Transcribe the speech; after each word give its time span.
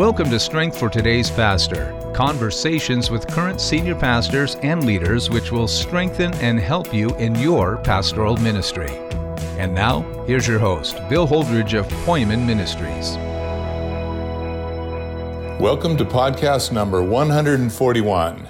Welcome 0.00 0.30
to 0.30 0.40
Strength 0.40 0.78
for 0.78 0.88
Today's 0.88 1.30
Pastor, 1.30 1.94
conversations 2.14 3.10
with 3.10 3.26
current 3.26 3.60
senior 3.60 3.94
pastors 3.94 4.54
and 4.62 4.86
leaders 4.86 5.28
which 5.28 5.52
will 5.52 5.68
strengthen 5.68 6.32
and 6.36 6.58
help 6.58 6.94
you 6.94 7.14
in 7.16 7.34
your 7.34 7.76
pastoral 7.76 8.38
ministry. 8.38 8.88
And 9.58 9.74
now, 9.74 10.00
here's 10.24 10.48
your 10.48 10.58
host, 10.58 10.96
Bill 11.10 11.28
Holdridge 11.28 11.78
of 11.78 11.86
Poimen 12.06 12.46
Ministries. 12.46 13.18
Welcome 15.60 15.98
to 15.98 16.06
podcast 16.06 16.72
number 16.72 17.02
141. 17.02 18.48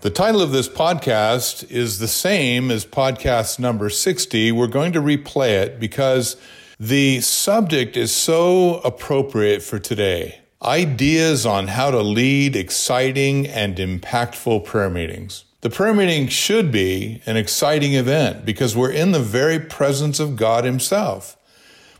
The 0.00 0.10
title 0.10 0.42
of 0.42 0.50
this 0.50 0.68
podcast 0.68 1.70
is 1.70 2.00
the 2.00 2.08
same 2.08 2.72
as 2.72 2.84
podcast 2.84 3.60
number 3.60 3.88
60. 3.88 4.50
We're 4.50 4.66
going 4.66 4.92
to 4.94 5.00
replay 5.00 5.50
it 5.50 5.78
because 5.78 6.36
the 6.80 7.20
subject 7.20 7.96
is 7.96 8.12
so 8.12 8.78
appropriate 8.78 9.62
for 9.62 9.78
today 9.78 10.40
ideas 10.64 11.44
on 11.44 11.68
how 11.68 11.90
to 11.90 12.00
lead 12.00 12.56
exciting 12.56 13.46
and 13.46 13.76
impactful 13.76 14.64
prayer 14.64 14.90
meetings. 14.90 15.44
The 15.60 15.70
prayer 15.70 15.94
meeting 15.94 16.28
should 16.28 16.70
be 16.70 17.22
an 17.26 17.36
exciting 17.36 17.94
event 17.94 18.44
because 18.44 18.76
we're 18.76 18.90
in 18.92 19.12
the 19.12 19.20
very 19.20 19.58
presence 19.58 20.20
of 20.20 20.36
God 20.36 20.64
Himself. 20.64 21.36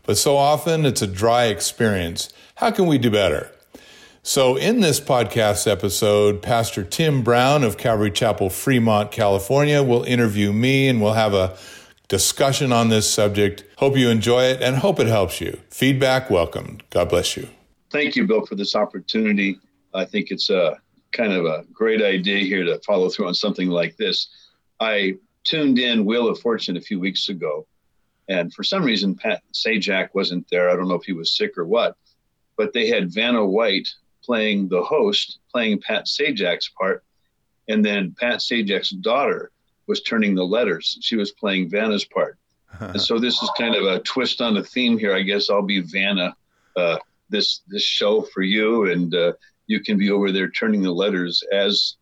But 0.03 0.17
so 0.17 0.37
often 0.37 0.85
it's 0.85 1.01
a 1.01 1.07
dry 1.07 1.45
experience. 1.45 2.31
How 2.55 2.71
can 2.71 2.85
we 2.85 2.97
do 2.97 3.09
better? 3.09 3.51
So, 4.21 4.55
in 4.55 4.79
this 4.79 4.99
podcast 4.99 5.71
episode, 5.71 6.41
Pastor 6.41 6.83
Tim 6.83 7.23
Brown 7.23 7.63
of 7.63 7.77
Calvary 7.77 8.09
Chapel, 8.09 8.49
Fremont, 8.49 9.11
California, 9.11 9.83
will 9.83 10.03
interview 10.03 10.51
me 10.51 10.87
and 10.87 10.99
we'll 10.99 11.13
have 11.13 11.35
a 11.35 11.55
discussion 12.07 12.71
on 12.71 12.89
this 12.89 13.11
subject. 13.11 13.63
Hope 13.77 13.97
you 13.97 14.09
enjoy 14.09 14.43
it 14.45 14.61
and 14.63 14.77
hope 14.77 14.99
it 14.99 15.07
helps 15.07 15.41
you. 15.41 15.59
Feedback 15.69 16.29
welcome. 16.29 16.79
God 16.89 17.09
bless 17.09 17.37
you 17.37 17.54
thank 17.95 18.17
you, 18.17 18.27
Bill, 18.27 18.45
for 18.45 18.55
this 18.55 18.75
opportunity. 18.75 19.57
I 19.93 20.03
think 20.03 20.29
it's 20.29 20.49
a 20.49 20.77
kind 21.13 21.31
of 21.31 21.45
a 21.45 21.63
great 21.71 22.01
idea 22.01 22.39
here 22.39 22.65
to 22.65 22.77
follow 22.79 23.07
through 23.07 23.27
on 23.27 23.33
something 23.33 23.69
like 23.69 23.95
this. 23.95 24.27
I 24.81 25.15
tuned 25.45 25.79
in 25.79 26.03
Wheel 26.03 26.27
of 26.27 26.37
Fortune 26.41 26.75
a 26.75 26.81
few 26.81 26.99
weeks 26.99 27.29
ago, 27.29 27.65
and 28.27 28.53
for 28.53 28.63
some 28.63 28.83
reason, 28.83 29.15
Pat 29.15 29.41
Sajak 29.53 30.09
wasn't 30.13 30.45
there. 30.51 30.69
I 30.69 30.75
don't 30.75 30.89
know 30.89 30.95
if 30.95 31.05
he 31.05 31.13
was 31.13 31.37
sick 31.37 31.57
or 31.57 31.63
what, 31.63 31.95
but 32.57 32.73
they 32.73 32.89
had 32.89 33.13
Vanna 33.13 33.45
White 33.45 33.87
playing 34.21 34.67
the 34.67 34.83
host, 34.83 35.39
playing 35.49 35.79
Pat 35.79 36.05
Sajak's 36.05 36.69
part, 36.77 37.01
and 37.69 37.85
then 37.85 38.13
Pat 38.19 38.39
Sajak's 38.39 38.89
daughter 38.89 39.51
was 39.87 40.01
turning 40.01 40.35
the 40.35 40.43
letters. 40.43 40.97
She 40.99 41.15
was 41.15 41.31
playing 41.31 41.69
Vanna's 41.69 42.03
part. 42.03 42.37
and 42.81 43.01
so 43.01 43.19
this 43.19 43.41
is 43.41 43.49
kind 43.57 43.73
of 43.73 43.85
a 43.85 43.99
twist 44.01 44.41
on 44.41 44.53
the 44.53 44.63
theme 44.63 44.97
here. 44.97 45.15
I 45.15 45.21
guess 45.21 45.49
I'll 45.49 45.61
be 45.61 45.79
Vanna 45.79 46.35
uh, 46.75 46.97
this 47.29 47.61
this 47.67 47.83
show 47.83 48.21
for 48.21 48.41
you, 48.41 48.91
and 48.91 49.13
uh, 49.13 49.33
you 49.67 49.81
can 49.81 49.97
be 49.97 50.11
over 50.11 50.31
there 50.31 50.49
turning 50.49 50.81
the 50.81 50.91
letters 50.91 51.43
as 51.51 51.95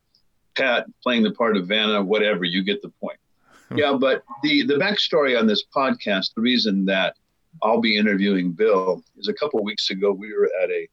Pat 0.56 0.86
playing 1.02 1.24
the 1.24 1.32
part 1.32 1.58
of 1.58 1.68
Vanna, 1.68 2.02
whatever. 2.02 2.46
You 2.46 2.64
get 2.64 2.82
the 2.82 2.90
point. 2.90 3.20
yeah, 3.76 3.94
but 3.94 4.24
the 4.44 4.64
the 4.64 4.76
backstory 4.76 5.40
on 5.40 5.48
this 5.48 5.64
podcast, 5.76 6.34
the 6.36 6.42
reason 6.42 6.86
that 6.86 7.16
I'll 7.62 7.82
be 7.82 7.98
interviewing 7.98 8.52
Bill 8.52 9.04
is 9.18 9.28
a 9.28 9.34
couple 9.34 9.64
weeks 9.64 9.90
ago 9.90 10.12
we 10.12 10.34
were 10.34 10.50
at 10.62 10.70
a 10.70 10.88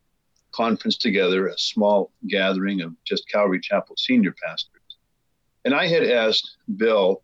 conference 0.53 0.97
together, 0.97 1.49
a 1.49 1.59
small 1.59 2.11
gathering 2.29 2.81
of 2.81 2.95
just 3.05 3.29
Calvary 3.29 3.61
Chapel 3.61 3.97
senior 3.97 4.35
pastors, 4.43 4.81
and 5.65 5.75
I 5.75 5.87
had 5.87 6.05
asked 6.05 6.57
Bill. 6.77 7.23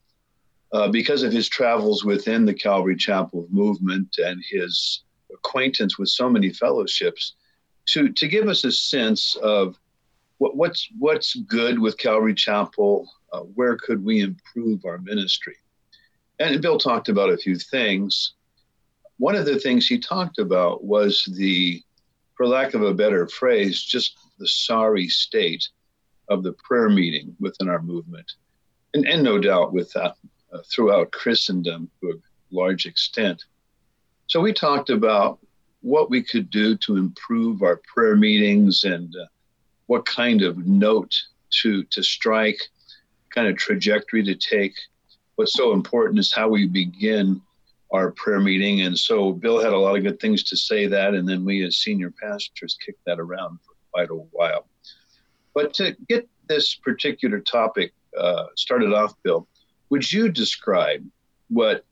Uh, 0.72 0.88
because 0.88 1.22
of 1.22 1.32
his 1.32 1.48
travels 1.48 2.04
within 2.04 2.44
the 2.44 2.52
Calvary 2.52 2.96
Chapel 2.96 3.46
movement 3.50 4.16
and 4.18 4.42
his 4.50 5.04
acquaintance 5.36 5.98
with 5.98 6.08
so 6.08 6.28
many 6.28 6.50
fellowships 6.50 7.34
to 7.86 8.00
to 8.20 8.26
give 8.28 8.48
us 8.48 8.64
a 8.64 8.72
sense 8.72 9.36
of 9.36 9.78
what, 10.38 10.56
what's 10.56 10.88
what's 10.98 11.34
good 11.34 11.78
with 11.78 11.98
Calvary 11.98 12.34
Chapel. 12.34 13.08
Uh, 13.32 13.40
where 13.58 13.76
could 13.76 14.04
we 14.04 14.20
improve 14.20 14.84
our 14.84 14.98
ministry? 14.98 15.56
And 16.38 16.62
Bill 16.62 16.78
talked 16.78 17.08
about 17.08 17.30
a 17.30 17.36
few 17.36 17.56
things. 17.56 18.34
One 19.18 19.34
of 19.34 19.46
the 19.46 19.58
things 19.58 19.86
he 19.86 19.98
talked 19.98 20.38
about 20.38 20.84
was 20.84 21.24
the, 21.36 21.82
for 22.36 22.46
lack 22.46 22.74
of 22.74 22.82
a 22.82 22.94
better 22.94 23.26
phrase, 23.26 23.82
just 23.82 24.18
the 24.38 24.46
sorry 24.46 25.08
state 25.08 25.66
of 26.28 26.42
the 26.42 26.52
prayer 26.52 26.90
meeting 26.90 27.34
within 27.40 27.68
our 27.68 27.80
movement, 27.80 28.30
and, 28.94 29.06
and 29.06 29.22
no 29.22 29.38
doubt 29.38 29.72
with 29.72 29.90
that 29.92 30.16
uh, 30.52 30.58
throughout 30.70 31.12
Christendom 31.12 31.90
to 32.00 32.10
a 32.10 32.54
large 32.54 32.84
extent. 32.86 33.44
So 34.28 34.40
we 34.40 34.52
talked 34.52 34.90
about 34.90 35.38
what 35.82 36.10
we 36.10 36.22
could 36.22 36.50
do 36.50 36.76
to 36.78 36.96
improve 36.96 37.62
our 37.62 37.80
prayer 37.86 38.16
meetings 38.16 38.84
and 38.84 39.14
uh, 39.14 39.26
what 39.86 40.04
kind 40.04 40.42
of 40.42 40.66
note 40.66 41.14
to 41.62 41.84
to 41.84 42.02
strike, 42.02 42.60
kind 43.34 43.48
of 43.48 43.56
trajectory 43.56 44.24
to 44.24 44.34
take. 44.34 44.74
What's 45.36 45.54
so 45.54 45.72
important 45.72 46.18
is 46.18 46.32
how 46.32 46.48
we 46.48 46.66
begin 46.66 47.40
our 47.92 48.10
prayer 48.10 48.40
meeting. 48.40 48.80
And 48.82 48.98
so 48.98 49.32
Bill 49.32 49.62
had 49.62 49.72
a 49.72 49.78
lot 49.78 49.96
of 49.96 50.02
good 50.02 50.18
things 50.18 50.42
to 50.44 50.56
say 50.56 50.86
that, 50.88 51.14
and 51.14 51.28
then 51.28 51.44
we 51.44 51.64
as 51.64 51.78
senior 51.78 52.10
pastors 52.10 52.76
kicked 52.84 53.04
that 53.06 53.20
around 53.20 53.58
for 53.64 53.74
quite 53.92 54.10
a 54.10 54.14
while. 54.14 54.66
But 55.54 55.72
to 55.74 55.96
get 56.08 56.28
this 56.48 56.74
particular 56.74 57.40
topic 57.40 57.92
uh, 58.18 58.46
started 58.56 58.92
off, 58.92 59.14
Bill, 59.22 59.46
would 59.90 60.10
you 60.10 60.28
describe 60.28 61.06
what 61.48 61.84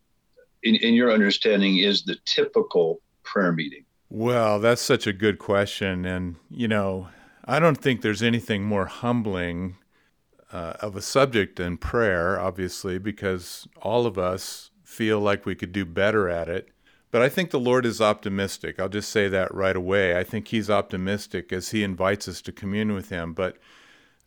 in, 0.65 0.77
in 0.77 0.95
your 0.95 1.13
understanding, 1.13 1.79
is 1.79 2.05
the 2.05 2.17
typical 2.25 3.01
prayer 3.23 3.53
meeting? 3.53 3.85
Well, 4.09 4.59
that's 4.61 4.83
such 4.83 5.07
a 5.07 5.13
good 5.13 5.39
question. 5.39 6.05
And, 6.05 6.37
you 6.51 6.69
know, 6.69 7.09
I 7.45 7.59
don't 7.59 7.79
think 7.81 8.01
there's 8.01 8.23
anything 8.23 8.65
more 8.65 8.87
humbling 8.87 9.77
uh, 10.53 10.75
of 10.81 10.97
a 10.97 11.03
subject 11.03 11.57
than 11.57 11.77
prayer, 11.77 12.39
obviously, 12.39 12.99
because 12.99 13.67
all 13.83 14.07
of 14.07 14.19
us 14.19 14.71
feel 14.83 15.21
like 15.21 15.47
we 15.47 15.55
could 15.55 15.73
do 15.73 15.85
better 15.85 16.29
at 16.29 16.49
it. 16.49 16.69
But 17.11 17.23
I 17.23 17.29
think 17.29 17.51
the 17.51 17.61
Lord 17.61 17.87
is 17.87 18.01
optimistic. 18.01 18.81
I'll 18.81 18.89
just 18.89 19.11
say 19.11 19.29
that 19.29 19.55
right 19.55 19.77
away. 19.77 20.17
I 20.17 20.25
think 20.25 20.49
He's 20.49 20.71
optimistic 20.71 21.53
as 21.53 21.71
He 21.71 21.85
invites 21.85 22.27
us 22.27 22.41
to 22.43 22.53
commune 22.53 22.93
with 22.93 23.11
Him. 23.11 23.35
But 23.35 23.57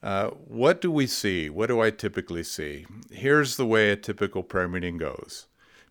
uh, 0.02 0.30
what 0.30 0.80
do 0.80 0.92
we 0.92 1.08
see? 1.08 1.50
What 1.50 1.68
do 1.68 1.82
I 1.82 1.90
typically 1.90 2.44
see? 2.44 2.86
Here's 3.12 3.58
the 3.58 3.66
way 3.66 3.90
a 3.92 3.96
typical 3.96 4.44
prayer 4.44 4.68
meeting 4.68 4.98
goes 4.98 5.47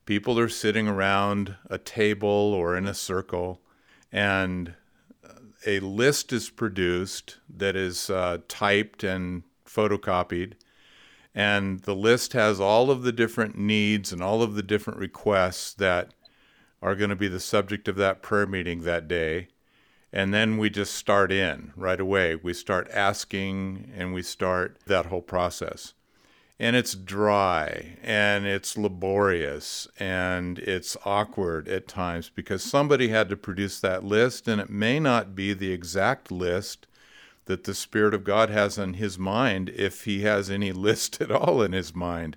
people 0.06 0.39
are 0.39 0.49
sitting 0.49 0.89
around 0.89 1.56
a 1.69 1.78
table 1.78 2.28
or 2.28 2.77
in 2.77 2.87
a 2.87 2.94
circle, 2.94 3.61
and 4.11 4.75
a 5.67 5.81
list 5.81 6.33
is 6.33 6.49
produced 6.49 7.39
that 7.55 7.77
is 7.77 8.09
uh, 8.09 8.39
typed 8.49 9.03
and 9.03 9.43
photocopied. 9.67 10.55
And 11.34 11.81
the 11.81 11.94
list 11.94 12.33
has 12.33 12.61
all 12.61 12.91
of 12.91 13.03
the 13.03 13.12
different 13.12 13.59
needs 13.59 14.12
and 14.12 14.22
all 14.22 14.43
of 14.43 14.55
the 14.55 14.62
different 14.62 14.99
requests 14.99 15.75
that 15.75 16.15
are 16.81 16.94
going 16.94 17.11
to 17.11 17.17
be 17.17 17.28
the 17.28 17.41
subject 17.41 17.88
of 17.88 17.97
that 17.97 18.23
prayer 18.23 18.47
meeting 18.47 18.83
that 18.83 19.09
day. 19.09 19.49
And 20.12 20.33
then 20.33 20.56
we 20.56 20.71
just 20.71 20.94
start 20.94 21.33
in 21.33 21.73
right 21.77 22.00
away. 22.00 22.37
We 22.37 22.55
start 22.55 22.88
asking 22.91 23.93
and 23.94 24.15
we 24.15 24.23
start 24.23 24.78
that 24.87 25.06
whole 25.06 25.21
process 25.21 25.93
and 26.59 26.75
it's 26.75 26.94
dry 26.94 27.99
and 28.03 28.47
it's 28.47 28.78
laborious 28.78 29.87
and 29.99 30.59
it's 30.61 30.97
awkward 31.05 31.69
at 31.69 31.87
times 31.87 32.31
because 32.34 32.62
somebody 32.62 33.09
had 33.09 33.28
to 33.28 33.37
produce 33.37 33.78
that 33.81 34.03
list 34.05 34.49
and 34.49 34.61
it 34.61 34.71
may 34.71 34.99
not 34.99 35.34
be 35.34 35.53
the 35.53 35.72
exact 35.72 36.31
list 36.31 36.87
that 37.44 37.65
the 37.65 37.75
Spirit 37.75 38.15
of 38.15 38.25
God 38.25 38.50
has 38.50 38.78
in 38.78 38.94
his 38.94 39.19
mind 39.19 39.71
if 39.71 40.05
he 40.05 40.22
has 40.22 40.50
any 40.50 40.72
list 40.87 41.21
at 41.21 41.31
all 41.31 41.62
in 41.62 41.72
his 41.72 41.94
mind. 41.94 42.37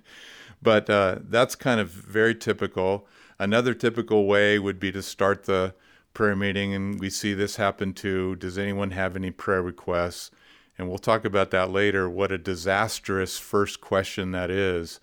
But 0.62 0.90
uh, 0.90 1.18
that's 1.22 1.54
kind 1.54 1.80
of 1.80 1.88
very 1.88 2.34
typical. 2.34 3.06
Another 3.38 3.72
typical 3.74 4.26
way 4.26 4.58
would 4.58 4.78
be 4.78 4.92
to 4.92 5.02
start 5.02 5.44
the 5.44 5.74
prayer 6.12 6.36
meeting, 6.36 6.74
and 6.74 7.00
we 7.00 7.08
see 7.08 7.32
this 7.32 7.56
happen 7.56 7.94
too. 7.94 8.36
Does 8.36 8.58
anyone 8.58 8.90
have 8.90 9.16
any 9.16 9.30
prayer 9.30 9.62
requests? 9.62 10.30
And 10.80 10.88
we'll 10.88 10.98
talk 10.98 11.26
about 11.26 11.50
that 11.50 11.70
later, 11.70 12.08
what 12.08 12.32
a 12.32 12.38
disastrous 12.38 13.38
first 13.38 13.82
question 13.82 14.32
that 14.32 14.50
is 14.50 14.98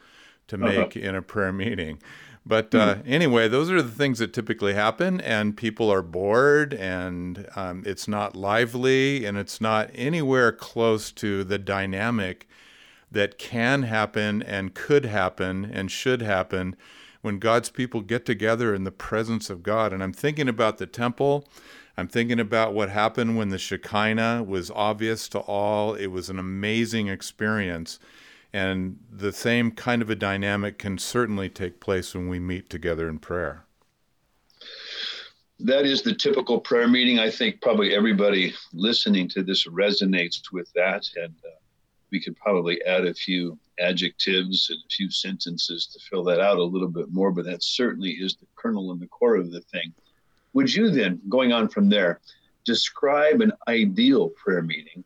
to 0.48 0.56
uh-huh. 0.56 0.66
make 0.66 0.98
uh-huh. 0.98 1.08
in 1.08 1.16
a 1.16 1.22
prayer 1.22 1.54
meeting. 1.54 2.02
But 2.44 2.74
uh, 2.74 2.96
mm-hmm. 2.96 3.14
anyway, 3.14 3.48
those 3.48 3.70
are 3.70 3.82
the 3.84 3.92
things 3.92 4.18
that 4.18 4.34
typically 4.34 4.74
happen, 4.74 5.22
and 5.22 5.56
people 5.56 5.92
are 5.94 6.02
bored, 6.02 6.74
and 6.74 7.48
um, 7.56 7.84
it's 7.86 8.08
not 8.08 8.36
lively, 8.36 9.24
and 9.24 9.38
it's 9.38 9.62
not 9.62 9.92
anywhere 9.94 10.52
close 10.52 11.12
to 11.12 11.44
the 11.44 11.60
dynamic 11.60 12.48
that 13.12 13.38
can 13.38 13.84
happen, 13.84 14.42
and 14.42 14.74
could 14.74 15.06
happen, 15.06 15.64
and 15.64 15.92
should 15.92 16.24
happen 16.24 16.76
when 17.22 17.38
God's 17.38 17.70
people 17.70 18.02
get 18.02 18.26
together 18.26 18.74
in 18.74 18.84
the 18.84 18.92
presence 18.92 19.52
of 19.52 19.62
God. 19.62 19.94
And 19.94 20.02
I'm 20.02 20.14
thinking 20.14 20.50
about 20.50 20.80
the 20.80 20.88
temple 20.88 21.48
I'm 21.98 22.08
thinking 22.08 22.40
about 22.40 22.74
what 22.74 22.90
happened 22.90 23.38
when 23.38 23.50
the 23.50 23.58
Shekinah 23.58 24.44
was 24.44 24.70
obvious 24.72 25.28
to 25.30 25.40
all. 25.40 25.96
It 25.96 26.08
was 26.08 26.30
an 26.30 26.38
amazing 26.38 27.08
experience. 27.08 28.00
And 28.54 29.00
the 29.12 29.34
same 29.34 29.72
kind 29.72 30.02
of 30.02 30.10
a 30.10 30.16
dynamic 30.16 30.78
can 30.78 30.98
certainly 31.00 31.50
take 31.50 31.80
place 31.80 32.14
when 32.14 32.28
we 32.30 32.40
meet 32.40 32.70
together 32.70 33.10
in 33.10 33.20
prayer. 33.20 33.66
that 35.60 35.86
is 35.86 36.04
the 36.04 36.14
typical 36.14 36.60
prayer 36.60 36.88
meeting. 36.88 37.20
I 37.20 37.32
think 37.32 37.62
probably 37.62 37.96
everybody 37.96 38.54
listening 38.74 39.28
to 39.30 39.44
this 39.44 39.66
resonates 39.68 40.52
with 40.52 40.72
that. 40.74 41.04
And 41.16 41.34
uh, 41.46 41.50
we 42.12 42.22
could 42.22 42.36
probably 42.38 42.82
add 42.84 43.06
a 43.06 43.14
few 43.14 43.58
adjectives 43.80 44.70
and 44.70 44.80
a 44.80 44.90
few 44.90 45.10
sentences 45.10 45.88
to 45.88 46.00
fill 46.10 46.24
that 46.26 46.40
out 46.40 46.58
a 46.58 46.64
little 46.64 46.88
bit 46.88 47.12
more, 47.12 47.32
but 47.32 47.46
that 47.46 47.64
certainly 47.64 48.12
is 48.12 48.36
the 48.36 48.46
kernel 48.56 48.92
and 48.92 49.02
the 49.02 49.08
core 49.08 49.36
of 49.36 49.52
the 49.52 49.62
thing. 49.62 49.94
Would 50.54 50.74
you 50.74 50.90
then, 50.90 51.22
going 51.30 51.52
on 51.54 51.70
from 51.70 51.90
there, 51.90 52.20
describe 52.66 53.42
an 53.42 53.54
ideal 53.68 54.30
prayer 54.30 54.62
meeting? 54.62 55.04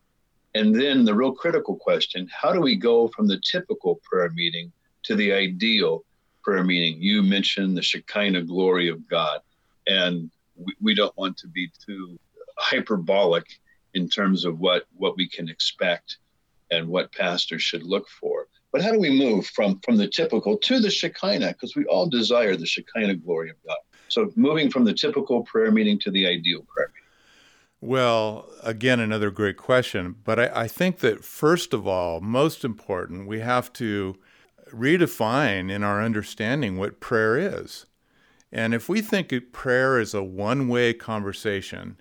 And 0.54 0.76
then 0.76 1.06
the 1.06 1.16
real 1.16 1.32
critical 1.32 1.76
question 1.76 2.30
how 2.32 2.52
do 2.52 2.60
we 2.60 2.76
go 2.76 3.08
from 3.10 3.28
the 3.28 3.40
typical 3.40 4.00
prayer 4.04 4.30
meeting 4.32 4.72
to 5.04 5.16
the 5.16 5.32
ideal 5.32 6.04
prayer 6.44 6.64
meeting? 6.64 7.02
You 7.02 7.24
mentioned 7.24 7.78
the 7.78 7.82
Shekinah 7.82 8.44
glory 8.44 8.90
of 8.90 9.08
God. 9.08 9.40
And 9.88 10.30
we, 10.56 10.74
we 10.82 10.96
don't 10.96 11.18
want 11.18 11.38
to 11.38 11.48
be 11.48 11.72
too 11.86 12.20
hyperbolic 12.58 13.46
in 13.94 14.10
terms 14.10 14.46
of 14.46 14.60
what, 14.60 14.86
what 14.96 15.18
we 15.18 15.28
can 15.28 15.50
expect 15.50 16.18
and 16.70 16.88
what 16.88 17.12
pastors 17.14 17.62
should 17.62 17.84
look 17.84 18.08
for. 18.08 18.48
But 18.72 18.82
how 18.82 18.92
do 18.92 19.00
we 19.00 19.10
move 19.10 19.48
from, 19.48 19.80
from 19.84 19.98
the 19.98 20.08
typical 20.08 20.58
to 20.58 20.80
the 20.80 20.90
Shekinah? 20.90 21.50
Because 21.50 21.76
we 21.76 21.86
all 21.86 22.08
desire 22.08 22.56
the 22.56 22.66
Shekinah 22.66 23.16
glory 23.16 23.50
of 23.50 23.58
God. 23.68 23.78
So 24.12 24.31
moving 24.36 24.69
from 24.69 24.84
the 24.84 24.94
typical 24.94 25.44
prayer 25.44 25.72
meeting 25.72 25.98
to 26.00 26.12
the 26.12 26.28
ideal 26.28 26.63
prayer 26.68 26.88
meeting. 26.90 27.02
Well, 27.80 28.48
again, 28.62 29.00
another 29.00 29.31
great 29.31 29.58
question. 29.58 30.16
But 30.24 30.40
I, 30.40 30.63
I 30.63 30.68
think 30.68 31.00
that 31.00 31.24
first 31.24 31.74
of 31.74 31.88
all, 31.88 32.22
most 32.22 32.63
important, 32.63 33.28
we 33.28 33.40
have 33.40 33.74
to 33.74 34.18
redefine 34.72 35.72
in 35.72 35.84
our 35.84 36.02
understanding 36.02 36.78
what 36.78 37.00
prayer 37.00 37.38
is. 37.38 37.86
And 38.52 38.74
if 38.74 38.90
we 38.90 39.02
think 39.02 39.34
prayer 39.52 40.00
is 40.00 40.14
a 40.14 40.24
one 40.24 40.68
way 40.68 40.94
conversation, 40.94 42.00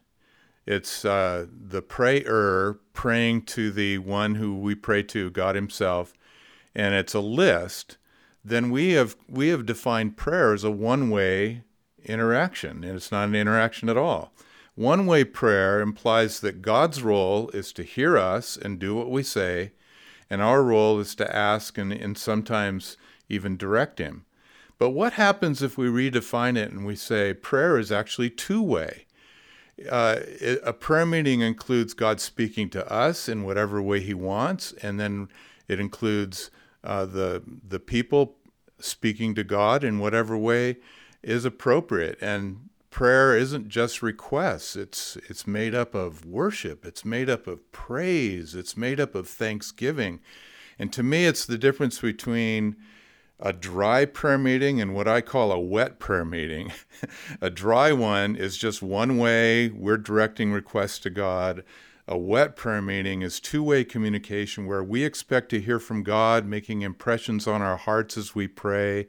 it's 0.67 1.05
uh, 1.05 1.47
the 1.51 1.83
prayer 1.83 2.75
praying 2.93 3.43
to 3.43 3.71
the 3.71 3.99
one 3.99 4.35
who 4.35 4.59
we 4.59 4.75
pray 4.75 5.03
to, 5.05 5.31
God 5.31 5.55
Himself, 5.55 6.13
and 6.75 6.95
it's 6.95 7.15
a 7.15 7.21
list, 7.21 7.97
then 8.45 8.71
we 8.71 8.93
have 8.93 9.17
we 9.29 9.49
have 9.49 9.67
defined 9.67 10.17
prayer 10.17 10.53
as 10.53 10.65
a 10.65 10.71
one 10.71 11.11
way 11.11 11.63
interaction, 12.05 12.85
and 12.85 12.97
it's 12.97 13.13
not 13.13 13.29
an 13.29 13.35
interaction 13.35 13.89
at 13.89 13.97
all. 13.97 14.33
One 14.75 15.07
way 15.07 15.25
prayer 15.25 15.81
implies 15.81 16.41
that 16.41 16.63
God's 16.63 17.03
role 17.03 17.51
is 17.51 17.73
to 17.75 17.83
hear 17.83 18.17
us 18.17 18.57
and 18.57 18.79
do 18.79 18.95
what 18.95 19.11
we 19.11 19.23
say, 19.23 19.73
and 20.29 20.41
our 20.41 20.63
role 20.63 20.99
is 21.01 21.15
to 21.17 21.37
ask 21.37 21.77
and, 21.77 21.93
and 21.93 22.17
sometimes 22.17 22.97
even 23.29 23.57
direct 23.57 23.99
Him. 23.99 24.25
But 24.79 24.91
what 24.91 25.15
happens 25.15 25.63
if 25.63 25.77
we 25.77 25.89
redefine 25.89 26.57
it 26.57 26.71
and 26.71 26.87
we 26.87 26.97
say 26.97 27.35
prayer 27.35 27.79
is 27.79 27.93
actually 27.93 28.31
two 28.31 28.63
way? 28.63 29.05
Uh, 29.91 30.21
a 30.65 30.73
prayer 30.73 31.07
meeting 31.07 31.41
includes 31.41 31.93
God 31.95 32.21
speaking 32.21 32.71
to 32.71 32.91
us 32.91 33.29
in 33.29 33.45
whatever 33.45 33.83
way 33.83 34.01
He 34.01 34.15
wants, 34.15 34.73
and 34.83 34.99
then 35.01 35.29
it 35.69 35.81
includes 35.81 36.51
uh, 36.83 37.05
the 37.05 37.43
the 37.69 37.81
people 37.81 38.37
speaking 38.79 39.35
to 39.35 39.45
God 39.45 39.85
in 39.85 39.99
whatever 39.99 40.37
way 40.37 40.79
is 41.23 41.45
appropriate. 41.45 42.19
And 42.21 42.71
prayer 42.91 43.37
isn't 43.37 43.69
just 43.69 44.03
requests; 44.03 44.77
it's 44.77 45.17
it's 45.29 45.47
made 45.47 45.75
up 45.75 45.95
of 45.95 46.25
worship, 46.25 46.85
it's 46.85 47.05
made 47.05 47.31
up 47.31 47.47
of 47.47 47.71
praise, 47.73 48.55
it's 48.55 48.77
made 48.77 49.01
up 49.01 49.15
of 49.15 49.29
thanksgiving. 49.29 50.21
And 50.79 50.93
to 50.95 51.03
me, 51.03 51.27
it's 51.27 51.45
the 51.45 51.59
difference 51.59 52.01
between 52.01 52.77
a 53.39 53.53
dry 53.53 54.05
prayer 54.05 54.39
meeting 54.39 54.81
and 54.81 54.95
what 54.95 55.09
I 55.09 55.21
call 55.21 55.51
a 55.51 55.59
wet 55.59 55.99
prayer 55.99 56.25
meeting. 56.25 56.73
a 57.41 57.51
dry 57.51 57.93
one 57.93 58.37
is 58.37 58.59
just 58.59 58.83
one 58.83 59.17
way, 59.19 59.69
we're 59.69 59.97
directing 59.97 60.53
requests 60.53 60.99
to 61.01 61.11
God. 61.11 61.65
A 62.07 62.19
wet 62.19 62.57
prayer 62.57 62.83
meeting 62.83 63.23
is 63.23 63.41
two 63.41 63.63
way 63.63 63.85
communication 63.85 64.67
where 64.67 64.83
we 64.83 65.05
expect 65.05 65.49
to 65.51 65.61
hear 65.61 65.79
from 65.79 66.03
God, 66.03 66.45
making 66.45 66.83
impressions 66.83 67.47
on 67.47 67.63
our 67.63 67.77
hearts 67.77 68.17
as 68.17 68.35
we 68.35 68.49
pray. 68.49 69.07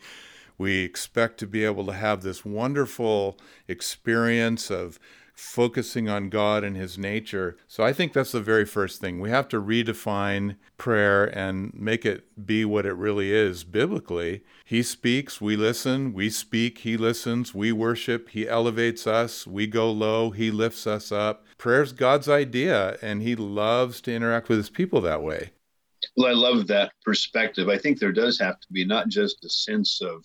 We 0.62 0.84
expect 0.84 1.40
to 1.40 1.48
be 1.48 1.66
able 1.66 1.88
to 1.88 1.94
have 1.94 2.22
this 2.22 2.46
wonderful 2.46 3.36
experience 3.68 4.70
of 4.70 5.00
focusing 5.34 6.08
on 6.08 6.30
God 6.30 6.64
and 6.64 6.78
His 6.78 7.00
nature. 7.00 7.58
So 7.68 7.84
I 7.84 7.94
think 7.94 8.14
that's 8.14 8.32
the 8.32 8.42
very 8.42 8.66
first 8.66 9.02
thing. 9.02 9.20
We 9.20 9.32
have 9.32 9.48
to 9.48 9.60
redefine 9.60 10.58
prayer 10.78 11.26
and 11.36 11.74
make 11.74 12.06
it 12.06 12.46
be 12.46 12.64
what 12.64 12.86
it 12.86 12.94
really 12.94 13.34
is 13.34 13.64
biblically. 13.64 14.44
He 14.64 14.84
speaks, 14.84 15.42
we 15.42 15.56
listen, 15.56 16.14
we 16.14 16.30
speak, 16.30 16.78
He 16.78 16.96
listens, 16.96 17.56
we 17.56 17.72
worship, 17.72 18.30
He 18.30 18.48
elevates 18.48 19.08
us, 19.08 19.48
we 19.48 19.66
go 19.66 19.92
low, 19.92 20.30
He 20.30 20.52
lifts 20.52 20.86
us 20.86 21.12
up. 21.12 21.44
Prayer's 21.58 21.92
God's 21.92 22.30
idea, 22.30 23.00
and 23.02 23.24
He 23.24 23.36
loves 23.36 24.00
to 24.02 24.14
interact 24.14 24.48
with 24.48 24.60
His 24.60 24.70
people 24.70 25.02
that 25.02 25.24
way. 25.24 25.54
Well, 26.18 26.28
I 26.28 26.34
love 26.34 26.68
that 26.68 26.92
perspective. 27.04 27.68
I 27.68 27.80
think 27.80 27.98
there 27.98 28.12
does 28.12 28.38
have 28.38 28.60
to 28.60 28.68
be 28.72 28.86
not 28.86 29.08
just 29.08 29.44
a 29.44 29.50
sense 29.50 30.02
of 30.02 30.24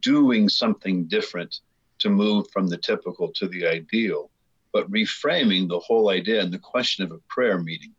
doing 0.00 0.48
something 0.48 1.04
different 1.04 1.60
to 1.98 2.10
move 2.10 2.46
from 2.52 2.68
the 2.68 2.78
typical 2.78 3.32
to 3.32 3.48
the 3.48 3.66
ideal, 3.66 4.30
but 4.72 4.90
reframing 4.90 5.68
the 5.68 5.78
whole 5.78 6.10
idea 6.10 6.40
and 6.40 6.52
the 6.52 6.58
question 6.58 7.04
of 7.04 7.12
a 7.12 7.18
prayer 7.28 7.58
meeting. 7.58 7.92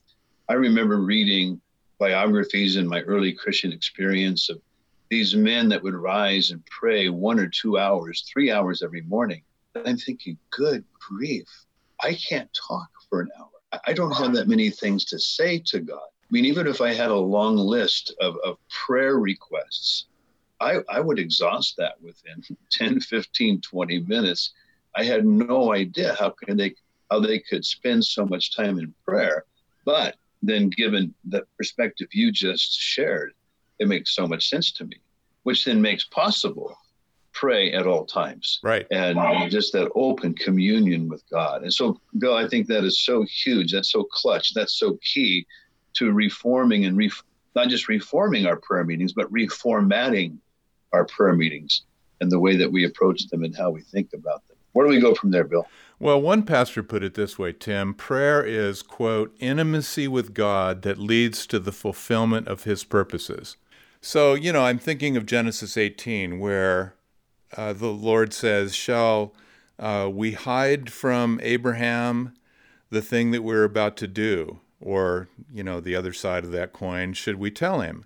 I 0.49 0.53
remember 0.53 0.97
reading 0.97 1.59
biographies 1.97 2.75
in 2.75 2.87
my 2.87 3.01
early 3.01 3.33
Christian 3.33 3.71
experience 3.71 4.49
of 4.49 4.61
these 5.09 5.35
men 5.35 5.69
that 5.69 5.81
would 5.83 5.93
rise 5.93 6.51
and 6.51 6.65
pray 6.65 7.09
one 7.09 7.39
or 7.39 7.47
two 7.47 7.77
hours, 7.77 8.27
three 8.31 8.51
hours 8.51 8.81
every 8.81 9.01
morning. 9.01 9.41
And 9.75 9.87
I'm 9.87 9.97
thinking, 9.97 10.37
good 10.49 10.83
grief, 10.99 11.47
I 12.01 12.13
can't 12.13 12.49
talk 12.53 12.89
for 13.09 13.21
an 13.21 13.29
hour. 13.39 13.79
I 13.87 13.93
don't 13.93 14.15
have 14.15 14.33
that 14.33 14.47
many 14.47 14.69
things 14.69 15.05
to 15.05 15.19
say 15.19 15.59
to 15.67 15.79
God. 15.79 15.99
I 15.99 16.27
mean, 16.31 16.45
even 16.45 16.67
if 16.67 16.81
I 16.81 16.93
had 16.93 17.11
a 17.11 17.15
long 17.15 17.55
list 17.55 18.13
of, 18.19 18.35
of 18.43 18.57
prayer 18.69 19.17
requests, 19.17 20.07
I, 20.59 20.79
I 20.89 20.99
would 20.99 21.19
exhaust 21.19 21.75
that 21.77 22.01
within 22.01 22.43
10, 22.71 23.01
15, 23.01 23.61
20 23.61 23.99
minutes 24.01 24.53
I 24.95 25.03
had 25.03 25.25
no 25.25 25.73
idea 25.73 26.15
how 26.17 26.29
can 26.29 26.57
they 26.57 26.75
how 27.11 27.19
they 27.19 27.39
could 27.39 27.63
spend 27.63 28.03
so 28.03 28.25
much 28.25 28.55
time 28.55 28.79
in 28.79 28.93
prayer. 29.05 29.45
But 29.85 30.15
then 30.41 30.69
given 30.69 31.13
the 31.25 31.45
perspective 31.57 32.07
you 32.11 32.31
just 32.31 32.79
shared, 32.79 33.33
it 33.79 33.87
makes 33.87 34.15
so 34.15 34.25
much 34.27 34.49
sense 34.49 34.71
to 34.73 34.85
me, 34.85 34.97
which 35.43 35.65
then 35.65 35.81
makes 35.81 36.05
possible 36.05 36.75
pray 37.31 37.73
at 37.73 37.85
all 37.85 38.05
times. 38.05 38.59
Right. 38.63 38.87
And 38.91 39.19
just 39.51 39.73
that 39.73 39.91
open 39.93 40.33
communion 40.33 41.07
with 41.09 41.23
God. 41.29 41.63
And 41.63 41.73
so, 41.73 41.99
Bill, 42.17 42.35
I 42.35 42.47
think 42.47 42.67
that 42.67 42.83
is 42.83 43.03
so 43.03 43.23
huge. 43.23 43.73
That's 43.73 43.91
so 43.91 44.05
clutch. 44.05 44.53
That's 44.53 44.79
so 44.79 44.97
key 45.03 45.45
to 45.95 46.11
reforming 46.11 46.85
and 46.85 46.97
re- 46.97 47.11
not 47.55 47.67
just 47.67 47.87
reforming 47.87 48.47
our 48.47 48.55
prayer 48.55 48.83
meetings, 48.83 49.13
but 49.13 49.31
reformatting 49.31 50.37
our 50.93 51.05
prayer 51.05 51.33
meetings 51.33 51.83
and 52.21 52.31
the 52.31 52.39
way 52.39 52.55
that 52.55 52.71
we 52.71 52.85
approach 52.85 53.27
them 53.27 53.43
and 53.43 53.55
how 53.55 53.69
we 53.69 53.81
think 53.81 54.13
about 54.13 54.47
them. 54.47 54.57
Where 54.73 54.85
do 54.85 54.93
we 54.93 54.99
go 54.99 55.15
from 55.15 55.31
there, 55.31 55.43
Bill? 55.45 55.65
Well, 55.99 56.21
one 56.21 56.43
pastor 56.43 56.83
put 56.83 57.03
it 57.03 57.13
this 57.13 57.39
way, 57.39 57.53
Tim 57.53 57.93
prayer 57.93 58.43
is, 58.43 58.81
quote, 58.81 59.33
intimacy 59.39 60.07
with 60.07 60.33
God 60.33 60.81
that 60.81 60.97
leads 60.97 61.47
to 61.47 61.59
the 61.59 61.71
fulfillment 61.71 62.47
of 62.49 62.65
his 62.65 62.83
purposes. 62.83 63.55
So, 64.01 64.33
you 64.33 64.51
know, 64.51 64.65
I'm 64.65 64.77
thinking 64.77 65.15
of 65.15 65.25
Genesis 65.25 65.77
18, 65.77 66.39
where 66.39 66.93
uh, 67.55 67.73
the 67.73 67.87
Lord 67.87 68.33
says, 68.33 68.75
Shall 68.75 69.33
uh, 69.79 70.09
we 70.11 70.33
hide 70.33 70.91
from 70.91 71.39
Abraham 71.41 72.33
the 72.89 73.01
thing 73.01 73.31
that 73.31 73.43
we're 73.43 73.63
about 73.63 73.95
to 73.97 74.07
do? 74.07 74.59
Or, 74.81 75.29
you 75.51 75.63
know, 75.63 75.79
the 75.79 75.95
other 75.95 76.13
side 76.13 76.43
of 76.43 76.51
that 76.51 76.73
coin, 76.73 77.13
should 77.13 77.37
we 77.37 77.49
tell 77.49 77.79
him? 77.79 78.05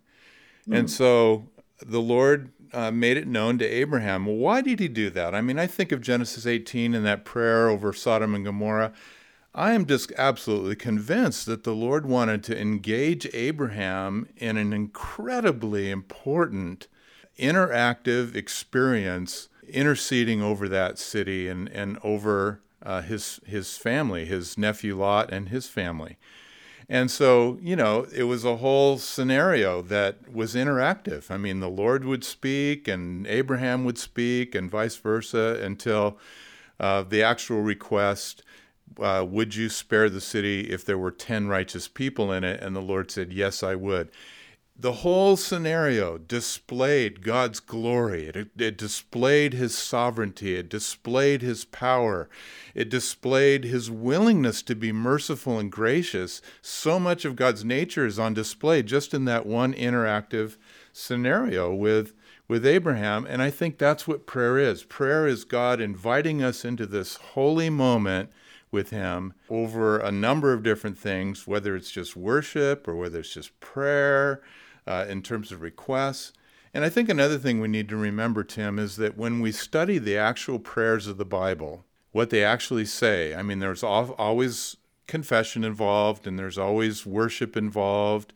Mm. 0.68 0.78
And 0.78 0.90
so 0.92 1.48
the 1.82 2.02
Lord 2.02 2.52
uh, 2.74 2.92
made 2.92 3.18
it 3.18 3.28
known 3.28 3.58
to 3.58 3.66
Abraham. 3.66 4.26
Why 4.26 4.62
did 4.62 4.80
he 4.80 4.88
do 4.88 5.10
that? 5.12 5.34
I 5.34 5.42
mean, 5.42 5.60
I 5.60 5.68
think 5.68 5.92
of 5.92 6.02
Genesis 6.02 6.46
18 6.46 6.94
and 6.94 7.06
that 7.06 7.26
prayer 7.26 7.70
over 7.70 7.94
Sodom 7.94 8.36
and 8.36 8.46
Gomorrah. 8.46 8.94
I 9.54 9.74
am 9.74 9.86
just 9.86 10.12
absolutely 10.18 10.76
convinced 10.76 11.46
that 11.48 11.64
the 11.64 11.74
Lord 11.74 12.06
wanted 12.06 12.44
to 12.46 12.60
engage 12.60 13.28
Abraham 13.34 14.28
in 14.38 14.58
an 14.58 14.74
incredibly 14.74 15.90
important 15.90 16.88
interactive 17.38 18.36
experience 18.36 19.50
interceding 19.68 20.42
over 20.42 20.68
that 20.70 21.00
city 21.00 21.48
and, 21.48 21.68
and 21.70 21.98
over 22.04 22.62
uh, 22.84 23.02
his, 23.02 23.40
his 23.46 23.78
family, 23.78 24.26
his 24.26 24.58
nephew 24.58 24.98
Lot 24.98 25.32
and 25.32 25.50
his 25.50 25.68
family. 25.68 26.18
And 26.92 27.12
so, 27.12 27.60
you 27.62 27.76
know, 27.76 28.08
it 28.12 28.24
was 28.24 28.44
a 28.44 28.58
whole 28.58 28.98
scenario 28.98 29.84
that 29.84 30.34
was 30.34 30.56
interactive. 30.56 31.30
I 31.30 31.38
mean, 31.38 31.60
the 31.60 31.70
Lord 31.70 32.04
would 32.04 32.24
speak 32.24 32.88
and 32.88 33.28
Abraham 33.28 33.86
would 33.86 34.00
speak 34.00 34.56
and 34.56 34.72
vice 34.72 34.96
versa 34.96 35.60
until 35.62 36.18
uh, 36.80 37.04
the 37.04 37.22
actual 37.22 37.62
request 37.62 38.42
uh, 39.00 39.24
Would 39.24 39.56
you 39.56 39.70
spare 39.70 40.10
the 40.10 40.20
city 40.20 40.62
if 40.62 40.84
there 40.84 40.98
were 40.98 41.12
10 41.12 41.48
righteous 41.48 41.88
people 41.88 42.32
in 42.32 42.44
it? 42.44 42.60
And 42.62 42.76
the 42.76 42.82
Lord 42.82 43.12
said, 43.12 43.32
Yes, 43.32 43.62
I 43.62 43.76
would. 43.76 44.10
The 44.82 44.94
whole 44.94 45.36
scenario 45.36 46.18
displayed 46.18 47.22
God's 47.22 47.60
glory. 47.60 48.28
It, 48.28 48.48
it, 48.58 48.78
displayed 48.78 49.54
his 49.54 49.78
sovereignty. 49.78 50.56
It 50.56 50.70
displayed 50.70 51.42
his 51.42 51.66
power. 51.66 52.30
It 52.74 52.90
displayed 52.90 53.66
his 53.66 53.92
willingness 53.92 54.62
to 54.64 54.76
be 54.76 54.94
merciful 54.94 55.60
and 55.60 55.70
gracious. 55.70 56.42
So 56.62 56.98
much 56.98 57.26
of 57.26 57.36
God's 57.36 57.66
nature 57.66 58.06
is 58.06 58.18
on 58.18 58.34
display 58.34 58.82
just 58.82 59.14
in 59.14 59.26
that 59.26 59.46
one 59.46 59.74
interactive 59.74 60.56
scenario 60.94 61.74
with, 61.74 62.14
with 62.48 62.66
Abraham. 62.66 63.26
And 63.26 63.42
I 63.42 63.50
think 63.50 63.78
that's 63.78 64.08
what 64.08 64.26
prayer 64.26 64.58
is. 64.58 64.86
Prayer 64.86 65.28
is 65.28 65.44
God 65.44 65.82
inviting 65.82 66.42
us 66.42 66.64
into 66.64 66.86
this 66.86 67.18
holy 67.18 67.70
moment 67.70 68.30
with 68.72 68.92
him 68.92 69.34
over 69.50 70.00
a 70.00 70.12
number 70.12 70.54
of 70.54 70.64
different 70.64 70.98
things, 70.98 71.46
whether 71.46 71.76
it's 71.76 71.92
just 71.92 72.16
worship 72.16 72.88
or 72.88 72.96
whether 72.96 73.20
it's 73.20 73.34
just 73.34 73.60
prayer 73.60 74.42
uh, 74.90 75.06
in 75.08 75.22
terms 75.22 75.52
of 75.52 75.62
requests. 75.62 76.34
And 76.74 76.84
I 76.84 76.90
think 76.90 77.08
another 77.08 77.38
thing 77.38 77.62
we 77.62 77.68
need 77.68 77.88
to 77.90 77.96
remember, 77.96 78.44
Tim, 78.44 78.78
is 78.80 78.98
that 78.98 79.18
when 79.18 79.40
we 79.40 79.52
study 79.52 79.98
the 79.98 80.18
actual 80.18 80.60
prayers 80.60 81.08
of 81.08 81.18
the 81.18 81.26
Bible, 81.26 81.86
what 82.12 82.32
they 82.32 82.44
actually 82.44 82.86
say, 82.86 83.36
I 83.36 83.44
mean, 83.44 83.60
there's 83.60 83.84
always 83.84 84.78
confession 85.08 85.64
involved 85.64 86.28
and 86.28 86.38
there's 86.38 86.58
always 86.58 87.06
worship 87.06 87.56
involved 87.56 88.34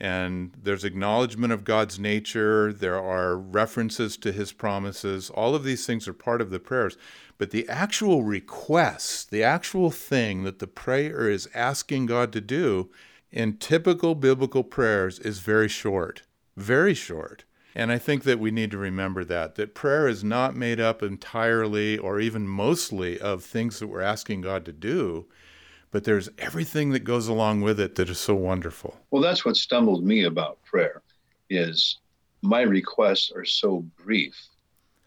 and 0.00 0.52
there's 0.60 0.84
acknowledgement 0.84 1.52
of 1.52 1.62
God's 1.62 1.98
nature, 1.98 2.72
there 2.72 3.00
are 3.00 3.36
references 3.36 4.16
to 4.16 4.32
his 4.32 4.52
promises. 4.52 5.30
All 5.30 5.54
of 5.54 5.62
these 5.62 5.86
things 5.86 6.08
are 6.08 6.12
part 6.12 6.40
of 6.40 6.50
the 6.50 6.58
prayers. 6.58 6.96
But 7.38 7.52
the 7.52 7.68
actual 7.68 8.24
request, 8.24 9.30
the 9.30 9.44
actual 9.44 9.92
thing 9.92 10.42
that 10.42 10.58
the 10.58 10.66
prayer 10.66 11.30
is 11.30 11.48
asking 11.54 12.06
God 12.06 12.32
to 12.32 12.40
do 12.40 12.90
in 13.32 13.56
typical 13.56 14.14
biblical 14.14 14.62
prayers 14.62 15.18
is 15.18 15.38
very 15.38 15.68
short, 15.68 16.22
very 16.56 16.94
short. 16.94 17.44
And 17.74 17.90
I 17.90 17.96
think 17.96 18.24
that 18.24 18.38
we 18.38 18.50
need 18.50 18.70
to 18.72 18.78
remember 18.78 19.24
that, 19.24 19.54
that 19.54 19.74
prayer 19.74 20.06
is 20.06 20.22
not 20.22 20.54
made 20.54 20.78
up 20.78 21.02
entirely 21.02 21.96
or 21.96 22.20
even 22.20 22.46
mostly 22.46 23.18
of 23.18 23.42
things 23.42 23.78
that 23.78 23.86
we're 23.86 24.02
asking 24.02 24.42
God 24.42 24.66
to 24.66 24.72
do, 24.72 25.26
but 25.90 26.04
there's 26.04 26.28
everything 26.38 26.90
that 26.90 27.00
goes 27.00 27.28
along 27.28 27.62
with 27.62 27.80
it 27.80 27.94
that 27.94 28.10
is 28.10 28.18
so 28.18 28.34
wonderful. 28.34 28.98
Well, 29.10 29.22
that's 29.22 29.44
what 29.46 29.56
stumbled 29.56 30.04
me 30.04 30.24
about 30.24 30.62
prayer 30.64 31.00
is 31.48 31.98
my 32.42 32.60
requests 32.60 33.32
are 33.34 33.46
so 33.46 33.86
brief. 34.04 34.34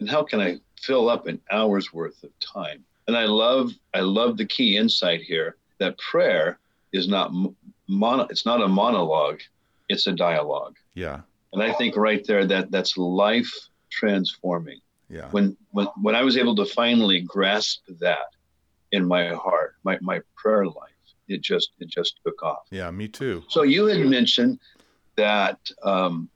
And 0.00 0.10
how 0.10 0.24
can 0.24 0.40
I 0.40 0.58
fill 0.80 1.08
up 1.08 1.28
an 1.28 1.40
hour's 1.52 1.92
worth 1.92 2.22
of 2.24 2.30
time? 2.40 2.84
And 3.06 3.16
I 3.16 3.24
love 3.26 3.72
I 3.94 4.00
love 4.00 4.36
the 4.36 4.44
key 4.44 4.76
insight 4.76 5.22
here 5.22 5.56
that 5.78 5.96
prayer 5.98 6.58
is 6.92 7.06
not 7.06 7.32
mono, 7.88 8.26
it's 8.30 8.46
not 8.46 8.62
a 8.62 8.68
monologue, 8.68 9.40
it's 9.88 10.06
a 10.06 10.12
dialogue. 10.12 10.76
Yeah. 10.94 11.20
And 11.52 11.62
I 11.62 11.72
think 11.72 11.96
right 11.96 12.24
there 12.26 12.44
that 12.46 12.70
that's 12.70 12.96
life 12.96 13.52
transforming. 13.90 14.80
Yeah. 15.08 15.28
When 15.30 15.56
when 15.70 15.86
when 16.02 16.14
I 16.14 16.22
was 16.22 16.36
able 16.36 16.56
to 16.56 16.64
finally 16.64 17.20
grasp 17.20 17.82
that 18.00 18.34
in 18.92 19.06
my 19.06 19.28
heart, 19.28 19.76
my 19.84 19.98
my 20.00 20.20
prayer 20.36 20.66
life, 20.66 21.02
it 21.28 21.42
just 21.42 21.70
it 21.78 21.88
just 21.88 22.20
took 22.24 22.42
off. 22.42 22.66
Yeah, 22.70 22.90
me 22.90 23.08
too. 23.08 23.44
So 23.48 23.62
you 23.62 23.86
had 23.86 24.04
mentioned 24.06 24.58
that 25.16 25.58
um, 25.82 26.28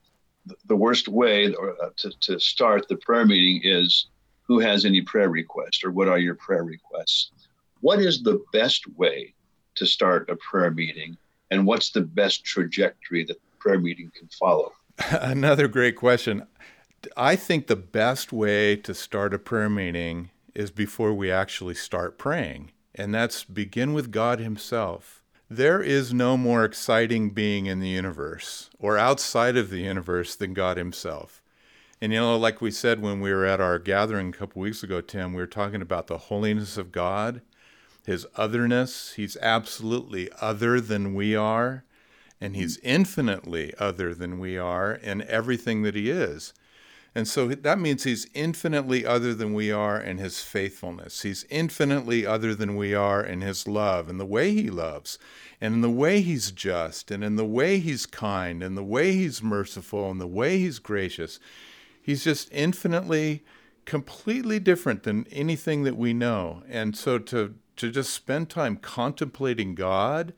the 0.66 0.76
worst 0.76 1.08
way 1.08 1.46
uh, 1.46 1.90
to, 1.96 2.10
to 2.20 2.38
start 2.38 2.88
the 2.88 2.96
prayer 2.96 3.26
meeting 3.26 3.60
is 3.64 4.06
who 4.42 4.58
has 4.58 4.84
any 4.84 5.02
prayer 5.02 5.28
requests 5.28 5.84
or 5.84 5.90
what 5.90 6.08
are 6.08 6.18
your 6.18 6.34
prayer 6.34 6.64
requests? 6.64 7.30
What 7.80 8.00
is 8.00 8.22
the 8.22 8.42
best 8.52 8.86
way 8.96 9.34
to 9.76 9.86
start 9.86 10.28
a 10.28 10.36
prayer 10.36 10.70
meeting 10.70 11.16
and 11.50 11.66
what's 11.66 11.90
the 11.90 12.00
best 12.00 12.44
trajectory 12.44 13.24
that 13.24 13.34
the 13.34 13.56
prayer 13.58 13.78
meeting 13.78 14.10
can 14.16 14.28
follow? 14.28 14.72
Another 15.10 15.68
great 15.68 15.96
question. 15.96 16.46
I 17.16 17.36
think 17.36 17.66
the 17.66 17.76
best 17.76 18.32
way 18.32 18.76
to 18.76 18.94
start 18.94 19.34
a 19.34 19.38
prayer 19.38 19.70
meeting 19.70 20.30
is 20.54 20.70
before 20.70 21.14
we 21.14 21.30
actually 21.30 21.74
start 21.74 22.18
praying, 22.18 22.72
and 22.94 23.14
that's 23.14 23.44
begin 23.44 23.94
with 23.94 24.10
God 24.10 24.38
Himself. 24.38 25.22
There 25.48 25.82
is 25.82 26.14
no 26.14 26.36
more 26.36 26.64
exciting 26.64 27.30
being 27.30 27.66
in 27.66 27.80
the 27.80 27.88
universe 27.88 28.70
or 28.78 28.98
outside 28.98 29.56
of 29.56 29.70
the 29.70 29.80
universe 29.80 30.36
than 30.36 30.54
God 30.54 30.76
Himself. 30.76 31.42
And 32.00 32.12
you 32.12 32.20
know, 32.20 32.36
like 32.36 32.60
we 32.60 32.70
said 32.70 33.02
when 33.02 33.20
we 33.20 33.32
were 33.32 33.44
at 33.44 33.60
our 33.60 33.78
gathering 33.78 34.28
a 34.28 34.32
couple 34.32 34.62
weeks 34.62 34.82
ago, 34.82 35.00
Tim, 35.00 35.32
we 35.32 35.40
were 35.40 35.46
talking 35.46 35.82
about 35.82 36.06
the 36.06 36.18
holiness 36.18 36.76
of 36.76 36.92
God 36.92 37.42
his 38.06 38.26
otherness. 38.36 39.12
He's 39.16 39.36
absolutely 39.38 40.30
other 40.40 40.80
than 40.80 41.14
we 41.14 41.36
are, 41.36 41.84
and 42.40 42.56
he's 42.56 42.78
infinitely 42.78 43.74
other 43.78 44.14
than 44.14 44.38
we 44.38 44.56
are 44.56 44.92
in 44.92 45.22
everything 45.22 45.82
that 45.82 45.94
he 45.94 46.10
is. 46.10 46.52
And 47.14 47.26
so 47.26 47.48
that 47.48 47.78
means 47.78 48.04
he's 48.04 48.28
infinitely 48.34 49.04
other 49.04 49.34
than 49.34 49.52
we 49.52 49.72
are 49.72 50.00
in 50.00 50.18
his 50.18 50.42
faithfulness. 50.42 51.22
He's 51.22 51.44
infinitely 51.50 52.24
other 52.24 52.54
than 52.54 52.76
we 52.76 52.94
are 52.94 53.22
in 53.24 53.40
his 53.40 53.66
love 53.66 54.08
and 54.08 54.20
the 54.20 54.24
way 54.24 54.52
he 54.52 54.70
loves, 54.70 55.18
and 55.60 55.74
in 55.74 55.80
the 55.80 55.90
way 55.90 56.20
he's 56.20 56.52
just, 56.52 57.10
and 57.10 57.24
in 57.24 57.34
the 57.34 57.44
way 57.44 57.78
he's 57.78 58.06
kind, 58.06 58.62
and 58.62 58.76
the 58.76 58.84
way 58.84 59.12
he's 59.12 59.42
merciful, 59.42 60.10
and 60.10 60.20
the 60.20 60.26
way 60.26 60.58
he's 60.58 60.78
gracious. 60.78 61.40
He's 62.00 62.22
just 62.22 62.48
infinitely, 62.52 63.42
completely 63.86 64.60
different 64.60 65.02
than 65.02 65.26
anything 65.32 65.82
that 65.82 65.96
we 65.96 66.14
know. 66.14 66.62
And 66.68 66.96
so 66.96 67.18
to 67.18 67.54
to 67.80 67.90
just 67.90 68.12
spend 68.12 68.50
time 68.50 68.76
contemplating 68.76 69.74
God, 69.74 70.34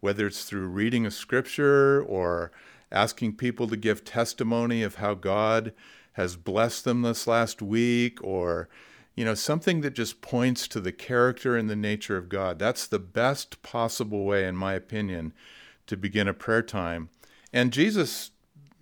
whether 0.00 0.26
it's 0.26 0.44
through 0.44 0.68
reading 0.68 1.06
a 1.06 1.10
scripture 1.10 2.02
or 2.02 2.52
asking 2.92 3.36
people 3.36 3.66
to 3.68 3.76
give 3.76 4.04
testimony 4.04 4.82
of 4.82 4.96
how 4.96 5.14
God 5.14 5.72
has 6.12 6.36
blessed 6.36 6.84
them 6.84 7.02
this 7.02 7.26
last 7.26 7.62
week 7.62 8.22
or 8.22 8.68
you 9.14 9.24
know 9.24 9.34
something 9.34 9.80
that 9.80 9.94
just 9.94 10.20
points 10.20 10.68
to 10.68 10.80
the 10.80 10.92
character 10.92 11.56
and 11.56 11.70
the 11.70 11.76
nature 11.76 12.16
of 12.16 12.28
God. 12.28 12.58
That's 12.58 12.86
the 12.86 12.98
best 12.98 13.62
possible 13.62 14.24
way 14.24 14.46
in 14.46 14.54
my 14.54 14.74
opinion 14.74 15.32
to 15.86 15.96
begin 15.96 16.28
a 16.28 16.34
prayer 16.34 16.62
time. 16.62 17.08
And 17.52 17.72
Jesus 17.72 18.30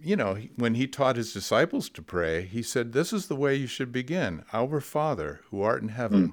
you 0.04 0.16
know, 0.16 0.37
when 0.56 0.75
he 0.75 0.88
taught 0.88 1.14
his 1.14 1.32
disciples 1.32 1.88
to 1.90 2.02
pray, 2.02 2.42
he 2.42 2.61
said, 2.61 2.92
This 2.92 3.12
is 3.12 3.28
the 3.28 3.37
way 3.37 3.54
you 3.54 3.68
should 3.68 3.92
begin 3.92 4.44
Our 4.52 4.80
Father, 4.80 5.40
who 5.50 5.62
art 5.62 5.82
in 5.82 5.90
heaven, 5.90 6.28
mm 6.28 6.32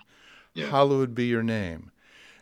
yeah. 0.60 0.68
hallowed 0.68 1.16
be 1.16 1.26
your 1.26 1.44
name. 1.44 1.92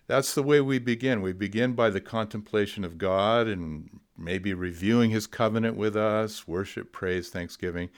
That's 0.08 0.34
the 0.34 0.44
way 0.44 0.62
we 0.62 0.80
begin. 0.80 1.22
We 1.22 1.34
begin 1.34 1.74
by 1.74 1.90
the 1.90 2.00
contemplation 2.00 2.84
of 2.84 2.98
God 2.98 3.48
and 3.48 4.00
maybe 4.18 4.54
reviewing 4.54 5.12
his 5.12 5.28
covenant 5.28 5.76
with 5.76 5.96
us, 5.96 6.48
worship, 6.48 6.92
praise, 6.92 7.30
thanksgiving. 7.30 7.90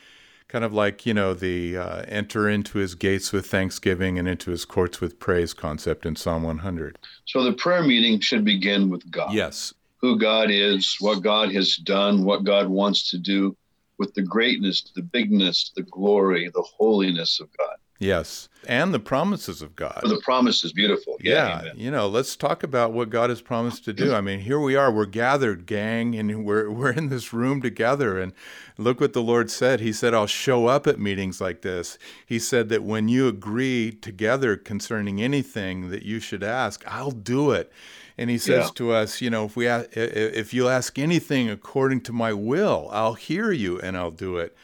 Kind 0.48 0.66
of 0.66 0.74
like, 0.74 1.06
you 1.06 1.14
know, 1.14 1.36
the 1.36 1.78
uh, 1.78 2.02
enter 2.08 2.50
into 2.50 2.80
his 2.80 2.96
gates 2.96 3.32
with 3.32 3.46
thanksgiving 3.46 4.18
and 4.18 4.28
into 4.28 4.50
his 4.50 4.66
courts 4.66 5.00
with 5.00 5.20
praise 5.20 5.54
concept 5.54 6.08
in 6.08 6.16
Psalm 6.16 6.42
100. 6.42 6.98
So 7.26 7.44
the 7.44 7.54
prayer 7.54 7.84
meeting 7.84 8.20
should 8.20 8.44
begin 8.44 8.90
with 8.90 9.10
God. 9.12 9.32
Yes. 9.32 9.76
Who 10.02 10.18
God 10.18 10.50
is, 10.50 10.96
what 11.00 11.22
God 11.22 11.54
has 11.54 11.76
done, 11.76 12.24
what 12.24 12.44
God 12.44 12.68
wants 12.68 13.12
to 13.12 13.20
do, 13.20 13.56
with 14.00 14.14
the 14.16 14.24
greatness, 14.24 14.92
the 14.96 15.04
bigness, 15.04 15.72
the 15.76 15.84
glory, 15.84 16.50
the 16.52 16.66
holiness 16.78 17.40
of 17.40 17.50
God. 17.56 17.76
Yes. 18.00 18.48
And 18.66 18.94
the 18.94 19.00
promises 19.00 19.62
of 19.62 19.76
God. 19.76 20.02
The 20.04 20.22
promise 20.24 20.64
is 20.64 20.72
beautiful. 20.72 21.18
Yeah. 21.20 21.64
yeah 21.64 21.72
you 21.76 21.92
know, 21.92 22.08
let's 22.08 22.36
talk 22.38 22.64
about 22.64 22.94
what 22.94 23.10
God 23.10 23.30
has 23.30 23.42
promised 23.42 23.84
to 23.86 23.94
do. 23.94 24.14
I 24.14 24.22
mean, 24.22 24.40
here 24.40 24.60
we 24.60 24.76
are. 24.76 24.92
We're 24.92 25.06
gathered, 25.06 25.66
gang, 25.66 26.16
and 26.16 26.46
we're, 26.46 26.70
we're 26.72 26.92
in 26.92 27.10
this 27.10 27.34
room 27.34 27.62
together. 27.62 28.20
And 28.20 28.32
look 28.78 29.02
what 29.02 29.14
the 29.14 29.22
Lord 29.22 29.52
said. 29.52 29.82
He 29.82 29.92
said, 29.92 30.14
I'll 30.14 30.28
show 30.28 30.68
up 30.68 30.88
at 30.88 31.00
meetings 31.00 31.42
like 31.42 31.62
this. 31.62 31.98
He 32.26 32.40
said 32.40 32.70
that 32.70 32.84
when 32.84 33.10
you 33.10 33.28
agree 33.28 33.92
together 33.92 34.56
concerning 34.56 35.22
anything 35.22 35.90
that 35.90 36.04
you 36.04 36.22
should 36.22 36.44
ask, 36.44 36.84
I'll 36.88 37.12
do 37.12 37.52
it. 37.52 37.72
And 38.18 38.30
he 38.30 38.38
says 38.38 38.66
yeah. 38.66 38.72
to 38.76 38.92
us, 38.92 39.22
you 39.22 39.30
know, 39.30 39.46
if 39.46 39.56
we 39.56 39.68
if 39.68 40.54
you 40.54 40.68
ask 40.68 41.00
anything 41.00 41.50
according 41.50 42.02
to 42.02 42.14
my 42.14 42.34
will, 42.34 42.90
I'll 42.92 43.14
hear 43.14 43.52
you 43.52 43.80
and 43.80 43.96
I'll 43.96 44.12
do 44.12 44.38
it. 44.38 44.56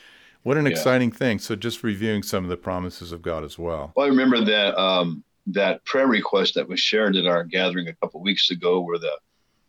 What 0.45 0.57
an 0.57 0.65
yeah. 0.65 0.73
exciting 0.73 1.11
thing! 1.11 1.39
So, 1.39 1.55
just 1.55 1.81
reviewing 1.81 2.21
some 2.21 2.43
of 2.43 2.51
the 2.51 2.55
promises 2.55 3.11
of 3.11 3.23
God 3.23 3.43
as 3.43 3.57
well. 3.57 3.93
Well, 3.95 4.05
I 4.05 4.09
remember 4.09 4.45
that 4.45 4.79
um, 4.79 5.23
that 5.47 5.83
prayer 5.85 6.05
request 6.05 6.53
that 6.53 6.69
was 6.69 6.79
shared 6.79 7.15
at 7.15 7.25
our 7.25 7.43
gathering 7.43 7.87
a 7.87 7.95
couple 7.95 8.21
weeks 8.21 8.51
ago, 8.51 8.79
where 8.79 8.99
the 8.99 9.17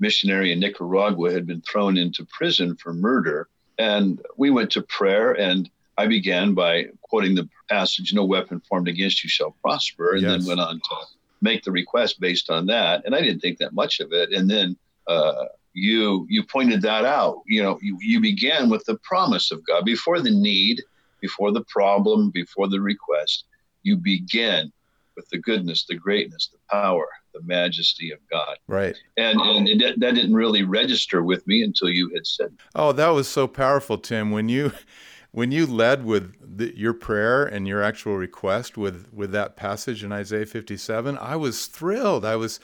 missionary 0.01 0.53
in 0.53 0.61
Nicaragua 0.61 1.33
had 1.33 1.47
been 1.47 1.63
thrown 1.63 1.97
into 1.97 2.27
prison 2.27 2.77
for 2.77 2.93
murder, 2.93 3.49
and 3.79 4.21
we 4.37 4.51
went 4.51 4.71
to 4.73 4.83
prayer, 4.83 5.33
and 5.33 5.71
I 5.97 6.09
began 6.09 6.53
by 6.53 6.89
quoting 7.01 7.35
the 7.35 7.49
passage, 7.71 8.13
"No 8.13 8.27
weapon 8.27 8.61
formed 8.69 8.89
against 8.89 9.25
you 9.25 9.31
shall 9.31 9.53
prosper," 9.63 10.13
and 10.13 10.21
yes. 10.25 10.31
then 10.31 10.47
went 10.47 10.61
on 10.61 10.75
to 10.75 10.97
make 11.41 11.65
the 11.65 11.73
request 11.73 12.21
based 12.21 12.51
on 12.51 12.67
that. 12.67 13.03
And 13.07 13.15
I 13.15 13.23
didn't 13.23 13.41
think 13.41 13.57
that 13.61 13.73
much 13.73 14.01
of 14.01 14.13
it, 14.13 14.31
and 14.31 14.51
then. 14.51 14.77
Uh, 15.07 15.47
you 15.77 16.27
you 16.31 16.43
pointed 16.43 16.81
that 16.83 17.05
out. 17.05 17.43
You 17.47 17.63
know, 17.63 17.79
you, 17.83 17.99
you 18.01 18.19
began 18.19 18.71
with 18.71 18.85
the 18.87 18.97
promise 19.03 19.51
of 19.51 19.65
God 19.67 19.85
before 19.85 20.21
the 20.21 20.31
need, 20.31 20.83
before 21.21 21.53
the 21.53 21.65
problem, 21.69 22.31
before 22.31 22.67
the 22.69 22.81
request. 22.81 23.45
You 23.83 23.99
begin 23.99 24.73
with 25.17 25.29
the 25.29 25.39
goodness, 25.39 25.85
the 25.87 25.95
greatness, 25.95 26.49
the 26.51 26.59
power, 26.71 27.07
the 27.35 27.43
majesty 27.43 28.11
of 28.11 28.19
God. 28.31 28.57
Right. 28.67 28.97
And 29.19 29.39
and 29.39 29.69
it, 29.69 30.01
that 30.01 30.15
didn't 30.15 30.35
really 30.35 30.63
register 30.63 31.23
with 31.23 31.47
me 31.47 31.63
until 31.63 31.91
you 31.91 32.11
had 32.15 32.27
said. 32.27 32.57
Oh, 32.75 32.93
that 32.93 33.09
was 33.09 33.29
so 33.29 33.47
powerful, 33.47 33.99
Tim. 33.99 34.31
When 34.31 34.49
you 34.49 34.73
when 35.33 35.53
you 35.53 35.67
led 35.67 36.07
with 36.07 36.57
the, 36.57 36.75
your 36.75 36.95
prayer 36.95 37.45
and 37.45 37.69
your 37.69 37.83
actual 37.83 38.17
request 38.17 38.79
with 38.79 39.13
with 39.13 39.31
that 39.33 39.57
passage 39.57 40.03
in 40.03 40.11
Isaiah 40.11 40.47
57, 40.47 41.19
I 41.19 41.37
was 41.37 41.67
thrilled. 41.67 42.25
I 42.25 42.37
was 42.37 42.61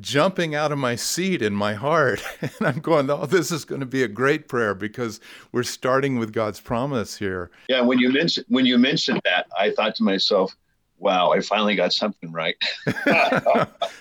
jumping 0.00 0.54
out 0.54 0.72
of 0.72 0.78
my 0.78 0.96
seat 0.96 1.42
in 1.42 1.54
my 1.54 1.74
heart. 1.74 2.22
And 2.58 2.66
I'm 2.68 2.80
going, 2.80 3.10
oh, 3.10 3.26
this 3.26 3.50
is 3.50 3.64
going 3.64 3.80
to 3.80 3.86
be 3.86 4.02
a 4.02 4.08
great 4.08 4.48
prayer 4.48 4.74
because 4.74 5.20
we're 5.52 5.62
starting 5.62 6.18
with 6.18 6.32
God's 6.32 6.60
promise 6.60 7.16
here. 7.16 7.50
Yeah, 7.68 7.82
when 7.82 7.98
you 7.98 8.10
mentioned 8.10 8.46
when 8.48 8.66
you 8.66 8.78
mentioned 8.78 9.20
that, 9.24 9.46
I 9.58 9.70
thought 9.70 9.94
to 9.96 10.02
myself, 10.02 10.56
wow, 10.98 11.30
I 11.30 11.40
finally 11.40 11.74
got 11.74 11.92
something 11.92 12.32
right. 12.32 12.56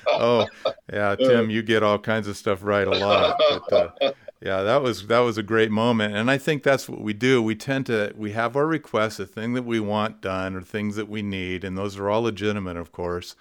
oh, 0.07 0.47
yeah, 0.91 1.15
Tim, 1.15 1.49
you 1.49 1.61
get 1.61 1.83
all 1.83 1.99
kinds 1.99 2.27
of 2.27 2.37
stuff 2.37 2.63
right 2.63 2.87
a 2.87 2.91
lot. 2.91 3.39
But, 3.69 3.73
uh, 4.01 4.11
yeah, 4.41 4.61
that 4.63 4.81
was 4.81 5.07
that 5.07 5.19
was 5.19 5.37
a 5.37 5.43
great 5.43 5.71
moment, 5.71 6.15
and 6.15 6.29
I 6.29 6.37
think 6.37 6.63
that's 6.63 6.87
what 6.87 7.01
we 7.01 7.13
do. 7.13 7.41
We 7.41 7.55
tend 7.55 7.87
to 7.87 8.13
we 8.15 8.31
have 8.31 8.55
our 8.55 8.67
requests, 8.67 9.17
the 9.17 9.25
thing 9.25 9.53
that 9.53 9.65
we 9.65 9.79
want 9.79 10.21
done, 10.21 10.55
or 10.55 10.61
things 10.61 10.95
that 10.95 11.09
we 11.09 11.21
need, 11.21 11.63
and 11.63 11.77
those 11.77 11.97
are 11.97 12.09
all 12.09 12.21
legitimate, 12.21 12.77
of 12.77 12.91
course. 12.91 13.35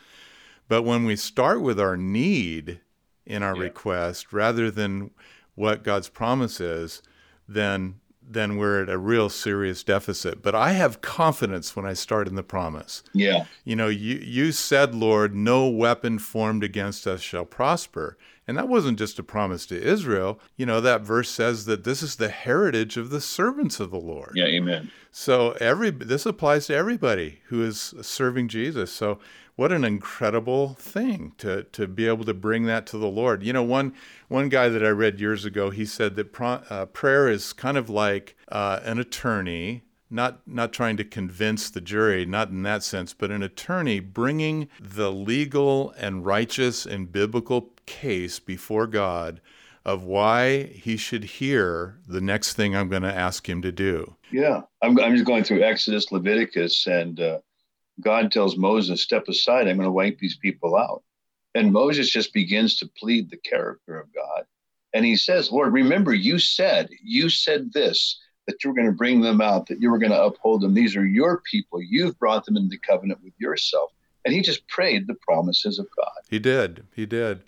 But 0.68 0.82
when 0.82 1.04
we 1.04 1.16
start 1.16 1.60
with 1.60 1.78
our 1.78 1.96
need 1.96 2.80
in 3.24 3.42
our 3.42 3.56
yeah. 3.56 3.62
request 3.62 4.32
rather 4.32 4.70
than 4.70 5.10
what 5.54 5.84
God's 5.84 6.08
promise 6.08 6.60
is, 6.60 7.02
then 7.48 7.96
then 8.28 8.56
we're 8.56 8.82
at 8.82 8.88
a 8.88 8.98
real 8.98 9.28
serious 9.28 9.84
deficit. 9.84 10.42
But 10.42 10.54
I 10.54 10.72
have 10.72 11.00
confidence 11.00 11.76
when 11.76 11.86
I 11.86 11.92
start 11.92 12.26
in 12.26 12.34
the 12.34 12.42
promise. 12.42 13.04
Yeah. 13.12 13.44
You 13.64 13.76
know, 13.76 13.88
you 13.88 14.16
you 14.16 14.52
said, 14.52 14.94
Lord, 14.94 15.34
no 15.34 15.68
weapon 15.68 16.18
formed 16.18 16.64
against 16.64 17.06
us 17.06 17.20
shall 17.20 17.44
prosper. 17.44 18.18
And 18.48 18.56
that 18.56 18.68
wasn't 18.68 18.98
just 18.98 19.18
a 19.18 19.24
promise 19.24 19.66
to 19.66 19.80
Israel. 19.80 20.38
You 20.56 20.66
know, 20.66 20.80
that 20.80 21.02
verse 21.02 21.28
says 21.28 21.64
that 21.64 21.84
this 21.84 22.02
is 22.02 22.16
the 22.16 22.28
heritage 22.28 22.96
of 22.96 23.10
the 23.10 23.20
servants 23.20 23.80
of 23.80 23.90
the 23.90 23.98
Lord. 23.98 24.32
Yeah, 24.34 24.46
amen. 24.46 24.90
So 25.10 25.52
every 25.60 25.90
this 25.90 26.26
applies 26.26 26.66
to 26.66 26.74
everybody 26.74 27.40
who 27.46 27.62
is 27.62 27.94
serving 28.02 28.48
Jesus. 28.48 28.92
So 28.92 29.18
what 29.56 29.72
an 29.72 29.84
incredible 29.84 30.74
thing 30.74 31.32
to 31.38 31.64
to 31.64 31.88
be 31.88 32.06
able 32.06 32.24
to 32.24 32.34
bring 32.34 32.66
that 32.66 32.86
to 32.86 32.98
the 32.98 33.08
Lord. 33.08 33.42
You 33.42 33.52
know, 33.52 33.62
one 33.62 33.94
one 34.28 34.48
guy 34.48 34.68
that 34.68 34.84
I 34.84 34.90
read 34.90 35.18
years 35.18 35.44
ago, 35.44 35.70
he 35.70 35.84
said 35.84 36.14
that 36.16 36.40
uh, 36.40 36.86
prayer 36.86 37.28
is 37.28 37.52
kind 37.52 37.76
of 37.76 37.90
like 37.90 38.36
uh, 38.48 38.80
an 38.84 38.98
attorney. 38.98 39.82
Not 40.08 40.46
not 40.46 40.72
trying 40.72 40.96
to 40.98 41.04
convince 41.04 41.68
the 41.68 41.80
jury, 41.80 42.24
not 42.24 42.50
in 42.50 42.62
that 42.62 42.84
sense, 42.84 43.12
but 43.12 43.32
an 43.32 43.42
attorney 43.42 43.98
bringing 43.98 44.68
the 44.80 45.10
legal 45.10 45.90
and 45.98 46.24
righteous 46.24 46.86
and 46.86 47.10
biblical 47.10 47.72
case 47.86 48.38
before 48.38 48.86
God 48.86 49.40
of 49.84 50.04
why 50.04 50.64
he 50.64 50.96
should 50.96 51.24
hear 51.24 51.98
the 52.06 52.20
next 52.20 52.54
thing 52.54 52.76
I'm 52.76 52.88
going 52.88 53.02
to 53.02 53.12
ask 53.12 53.48
him 53.48 53.62
to 53.62 53.70
do. 53.72 54.16
Yeah, 54.32 54.62
I'm, 54.82 54.98
I'm 55.00 55.14
just 55.14 55.24
going 55.24 55.44
through 55.44 55.62
Exodus, 55.62 56.10
Leviticus, 56.10 56.88
and 56.88 57.20
uh, 57.20 57.38
God 58.00 58.30
tells 58.30 58.56
Moses, 58.56 59.02
Step 59.02 59.28
aside, 59.28 59.68
I'm 59.68 59.76
going 59.76 59.86
to 59.86 59.92
wipe 59.92 60.18
these 60.18 60.36
people 60.36 60.76
out. 60.76 61.02
And 61.54 61.72
Moses 61.72 62.10
just 62.10 62.34
begins 62.34 62.76
to 62.78 62.90
plead 62.98 63.30
the 63.30 63.38
character 63.38 63.98
of 63.98 64.12
God. 64.14 64.44
And 64.92 65.04
he 65.04 65.16
says, 65.16 65.50
Lord, 65.50 65.72
remember, 65.72 66.14
you 66.14 66.38
said, 66.38 66.88
you 67.02 67.28
said 67.28 67.72
this, 67.72 68.18
that 68.46 68.62
you 68.62 68.70
were 68.70 68.76
going 68.76 68.86
to 68.86 68.92
bring 68.92 69.20
them 69.20 69.40
out, 69.40 69.66
that 69.66 69.80
you 69.80 69.90
were 69.90 69.98
going 69.98 70.12
to 70.12 70.22
uphold 70.22 70.60
them. 70.60 70.74
These 70.74 70.96
are 70.96 71.04
your 71.04 71.42
people. 71.50 71.82
You've 71.82 72.18
brought 72.18 72.44
them 72.44 72.56
into 72.56 72.78
covenant 72.78 73.20
with 73.22 73.32
yourself. 73.38 73.90
And 74.24 74.34
he 74.34 74.42
just 74.42 74.66
prayed 74.68 75.06
the 75.06 75.14
promises 75.14 75.78
of 75.78 75.86
God. 75.96 76.12
He 76.28 76.38
did. 76.38 76.86
He 76.94 77.06
did. 77.06 77.42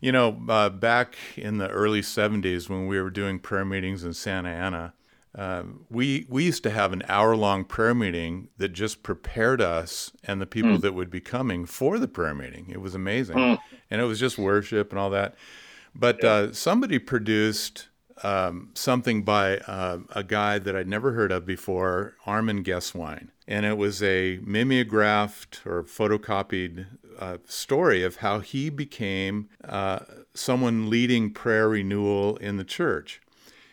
You 0.00 0.12
know, 0.12 0.40
uh, 0.48 0.70
back 0.70 1.16
in 1.36 1.58
the 1.58 1.68
early 1.68 2.02
70s 2.02 2.68
when 2.68 2.86
we 2.86 3.00
were 3.00 3.10
doing 3.10 3.38
prayer 3.38 3.64
meetings 3.64 4.04
in 4.04 4.12
Santa 4.12 4.50
Ana, 4.50 4.94
uh, 5.38 5.62
we 5.88 6.26
we 6.28 6.44
used 6.44 6.64
to 6.64 6.70
have 6.70 6.92
an 6.92 7.02
hour 7.08 7.36
long 7.36 7.64
prayer 7.64 7.94
meeting 7.94 8.48
that 8.58 8.70
just 8.70 9.04
prepared 9.04 9.62
us 9.62 10.10
and 10.24 10.40
the 10.40 10.46
people 10.46 10.78
mm. 10.78 10.80
that 10.80 10.94
would 10.94 11.10
be 11.10 11.20
coming 11.20 11.64
for 11.64 11.96
the 12.00 12.08
prayer 12.08 12.34
meeting. 12.34 12.66
It 12.70 12.80
was 12.80 12.96
amazing, 12.96 13.36
mm. 13.36 13.58
and 13.88 14.00
it 14.00 14.04
was 14.04 14.18
just 14.18 14.36
worship 14.36 14.90
and 14.90 14.98
all 14.98 15.10
that. 15.10 15.36
But 15.94 16.24
yeah. 16.24 16.30
uh, 16.30 16.52
somebody 16.52 16.98
produced 16.98 17.86
um, 18.24 18.70
something 18.74 19.22
by 19.22 19.58
uh, 19.58 19.98
a 20.10 20.24
guy 20.24 20.58
that 20.58 20.74
I'd 20.74 20.88
never 20.88 21.12
heard 21.12 21.30
of 21.30 21.46
before, 21.46 22.16
Armin 22.26 22.64
Gesswein, 22.64 23.28
and 23.46 23.64
it 23.64 23.78
was 23.78 24.02
a 24.02 24.40
mimeographed 24.42 25.62
or 25.64 25.84
photocopied 25.84 26.86
uh, 27.16 27.38
story 27.44 28.02
of 28.02 28.16
how 28.16 28.40
he 28.40 28.70
became 28.70 29.50
uh, 29.64 30.00
someone 30.34 30.90
leading 30.90 31.32
prayer 31.32 31.68
renewal 31.68 32.36
in 32.38 32.56
the 32.56 32.64
church. 32.64 33.20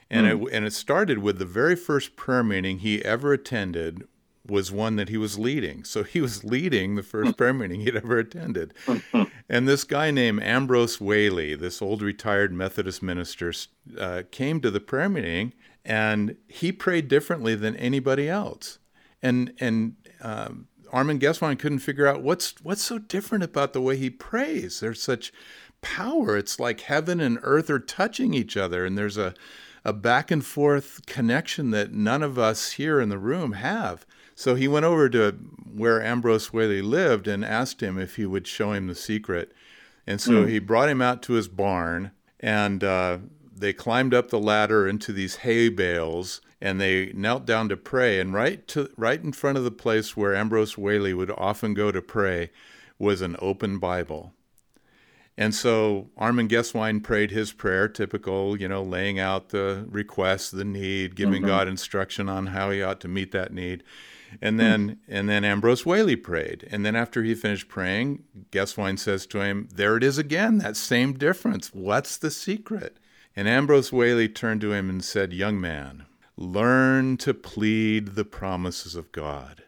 And 0.09 0.27
mm. 0.27 0.47
it 0.47 0.53
and 0.53 0.65
it 0.65 0.73
started 0.73 1.19
with 1.19 1.39
the 1.39 1.45
very 1.45 1.75
first 1.75 2.15
prayer 2.15 2.43
meeting 2.43 2.79
he 2.79 3.03
ever 3.03 3.33
attended 3.33 4.07
was 4.47 4.71
one 4.71 4.95
that 4.95 5.09
he 5.09 5.17
was 5.17 5.39
leading. 5.39 5.83
So 5.83 6.03
he 6.03 6.21
was 6.21 6.43
leading 6.43 6.95
the 6.95 7.03
first 7.03 7.31
hmm. 7.31 7.33
prayer 7.33 7.53
meeting 7.53 7.81
he'd 7.81 7.95
ever 7.95 8.19
attended. 8.19 8.73
Hmm. 8.85 9.23
and 9.49 9.67
this 9.67 9.83
guy 9.83 10.11
named 10.11 10.43
Ambrose 10.43 11.01
Whaley, 11.01 11.55
this 11.55 11.81
old 11.81 12.01
retired 12.01 12.53
Methodist 12.53 13.01
minister, 13.01 13.51
uh, 13.99 14.23
came 14.29 14.61
to 14.61 14.69
the 14.69 14.79
prayer 14.79 15.09
meeting 15.09 15.53
and 15.83 16.35
he 16.47 16.71
prayed 16.71 17.07
differently 17.07 17.55
than 17.55 17.75
anybody 17.77 18.29
else. 18.29 18.79
And 19.21 19.53
and 19.59 19.95
um, 20.21 20.67
Armin 20.91 21.19
Gesswein 21.19 21.59
couldn't 21.59 21.79
figure 21.79 22.07
out 22.07 22.21
what's 22.21 22.55
what's 22.63 22.81
so 22.81 22.97
different 22.97 23.43
about 23.43 23.73
the 23.73 23.81
way 23.81 23.97
he 23.97 24.09
prays. 24.09 24.79
There's 24.79 25.01
such 25.01 25.31
power. 25.81 26.37
It's 26.37 26.59
like 26.59 26.81
heaven 26.81 27.19
and 27.19 27.39
earth 27.41 27.69
are 27.69 27.79
touching 27.79 28.33
each 28.33 28.57
other, 28.57 28.85
and 28.85 28.97
there's 28.97 29.17
a 29.17 29.33
a 29.85 29.93
back 29.93 30.31
and 30.31 30.43
forth 30.43 31.05
connection 31.05 31.69
that 31.69 31.93
none 31.93 32.23
of 32.23 32.39
us 32.39 32.73
here 32.73 32.99
in 32.99 33.09
the 33.09 33.19
room 33.19 33.53
have. 33.53 34.05
So 34.33 34.55
he 34.55 34.67
went 34.67 34.85
over 34.85 35.07
to 35.09 35.31
where 35.31 36.03
Ambrose 36.03 36.51
Whaley 36.51 36.81
lived 36.81 37.27
and 37.27 37.45
asked 37.45 37.81
him 37.81 37.97
if 37.97 38.15
he 38.15 38.25
would 38.25 38.47
show 38.47 38.73
him 38.73 38.87
the 38.87 38.95
secret. 38.95 39.53
And 40.07 40.19
so 40.19 40.43
mm. 40.43 40.49
he 40.49 40.59
brought 40.59 40.89
him 40.89 41.01
out 41.01 41.21
to 41.23 41.33
his 41.33 41.47
barn, 41.47 42.11
and 42.39 42.83
uh, 42.83 43.19
they 43.55 43.73
climbed 43.73 44.13
up 44.13 44.29
the 44.29 44.39
ladder 44.39 44.87
into 44.87 45.13
these 45.13 45.37
hay 45.37 45.69
bales, 45.69 46.41
and 46.59 46.81
they 46.81 47.11
knelt 47.13 47.45
down 47.45 47.69
to 47.69 47.77
pray. 47.77 48.19
And 48.19 48.33
right 48.33 48.67
to 48.69 48.89
right 48.97 49.23
in 49.23 49.31
front 49.31 49.57
of 49.57 49.63
the 49.63 49.71
place 49.71 50.17
where 50.17 50.35
Ambrose 50.35 50.77
Whaley 50.77 51.13
would 51.13 51.31
often 51.31 51.73
go 51.73 51.91
to 51.91 52.01
pray 52.01 52.51
was 52.99 53.21
an 53.21 53.35
open 53.39 53.79
Bible. 53.79 54.34
And 55.37 55.53
so 55.53 56.09
Armin 56.17 56.47
Gesswein 56.47 57.03
prayed 57.03 57.31
his 57.31 57.51
prayer, 57.51 57.89
typical, 57.89 58.59
you 58.59 58.69
know, 58.69 58.81
laying 58.81 59.19
out 59.19 59.49
the 59.49 59.85
request, 59.89 60.55
the 60.55 60.63
need, 60.63 61.15
giving 61.15 61.41
mm-hmm. 61.41 61.47
God 61.47 61.67
instruction 61.67 62.29
on 62.29 62.47
how 62.47 62.71
he 62.71 62.81
ought 62.81 63.01
to 63.01 63.09
meet 63.09 63.31
that 63.31 63.51
need. 63.51 63.83
And 64.41 64.59
then 64.59 64.89
mm-hmm. 64.89 65.13
and 65.13 65.29
then 65.29 65.43
Ambrose 65.43 65.85
Whaley 65.85 66.15
prayed. 66.15 66.67
And 66.71 66.85
then 66.85 66.95
after 66.95 67.23
he 67.23 67.35
finished 67.35 67.67
praying, 67.67 68.23
Gesswein 68.51 68.97
says 68.97 69.25
to 69.27 69.41
him, 69.41 69.67
There 69.73 69.97
it 69.97 70.03
is 70.03 70.17
again, 70.17 70.59
that 70.59 70.77
same 70.77 71.13
difference. 71.13 71.73
What's 71.73 72.17
the 72.17 72.31
secret? 72.31 72.97
And 73.35 73.47
Ambrose 73.47 73.91
Whaley 73.91 74.29
turned 74.29 74.61
to 74.61 74.71
him 74.71 74.89
and 74.89 75.03
said, 75.03 75.33
Young 75.33 75.59
man, 75.59 76.05
learn 76.37 77.17
to 77.17 77.33
plead 77.33 78.15
the 78.15 78.25
promises 78.25 78.95
of 78.95 79.11
God. 79.11 79.64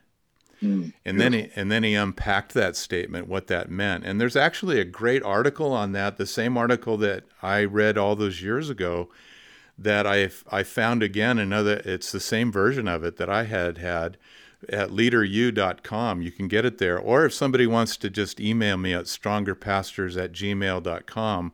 Mm, 0.61 0.93
and 1.05 1.19
then 1.19 1.33
he 1.33 1.49
and 1.55 1.71
then 1.71 1.83
he 1.83 1.93
unpacked 1.93 2.53
that 2.53 2.75
statement, 2.75 3.27
what 3.27 3.47
that 3.47 3.69
meant. 3.69 4.05
And 4.05 4.19
there's 4.19 4.35
actually 4.35 4.79
a 4.79 4.85
great 4.85 5.23
article 5.23 5.71
on 5.71 5.91
that, 5.91 6.17
the 6.17 6.25
same 6.25 6.57
article 6.57 6.97
that 6.97 7.25
I 7.41 7.63
read 7.63 7.97
all 7.97 8.15
those 8.15 8.41
years 8.41 8.69
ago, 8.69 9.09
that 9.77 10.07
I 10.07 10.29
I 10.51 10.63
found 10.63 11.03
again 11.03 11.37
another. 11.37 11.81
It's 11.85 12.11
the 12.11 12.19
same 12.19 12.51
version 12.51 12.87
of 12.87 13.03
it 13.03 13.17
that 13.17 13.29
I 13.29 13.43
had 13.43 13.77
had 13.77 14.17
at 14.69 14.89
leaderu.com. 14.89 16.21
You 16.21 16.31
can 16.31 16.47
get 16.47 16.65
it 16.65 16.79
there, 16.79 16.97
or 16.97 17.25
if 17.25 17.33
somebody 17.33 17.67
wants 17.67 17.95
to 17.97 18.09
just 18.09 18.39
email 18.39 18.77
me 18.77 18.93
at 18.93 19.05
strongerpastors 19.05 20.21
at 20.21 20.31
gmail.com, 20.31 21.53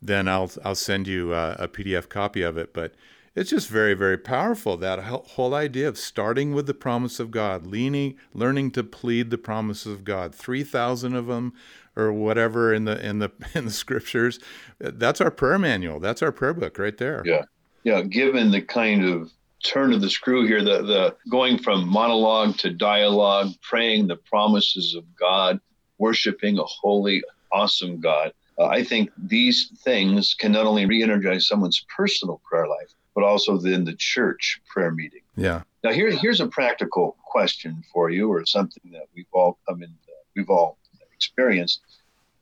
then 0.00 0.28
I'll 0.28 0.50
I'll 0.64 0.74
send 0.76 1.08
you 1.08 1.34
a, 1.34 1.56
a 1.58 1.68
PDF 1.68 2.08
copy 2.08 2.42
of 2.42 2.56
it. 2.56 2.72
But 2.72 2.94
it's 3.38 3.50
just 3.50 3.68
very 3.68 3.94
very 3.94 4.18
powerful 4.18 4.76
that 4.76 4.98
whole 4.98 5.54
idea 5.54 5.88
of 5.88 5.96
starting 5.96 6.52
with 6.52 6.66
the 6.66 6.74
promise 6.74 7.20
of 7.20 7.30
god 7.30 7.66
leaning 7.66 8.16
learning 8.34 8.70
to 8.70 8.82
plead 8.82 9.30
the 9.30 9.38
promises 9.38 9.92
of 9.92 10.04
god. 10.04 10.34
3000 10.34 11.14
of 11.14 11.26
them 11.26 11.52
or 11.96 12.12
whatever 12.12 12.72
in 12.72 12.84
the 12.84 13.04
in 13.04 13.18
the 13.18 13.30
in 13.54 13.64
the 13.64 13.70
scriptures 13.70 14.38
that's 14.78 15.20
our 15.20 15.30
prayer 15.30 15.58
manual. 15.58 16.00
That's 16.00 16.22
our 16.22 16.32
prayer 16.32 16.54
book 16.54 16.78
right 16.78 16.96
there. 16.96 17.22
Yeah. 17.24 17.44
Yeah 17.84 18.02
given 18.02 18.50
the 18.50 18.62
kind 18.62 19.04
of 19.04 19.30
turn 19.64 19.92
of 19.92 20.00
the 20.00 20.10
screw 20.10 20.46
here 20.46 20.62
the 20.62 20.82
the 20.82 21.16
going 21.30 21.58
from 21.58 21.88
monologue 21.88 22.56
to 22.58 22.70
dialogue 22.70 23.48
praying 23.62 24.06
the 24.06 24.16
promises 24.16 24.94
of 24.94 25.04
god 25.16 25.60
worshiping 25.98 26.58
a 26.58 26.64
holy 26.64 27.22
awesome 27.50 28.00
god 28.00 28.32
uh, 28.58 28.66
I 28.66 28.82
think 28.82 29.10
these 29.16 29.70
things 29.84 30.34
can 30.34 30.52
not 30.52 30.66
only 30.66 30.84
re 30.84 31.02
energize 31.02 31.46
someone's 31.46 31.84
personal 31.96 32.40
prayer 32.48 32.66
life, 32.66 32.92
but 33.18 33.26
also 33.26 33.58
then 33.58 33.84
the 33.84 33.96
church 33.96 34.60
prayer 34.68 34.92
meeting. 34.92 35.22
Yeah. 35.34 35.62
Now 35.82 35.90
here, 35.90 36.12
here's 36.12 36.40
a 36.40 36.46
practical 36.46 37.16
question 37.24 37.82
for 37.92 38.10
you, 38.10 38.30
or 38.30 38.46
something 38.46 38.92
that 38.92 39.06
we've 39.12 39.26
all 39.32 39.58
come 39.68 39.82
in, 39.82 39.92
we've 40.36 40.48
all 40.48 40.78
experienced. 41.12 41.80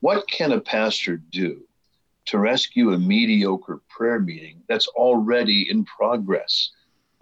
what 0.00 0.28
can 0.30 0.52
a 0.52 0.60
pastor 0.60 1.16
do 1.16 1.62
to 2.26 2.36
rescue 2.36 2.92
a 2.92 2.98
mediocre 2.98 3.80
prayer 3.88 4.20
meeting 4.20 4.60
that's 4.68 4.86
already 4.88 5.66
in 5.70 5.86
progress? 5.86 6.72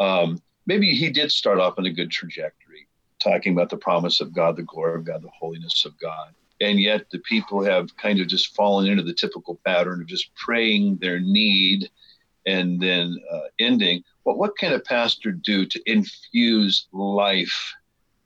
Um, 0.00 0.42
maybe 0.66 0.90
he 0.90 1.08
did 1.08 1.30
start 1.30 1.60
off 1.60 1.78
on 1.78 1.86
a 1.86 1.92
good 1.92 2.10
trajectory, 2.10 2.88
talking 3.22 3.52
about 3.52 3.70
the 3.70 3.76
promise 3.76 4.20
of 4.20 4.34
God, 4.34 4.56
the 4.56 4.64
glory 4.64 4.96
of 4.96 5.04
God, 5.04 5.22
the 5.22 5.30
holiness 5.38 5.84
of 5.84 5.96
God. 6.00 6.34
And 6.60 6.80
yet 6.80 7.08
the 7.12 7.20
people 7.20 7.62
have 7.62 7.96
kind 7.98 8.18
of 8.18 8.26
just 8.26 8.56
fallen 8.56 8.88
into 8.88 9.04
the 9.04 9.14
typical 9.14 9.60
pattern 9.64 10.00
of 10.00 10.08
just 10.08 10.34
praying 10.34 10.96
their 10.96 11.20
need 11.20 11.88
and 12.46 12.80
then 12.80 13.16
uh, 13.32 13.40
ending. 13.58 14.02
But 14.24 14.38
what 14.38 14.56
can 14.56 14.72
a 14.72 14.80
pastor 14.80 15.32
do 15.32 15.66
to 15.66 15.80
infuse 15.86 16.86
life 16.92 17.74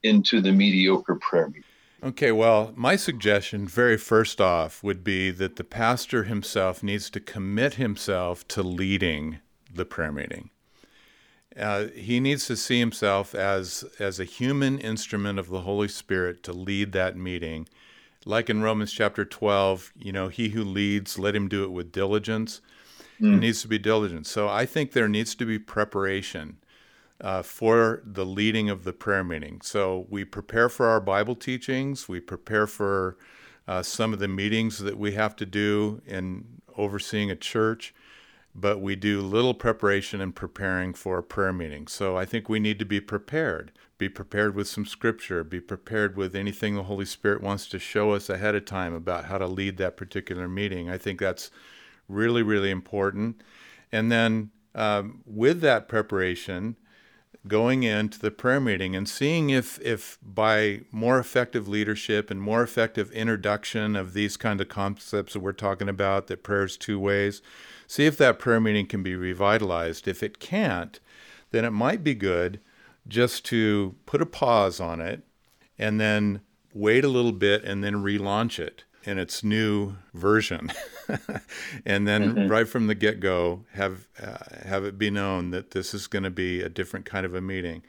into 0.03 0.41
the 0.41 0.53
mediocre 0.53 1.17
prayer 1.17 1.49
meeting? 1.49 1.65
Okay, 2.01 2.31
well, 2.31 2.73
my 2.77 2.95
suggestion, 2.95 3.67
very 3.67 3.97
first 3.97 4.41
off, 4.41 4.85
would 4.85 5.03
be 5.03 5.33
that 5.33 5.57
the 5.57 5.65
pastor 5.65 6.25
himself 6.25 6.81
needs 6.81 7.11
to 7.11 7.19
commit 7.19 7.75
himself 7.75 8.47
to 8.49 8.63
leading 8.63 9.41
the 9.75 9.85
prayer 9.85 10.13
meeting. 10.13 10.51
Uh, 11.59 11.87
he 11.89 12.21
needs 12.21 12.47
to 12.47 12.57
see 12.57 12.79
himself 12.79 13.35
as 13.35 13.85
as 13.99 14.21
a 14.21 14.25
human 14.25 14.79
instrument 14.79 15.41
of 15.41 15.49
the 15.49 15.63
Holy 15.63 15.89
Spirit 15.89 16.45
to 16.45 16.53
lead 16.53 16.93
that 16.93 17.17
meeting. 17.17 17.67
Like 18.25 18.49
in 18.49 18.63
Romans 18.63 18.93
chapter 18.93 19.25
12, 19.25 19.93
you 19.97 20.13
know, 20.13 20.29
he 20.29 20.51
who 20.51 20.63
leads, 20.63 21.19
let 21.19 21.35
him 21.35 21.49
do 21.49 21.65
it 21.65 21.73
with 21.73 21.91
diligence. 21.91 22.61
Mm. 23.21 23.35
It 23.35 23.39
needs 23.39 23.63
to 23.63 23.69
be 23.69 23.79
diligent. 23.79 24.27
So 24.27 24.49
I 24.49 24.67
think 24.67 24.93
there 24.93 25.09
needs 25.09 25.35
to 25.37 25.47
be 25.47 25.59
preparation 25.59 26.59
uh, 27.21 27.43
for 27.43 28.03
the 28.05 28.25
leading 28.25 28.71
of 28.71 28.85
the 28.85 28.93
prayer 28.93 29.25
meeting. 29.25 29.61
So 29.63 30.07
we 30.09 30.25
prepare 30.25 30.69
for 30.69 30.87
our 30.87 31.01
Bible 31.01 31.35
teachings, 31.35 32.09
we 32.09 32.21
prepare 32.21 32.67
for 32.67 33.17
uh, 33.67 33.83
some 33.83 34.13
of 34.13 34.19
the 34.19 34.29
meetings 34.29 34.79
that 34.79 34.97
we 34.97 35.13
have 35.13 35.37
to 35.37 35.47
do 35.47 36.01
in 36.07 36.45
overseeing 36.77 37.31
a 37.31 37.37
church, 37.37 37.95
but 38.55 38.81
we 38.81 38.97
do 38.97 39.21
little 39.21 39.55
preparation 39.55 40.21
in 40.21 40.33
preparing 40.33 40.95
for 40.95 41.19
a 41.19 41.23
prayer 41.23 41.53
meeting. 41.53 41.87
So 41.87 42.17
I 42.17 42.25
think 42.25 42.49
we 42.49 42.61
need 42.61 42.79
to 42.79 42.85
be 42.85 43.01
prepared. 43.01 43.73
Be 43.99 44.09
prepared 44.09 44.55
with 44.55 44.69
some 44.69 44.87
scripture, 44.87 45.43
be 45.43 45.61
prepared 45.61 46.17
with 46.17 46.37
anything 46.37 46.77
the 46.77 46.85
Holy 46.85 47.05
Spirit 47.05 47.43
wants 47.43 47.69
to 47.69 47.81
show 47.81 48.13
us 48.13 48.31
ahead 48.31 48.55
of 48.55 48.65
time 48.65 48.95
about 48.95 49.25
how 49.25 49.39
to 49.39 49.47
lead 49.49 49.77
that 49.79 49.97
particular 49.97 50.49
meeting. 50.49 50.89
I 50.89 50.99
think 50.99 51.19
that's 51.19 51.51
really, 52.09 52.43
really 52.43 52.71
important. 52.71 53.41
And 53.93 54.11
then 54.11 54.51
um, 54.75 55.23
with 55.27 55.61
that 55.61 55.89
preparation, 55.89 56.77
going 57.47 57.83
into 57.83 58.19
the 58.19 58.31
prayer 58.31 58.61
meeting 58.61 58.95
and 58.95 59.09
seeing 59.09 59.51
if, 59.51 59.81
if 59.81 60.19
by 60.23 60.81
more 60.91 61.19
effective 61.19 61.69
leadership 61.69 62.31
and 62.31 62.41
more 62.41 62.63
effective 62.63 63.11
introduction 63.13 63.97
of 63.97 64.13
these 64.13 64.37
kind 64.37 64.61
of 64.61 64.69
concepts 64.69 65.33
that 65.33 65.41
we're 65.41 65.53
talking 65.53 65.89
about, 65.89 66.27
that 66.27 66.43
prayer 66.43 66.65
is 66.65 66.77
two 66.77 66.99
ways, 66.99 67.41
see 67.87 68.07
if 68.07 68.19
that 68.19 68.39
prayer 68.39 68.61
meeting 68.61 68.87
can 68.87 69.03
be 69.03 69.15
revitalized. 69.15 70.07
If 70.07 70.23
it 70.23 70.39
can't, 70.39 71.01
then 71.51 71.65
it 71.65 71.71
might 71.71 72.05
be 72.05 72.15
good 72.15 72.61
just 73.07 73.45
to 73.47 73.95
put 74.05 74.21
a 74.21 74.27
pause 74.27 74.81
on 74.81 75.01
it 75.01 75.23
and 75.79 75.99
then 76.01 76.43
wait 76.75 77.05
a 77.05 77.09
little 77.09 77.33
bit 77.33 77.65
and 77.65 77.83
then 77.83 77.95
relaunch 77.95 78.59
it 78.59 78.85
in 79.05 79.19
its 79.19 79.45
new 79.45 79.97
version, 80.15 80.71
and 81.87 82.07
then 82.07 82.35
mm-hmm. 82.35 82.49
right 82.49 82.69
from 82.69 82.87
the 82.87 82.95
get 82.95 83.21
go 83.21 83.65
have 83.73 84.09
uh, 84.23 84.39
have 84.67 84.85
it 84.85 84.99
be 84.99 85.11
known 85.11 85.51
that 85.51 85.71
this 85.71 85.95
is 85.95 86.07
going 86.07 86.25
to 86.25 86.31
be 86.31 86.61
a 86.61 86.69
different 86.69 87.07
kind 87.07 87.25
of 87.25 87.35
a 87.35 87.41
meeting. 87.41 87.83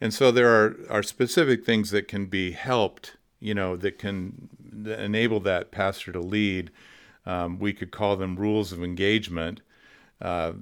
And 0.00 0.12
so 0.12 0.30
there 0.30 0.48
are 0.48 0.76
are 0.88 1.02
specific 1.02 1.64
things 1.64 1.90
that 1.90 2.08
can 2.08 2.26
be 2.26 2.52
helped, 2.52 3.16
you 3.40 3.54
know, 3.54 3.76
that 3.76 3.98
can 3.98 4.48
enable 4.84 5.40
that 5.40 5.70
pastor 5.70 6.12
to 6.12 6.20
lead. 6.20 6.70
Um, 7.24 7.58
we 7.58 7.72
could 7.72 7.90
call 7.90 8.16
them 8.16 8.36
rules 8.36 8.72
of 8.72 8.84
engagement, 8.84 9.60
uh, 10.20 10.52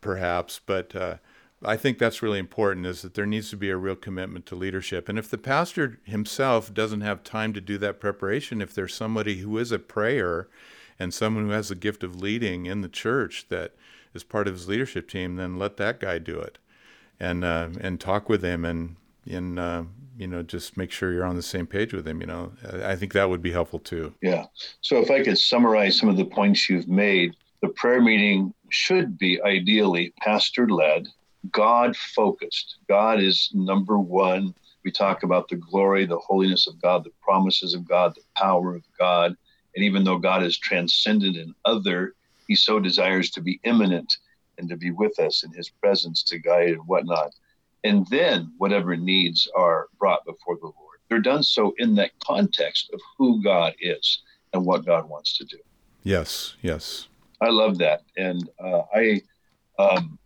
perhaps, 0.00 0.60
but 0.64 0.96
uh, 0.96 1.16
I 1.62 1.76
think 1.76 1.98
that's 1.98 2.22
really 2.22 2.38
important 2.38 2.86
is 2.86 3.02
that 3.02 3.14
there 3.14 3.26
needs 3.26 3.50
to 3.50 3.56
be 3.56 3.68
a 3.68 3.76
real 3.76 3.96
commitment 3.96 4.46
to 4.46 4.54
leadership. 4.54 5.08
And 5.08 5.18
if 5.18 5.28
the 5.28 5.38
pastor 5.38 5.98
himself 6.04 6.72
doesn't 6.72 7.02
have 7.02 7.22
time 7.22 7.52
to 7.52 7.60
do 7.60 7.76
that 7.78 8.00
preparation, 8.00 8.62
if 8.62 8.72
there's 8.72 8.94
somebody 8.94 9.38
who 9.38 9.58
is 9.58 9.70
a 9.70 9.78
prayer 9.78 10.48
and 10.98 11.12
someone 11.12 11.46
who 11.46 11.50
has 11.50 11.68
the 11.68 11.74
gift 11.74 12.02
of 12.02 12.20
leading 12.20 12.66
in 12.66 12.80
the 12.80 12.88
church 12.88 13.46
that 13.50 13.74
is 14.14 14.24
part 14.24 14.48
of 14.48 14.54
his 14.54 14.68
leadership 14.68 15.08
team, 15.08 15.36
then 15.36 15.58
let 15.58 15.76
that 15.76 16.00
guy 16.00 16.18
do 16.18 16.38
it 16.38 16.58
and 17.18 17.44
uh, 17.44 17.68
and 17.80 18.00
talk 18.00 18.28
with 18.28 18.42
him 18.42 18.64
and 18.64 18.96
and 19.30 19.58
uh, 19.58 19.84
you 20.16 20.26
know 20.26 20.42
just 20.42 20.78
make 20.78 20.90
sure 20.90 21.12
you're 21.12 21.24
on 21.24 21.36
the 21.36 21.42
same 21.42 21.66
page 21.66 21.92
with 21.92 22.08
him. 22.08 22.22
You 22.22 22.26
know, 22.26 22.52
I 22.82 22.96
think 22.96 23.12
that 23.12 23.28
would 23.28 23.42
be 23.42 23.52
helpful 23.52 23.78
too. 23.78 24.14
Yeah. 24.22 24.46
So 24.80 24.96
if 24.98 25.10
I 25.10 25.22
could 25.22 25.38
summarize 25.38 25.98
some 25.98 26.08
of 26.08 26.16
the 26.16 26.24
points 26.24 26.70
you've 26.70 26.88
made, 26.88 27.36
the 27.60 27.68
prayer 27.68 28.00
meeting 28.00 28.54
should 28.70 29.18
be 29.18 29.40
ideally 29.42 30.14
pastor 30.20 30.68
led 30.68 31.06
God 31.50 31.96
focused. 31.96 32.78
God 32.88 33.20
is 33.20 33.50
number 33.54 33.98
one. 33.98 34.54
We 34.84 34.90
talk 34.90 35.22
about 35.22 35.48
the 35.48 35.56
glory, 35.56 36.06
the 36.06 36.18
holiness 36.18 36.66
of 36.66 36.80
God, 36.80 37.04
the 37.04 37.12
promises 37.22 37.74
of 37.74 37.88
God, 37.88 38.14
the 38.14 38.22
power 38.36 38.74
of 38.74 38.84
God. 38.98 39.34
And 39.74 39.84
even 39.84 40.04
though 40.04 40.18
God 40.18 40.42
is 40.42 40.58
transcendent 40.58 41.36
and 41.36 41.54
other, 41.64 42.14
he 42.46 42.54
so 42.54 42.80
desires 42.80 43.30
to 43.30 43.40
be 43.40 43.60
immanent 43.64 44.16
and 44.58 44.68
to 44.68 44.76
be 44.76 44.90
with 44.90 45.18
us 45.18 45.44
in 45.44 45.52
his 45.52 45.70
presence 45.70 46.22
to 46.24 46.38
guide 46.38 46.70
and 46.70 46.86
whatnot. 46.86 47.32
And 47.84 48.06
then 48.08 48.52
whatever 48.58 48.96
needs 48.96 49.48
are 49.56 49.88
brought 49.98 50.24
before 50.26 50.56
the 50.56 50.66
Lord. 50.66 50.98
They're 51.08 51.20
done 51.20 51.42
so 51.42 51.74
in 51.78 51.94
that 51.96 52.12
context 52.22 52.90
of 52.92 53.00
who 53.16 53.42
God 53.42 53.74
is 53.80 54.22
and 54.52 54.66
what 54.66 54.84
God 54.84 55.08
wants 55.08 55.36
to 55.38 55.44
do. 55.44 55.58
Yes, 56.02 56.56
yes. 56.62 57.08
I 57.40 57.48
love 57.48 57.78
that. 57.78 58.02
And 58.16 58.48
uh, 58.62 58.82
I, 58.94 59.22
um, 59.78 60.18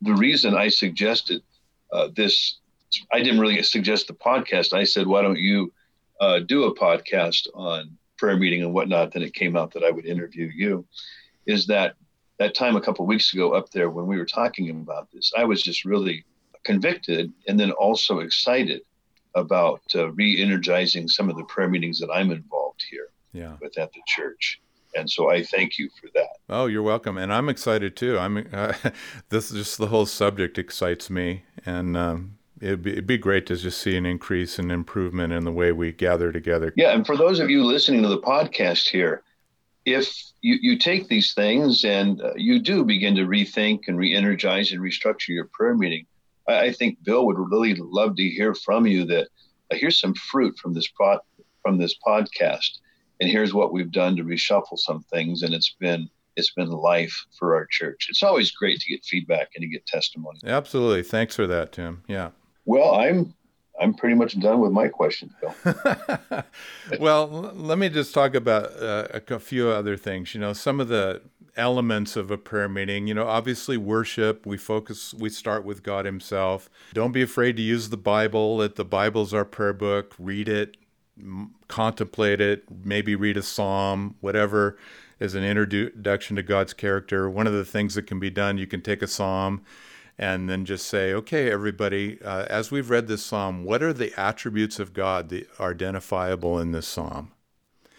the 0.00 0.14
reason 0.14 0.54
I 0.54 0.68
suggested 0.68 1.42
uh, 1.92 2.08
this, 2.14 2.58
I 3.12 3.20
didn't 3.20 3.40
really 3.40 3.62
suggest 3.62 4.08
the 4.08 4.14
podcast. 4.14 4.72
I 4.72 4.84
said, 4.84 5.06
why 5.06 5.22
don't 5.22 5.38
you 5.38 5.72
uh, 6.20 6.40
do 6.40 6.64
a 6.64 6.74
podcast 6.74 7.48
on 7.54 7.96
prayer 8.16 8.36
meeting 8.36 8.62
and 8.62 8.72
whatnot? 8.72 9.12
Then 9.12 9.22
it 9.22 9.34
came 9.34 9.56
out 9.56 9.72
that 9.72 9.84
I 9.84 9.90
would 9.90 10.06
interview 10.06 10.50
you. 10.54 10.86
Is 11.46 11.66
that 11.66 11.94
that 12.38 12.54
time 12.54 12.76
a 12.76 12.80
couple 12.80 13.04
weeks 13.06 13.32
ago 13.32 13.52
up 13.52 13.70
there 13.70 13.90
when 13.90 14.06
we 14.06 14.16
were 14.16 14.24
talking 14.24 14.70
about 14.70 15.10
this, 15.12 15.32
I 15.36 15.44
was 15.44 15.62
just 15.62 15.84
really 15.84 16.24
convicted 16.64 17.32
and 17.48 17.58
then 17.58 17.72
also 17.72 18.20
excited 18.20 18.82
about 19.34 19.82
uh, 19.94 20.10
re-energizing 20.12 21.08
some 21.08 21.28
of 21.28 21.36
the 21.36 21.44
prayer 21.44 21.68
meetings 21.68 21.98
that 22.00 22.10
I'm 22.10 22.30
involved 22.30 22.84
here 22.90 23.08
yeah. 23.32 23.56
with 23.60 23.76
at 23.78 23.92
the 23.92 24.00
church 24.06 24.60
and 24.94 25.10
so 25.10 25.30
I 25.30 25.42
thank 25.42 25.78
you 25.78 25.88
for 26.00 26.08
that. 26.14 26.28
Oh, 26.48 26.66
you're 26.66 26.82
welcome, 26.82 27.18
and 27.18 27.32
I'm 27.32 27.48
excited 27.48 27.96
too. 27.96 28.18
I'm 28.18 28.38
uh, 28.52 28.72
this 29.28 29.50
is 29.50 29.56
just 29.56 29.78
the 29.78 29.88
whole 29.88 30.06
subject 30.06 30.58
excites 30.58 31.10
me, 31.10 31.42
and 31.64 31.96
um, 31.96 32.38
it'd, 32.60 32.82
be, 32.82 32.92
it'd 32.92 33.06
be 33.06 33.18
great 33.18 33.46
to 33.46 33.56
just 33.56 33.80
see 33.80 33.96
an 33.96 34.06
increase 34.06 34.58
and 34.58 34.70
improvement 34.72 35.32
in 35.32 35.44
the 35.44 35.52
way 35.52 35.72
we 35.72 35.92
gather 35.92 36.32
together. 36.32 36.72
Yeah, 36.76 36.92
and 36.92 37.06
for 37.06 37.16
those 37.16 37.40
of 37.40 37.50
you 37.50 37.64
listening 37.64 38.02
to 38.02 38.08
the 38.08 38.20
podcast 38.20 38.88
here, 38.88 39.22
if 39.84 40.12
you, 40.40 40.58
you 40.60 40.78
take 40.78 41.08
these 41.08 41.34
things 41.34 41.84
and 41.84 42.20
uh, 42.20 42.34
you 42.36 42.60
do 42.60 42.84
begin 42.84 43.14
to 43.16 43.22
rethink 43.22 43.82
and 43.88 43.98
re-energize 43.98 44.72
and 44.72 44.80
restructure 44.80 45.28
your 45.28 45.48
prayer 45.52 45.74
meeting, 45.74 46.06
I, 46.48 46.66
I 46.66 46.72
think 46.72 47.02
Bill 47.02 47.26
would 47.26 47.38
really 47.38 47.74
love 47.74 48.16
to 48.16 48.28
hear 48.28 48.54
from 48.54 48.86
you 48.86 49.04
that 49.06 49.28
uh, 49.70 49.76
here's 49.76 50.00
some 50.00 50.14
fruit 50.14 50.58
from 50.58 50.74
this 50.74 50.88
pro- 50.88 51.20
from 51.62 51.78
this 51.78 51.94
podcast 52.06 52.78
and 53.20 53.30
here's 53.30 53.54
what 53.54 53.72
we've 53.72 53.90
done 53.90 54.16
to 54.16 54.24
reshuffle 54.24 54.78
some 54.78 55.02
things 55.02 55.42
and 55.42 55.54
it's 55.54 55.74
been 55.80 56.08
it's 56.36 56.52
been 56.52 56.70
life 56.70 57.26
for 57.36 57.56
our 57.56 57.66
church. 57.68 58.06
It's 58.08 58.22
always 58.22 58.52
great 58.52 58.78
to 58.78 58.88
get 58.88 59.04
feedback 59.04 59.48
and 59.56 59.62
to 59.62 59.66
get 59.66 59.84
testimony. 59.86 60.38
Absolutely. 60.46 61.02
Thanks 61.02 61.34
for 61.34 61.46
that 61.46 61.72
tim. 61.72 62.02
Yeah. 62.06 62.30
Well 62.64 62.94
i'm 62.94 63.34
i'm 63.80 63.94
pretty 63.94 64.14
much 64.14 64.38
done 64.40 64.60
with 64.60 64.72
my 64.72 64.88
questions 64.88 65.32
bill. 65.40 65.54
Well 67.00 67.26
let 67.28 67.78
me 67.78 67.88
just 67.88 68.14
talk 68.14 68.34
about 68.34 68.80
uh, 68.80 69.08
a 69.28 69.38
few 69.38 69.68
other 69.68 69.96
things. 69.96 70.34
You 70.34 70.40
know 70.40 70.52
some 70.52 70.80
of 70.80 70.88
the 70.88 71.22
elements 71.56 72.14
of 72.14 72.30
a 72.30 72.38
prayer 72.38 72.68
meeting 72.68 73.08
you 73.08 73.14
know 73.14 73.26
obviously 73.26 73.76
worship. 73.76 74.46
We 74.46 74.56
focus 74.56 75.12
we 75.14 75.30
start 75.30 75.64
with 75.64 75.82
god 75.82 76.04
himself. 76.04 76.70
Don't 76.94 77.12
be 77.12 77.22
afraid 77.22 77.56
to 77.56 77.62
use 77.62 77.88
the 77.88 77.96
bible. 77.96 78.58
That 78.58 78.76
the 78.76 78.84
bible's 78.84 79.34
our 79.34 79.44
prayer 79.44 79.72
book. 79.72 80.14
Read 80.18 80.48
it 80.48 80.76
contemplate 81.68 82.40
it, 82.40 82.64
maybe 82.84 83.14
read 83.14 83.36
a 83.36 83.42
psalm, 83.42 84.16
whatever 84.20 84.76
is 85.20 85.34
an 85.34 85.44
introduction 85.44 86.36
to 86.36 86.42
God's 86.42 86.72
character. 86.72 87.28
One 87.28 87.46
of 87.46 87.52
the 87.52 87.64
things 87.64 87.94
that 87.94 88.06
can 88.06 88.20
be 88.20 88.30
done, 88.30 88.58
you 88.58 88.66
can 88.66 88.80
take 88.80 89.02
a 89.02 89.06
psalm 89.06 89.62
and 90.18 90.48
then 90.48 90.64
just 90.64 90.86
say, 90.86 91.12
okay, 91.12 91.50
everybody, 91.50 92.20
uh, 92.22 92.44
as 92.48 92.70
we've 92.70 92.90
read 92.90 93.06
this 93.06 93.24
psalm, 93.24 93.64
what 93.64 93.82
are 93.82 93.92
the 93.92 94.12
attributes 94.18 94.80
of 94.80 94.92
God 94.92 95.28
that 95.28 95.48
are 95.58 95.70
identifiable 95.70 96.58
in 96.58 96.72
this 96.72 96.88
psalm? 96.88 97.32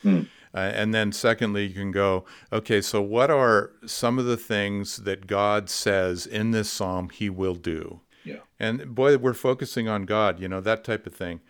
Hmm. 0.02 0.24
Uh, 0.54 0.58
and 0.58 0.94
then, 0.94 1.12
secondly, 1.12 1.68
you 1.68 1.74
can 1.74 1.92
go, 1.92 2.26
okay, 2.52 2.82
so 2.82 3.02
what 3.02 3.30
are 3.30 3.72
some 3.86 4.18
of 4.18 4.26
the 4.26 4.38
things 4.38 4.98
that 4.98 5.28
God 5.28 5.70
says 5.70 6.26
in 6.26 6.52
this 6.52 6.72
psalm 6.72 7.10
he 7.10 7.30
will 7.30 7.56
do? 7.56 8.02
Yeah. 8.24 8.40
And 8.60 8.96
boy, 8.96 9.18
we're 9.18 9.34
focusing 9.34 9.88
on 9.88 10.06
God, 10.06 10.40
you 10.40 10.48
know, 10.48 10.60
that 10.62 10.84
type 10.84 11.06
of 11.06 11.14
thing. 11.14 11.42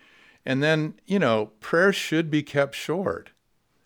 And 0.44 0.62
then, 0.62 0.94
you 1.06 1.18
know, 1.18 1.46
prayer 1.60 1.92
should 1.92 2.30
be 2.30 2.42
kept 2.42 2.74
short. 2.74 3.30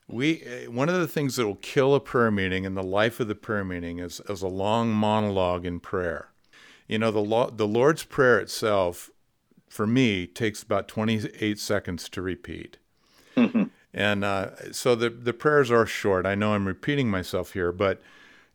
We 0.06 0.42
eh, 0.42 0.66
one 0.66 0.88
of 0.88 0.96
the 0.96 1.08
things 1.08 1.36
that 1.36 1.46
will 1.46 1.56
kill 1.56 1.94
a 1.94 2.00
prayer 2.00 2.30
meeting 2.30 2.64
and 2.66 2.76
the 2.76 2.82
life 2.82 3.20
of 3.20 3.28
the 3.28 3.34
prayer 3.34 3.64
meeting 3.64 3.98
is, 3.98 4.20
is 4.28 4.42
a 4.42 4.48
long 4.48 4.92
monologue 4.92 5.64
in 5.64 5.80
prayer. 5.80 6.28
You 6.86 6.98
know, 6.98 7.10
the 7.10 7.50
the 7.54 7.66
Lord's 7.66 8.04
prayer 8.04 8.38
itself, 8.38 9.10
for 9.68 9.86
me, 9.86 10.26
takes 10.26 10.62
about 10.62 10.88
28 10.88 11.58
seconds 11.58 12.08
to 12.10 12.22
repeat. 12.22 12.76
Mm-hmm. 13.36 13.64
And 13.94 14.24
uh, 14.24 14.72
so 14.72 14.94
the 14.94 15.08
the 15.08 15.32
prayers 15.32 15.70
are 15.70 15.86
short. 15.86 16.26
I 16.26 16.34
know 16.34 16.54
I'm 16.54 16.66
repeating 16.66 17.10
myself 17.10 17.52
here, 17.52 17.72
but 17.72 18.02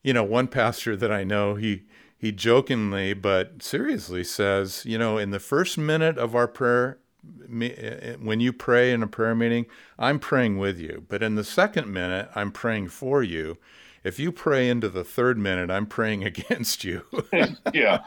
you 0.04 0.14
know, 0.14 0.24
one 0.24 0.48
pastor 0.48 0.96
that 0.96 1.12
I 1.12 1.24
know, 1.24 1.56
he 1.56 1.84
he 2.18 2.32
jokingly 2.32 3.14
but 3.14 3.64
seriously 3.64 4.24
says, 4.24 4.86
you 4.86 4.98
know, 4.98 5.18
in 5.18 5.32
the 5.32 5.40
first 5.40 5.78
minute 5.78 6.18
of 6.18 6.36
our 6.36 6.48
prayer 6.48 7.00
when 7.50 8.40
you 8.40 8.54
pray 8.54 8.92
in 8.92 9.04
a 9.04 9.08
prayer 9.08 9.36
meeting, 9.36 9.66
I'm 9.98 10.20
praying 10.20 10.58
with 10.58 10.80
you. 10.80 11.06
But 11.08 11.24
in 11.24 11.36
the 11.36 11.44
second 11.44 11.92
minute, 11.92 12.30
I'm 12.36 12.52
praying 12.52 12.90
for 12.90 13.24
you. 13.24 13.58
If 14.04 14.18
you 14.18 14.32
pray 14.32 14.70
into 14.70 14.88
the 14.88 15.04
third 15.04 15.38
minute, 15.38 15.70
I'm 15.70 15.86
praying 15.86 16.24
against 16.32 16.84
you. 16.84 17.04
yeah. 17.74 18.00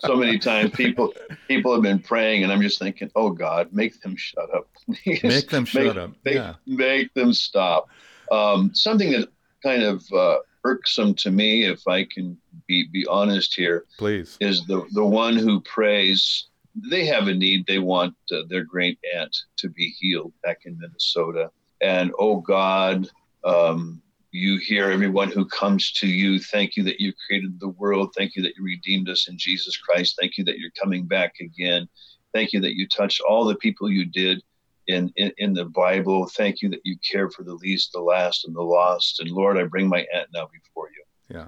So 0.00 0.16
many 0.16 0.38
times 0.38 0.70
people 0.70 1.12
people 1.48 1.72
have 1.72 1.82
been 1.82 1.98
praying 1.98 2.42
and 2.44 2.52
I'm 2.52 2.62
just 2.62 2.78
thinking, 2.78 3.10
"Oh 3.16 3.30
God, 3.30 3.72
make 3.72 4.00
them 4.00 4.16
shut 4.16 4.54
up. 4.54 4.68
Please. 4.86 5.22
Make 5.22 5.48
them 5.50 5.64
shut 5.64 5.84
make, 5.84 5.96
up. 5.96 6.10
Make, 6.24 6.34
yeah. 6.34 6.54
make 6.66 7.14
them 7.14 7.32
stop." 7.32 7.88
Um, 8.30 8.74
something 8.74 9.10
that 9.12 9.28
kind 9.62 9.82
of 9.82 10.04
uh, 10.12 10.38
irksome 10.64 11.14
to 11.14 11.30
me, 11.30 11.64
if 11.64 11.86
I 11.88 12.04
can 12.04 12.38
be 12.66 12.88
be 12.92 13.06
honest 13.06 13.54
here, 13.54 13.84
please, 13.98 14.36
is 14.40 14.64
the 14.66 14.86
the 14.92 15.04
one 15.04 15.36
who 15.36 15.60
prays 15.60 16.48
they 16.74 17.06
have 17.06 17.28
a 17.28 17.34
need. 17.34 17.66
They 17.66 17.78
want 17.78 18.14
uh, 18.32 18.42
their 18.48 18.64
great 18.64 18.98
aunt 19.16 19.36
to 19.58 19.68
be 19.68 19.94
healed 19.98 20.32
back 20.42 20.60
in 20.64 20.78
Minnesota. 20.78 21.50
And 21.80 22.12
oh 22.18 22.40
God, 22.40 23.08
um, 23.44 24.02
you 24.32 24.58
hear 24.58 24.90
everyone 24.90 25.30
who 25.30 25.46
comes 25.46 25.92
to 25.92 26.08
you. 26.08 26.40
Thank 26.40 26.76
you 26.76 26.82
that 26.84 27.00
you 27.00 27.12
created 27.26 27.60
the 27.60 27.68
world. 27.68 28.12
Thank 28.16 28.34
you 28.34 28.42
that 28.42 28.56
you 28.56 28.64
redeemed 28.64 29.08
us 29.08 29.28
in 29.28 29.38
Jesus 29.38 29.76
Christ. 29.76 30.16
Thank 30.18 30.36
you 30.36 30.44
that 30.44 30.58
you're 30.58 30.72
coming 30.82 31.06
back 31.06 31.34
again. 31.40 31.88
Thank 32.32 32.52
you 32.52 32.60
that 32.60 32.74
you 32.74 32.88
touched 32.88 33.20
all 33.28 33.44
the 33.44 33.54
people 33.54 33.88
you 33.88 34.06
did 34.06 34.42
in, 34.88 35.12
in, 35.16 35.32
in 35.38 35.54
the 35.54 35.66
Bible. 35.66 36.26
Thank 36.26 36.62
you 36.62 36.68
that 36.70 36.80
you 36.84 36.96
care 37.08 37.30
for 37.30 37.44
the 37.44 37.54
least, 37.54 37.92
the 37.92 38.00
last, 38.00 38.44
and 38.44 38.56
the 38.56 38.62
lost. 38.62 39.20
And 39.20 39.30
Lord, 39.30 39.56
I 39.56 39.64
bring 39.64 39.88
my 39.88 40.04
aunt 40.12 40.28
now 40.34 40.48
before 40.52 40.88
you. 40.88 41.36
Yeah. 41.36 41.46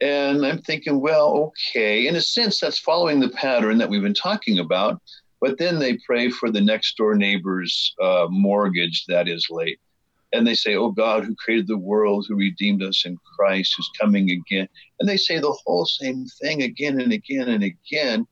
And 0.00 0.46
I'm 0.46 0.62
thinking, 0.62 1.00
well, 1.00 1.52
okay, 1.70 2.06
in 2.06 2.16
a 2.16 2.20
sense, 2.20 2.60
that's 2.60 2.78
following 2.78 3.18
the 3.18 3.30
pattern 3.30 3.78
that 3.78 3.88
we've 3.88 4.02
been 4.02 4.14
talking 4.14 4.60
about. 4.60 5.00
But 5.40 5.58
then 5.58 5.78
they 5.78 5.98
pray 6.06 6.30
for 6.30 6.50
the 6.50 6.60
next 6.60 6.96
door 6.96 7.14
neighbor's 7.14 7.94
uh, 8.00 8.26
mortgage 8.30 9.04
that 9.06 9.28
is 9.28 9.46
late. 9.50 9.80
And 10.32 10.46
they 10.46 10.54
say, 10.54 10.76
Oh 10.76 10.90
God, 10.90 11.24
who 11.24 11.34
created 11.36 11.68
the 11.68 11.78
world, 11.78 12.26
who 12.28 12.36
redeemed 12.36 12.82
us 12.82 13.04
in 13.06 13.16
Christ, 13.36 13.74
who's 13.76 13.90
coming 13.98 14.30
again. 14.30 14.68
And 15.00 15.08
they 15.08 15.16
say 15.16 15.38
the 15.38 15.56
whole 15.64 15.86
same 15.86 16.26
thing 16.42 16.62
again 16.62 17.00
and 17.00 17.12
again 17.12 17.48
and 17.48 17.64
again. 17.64 18.26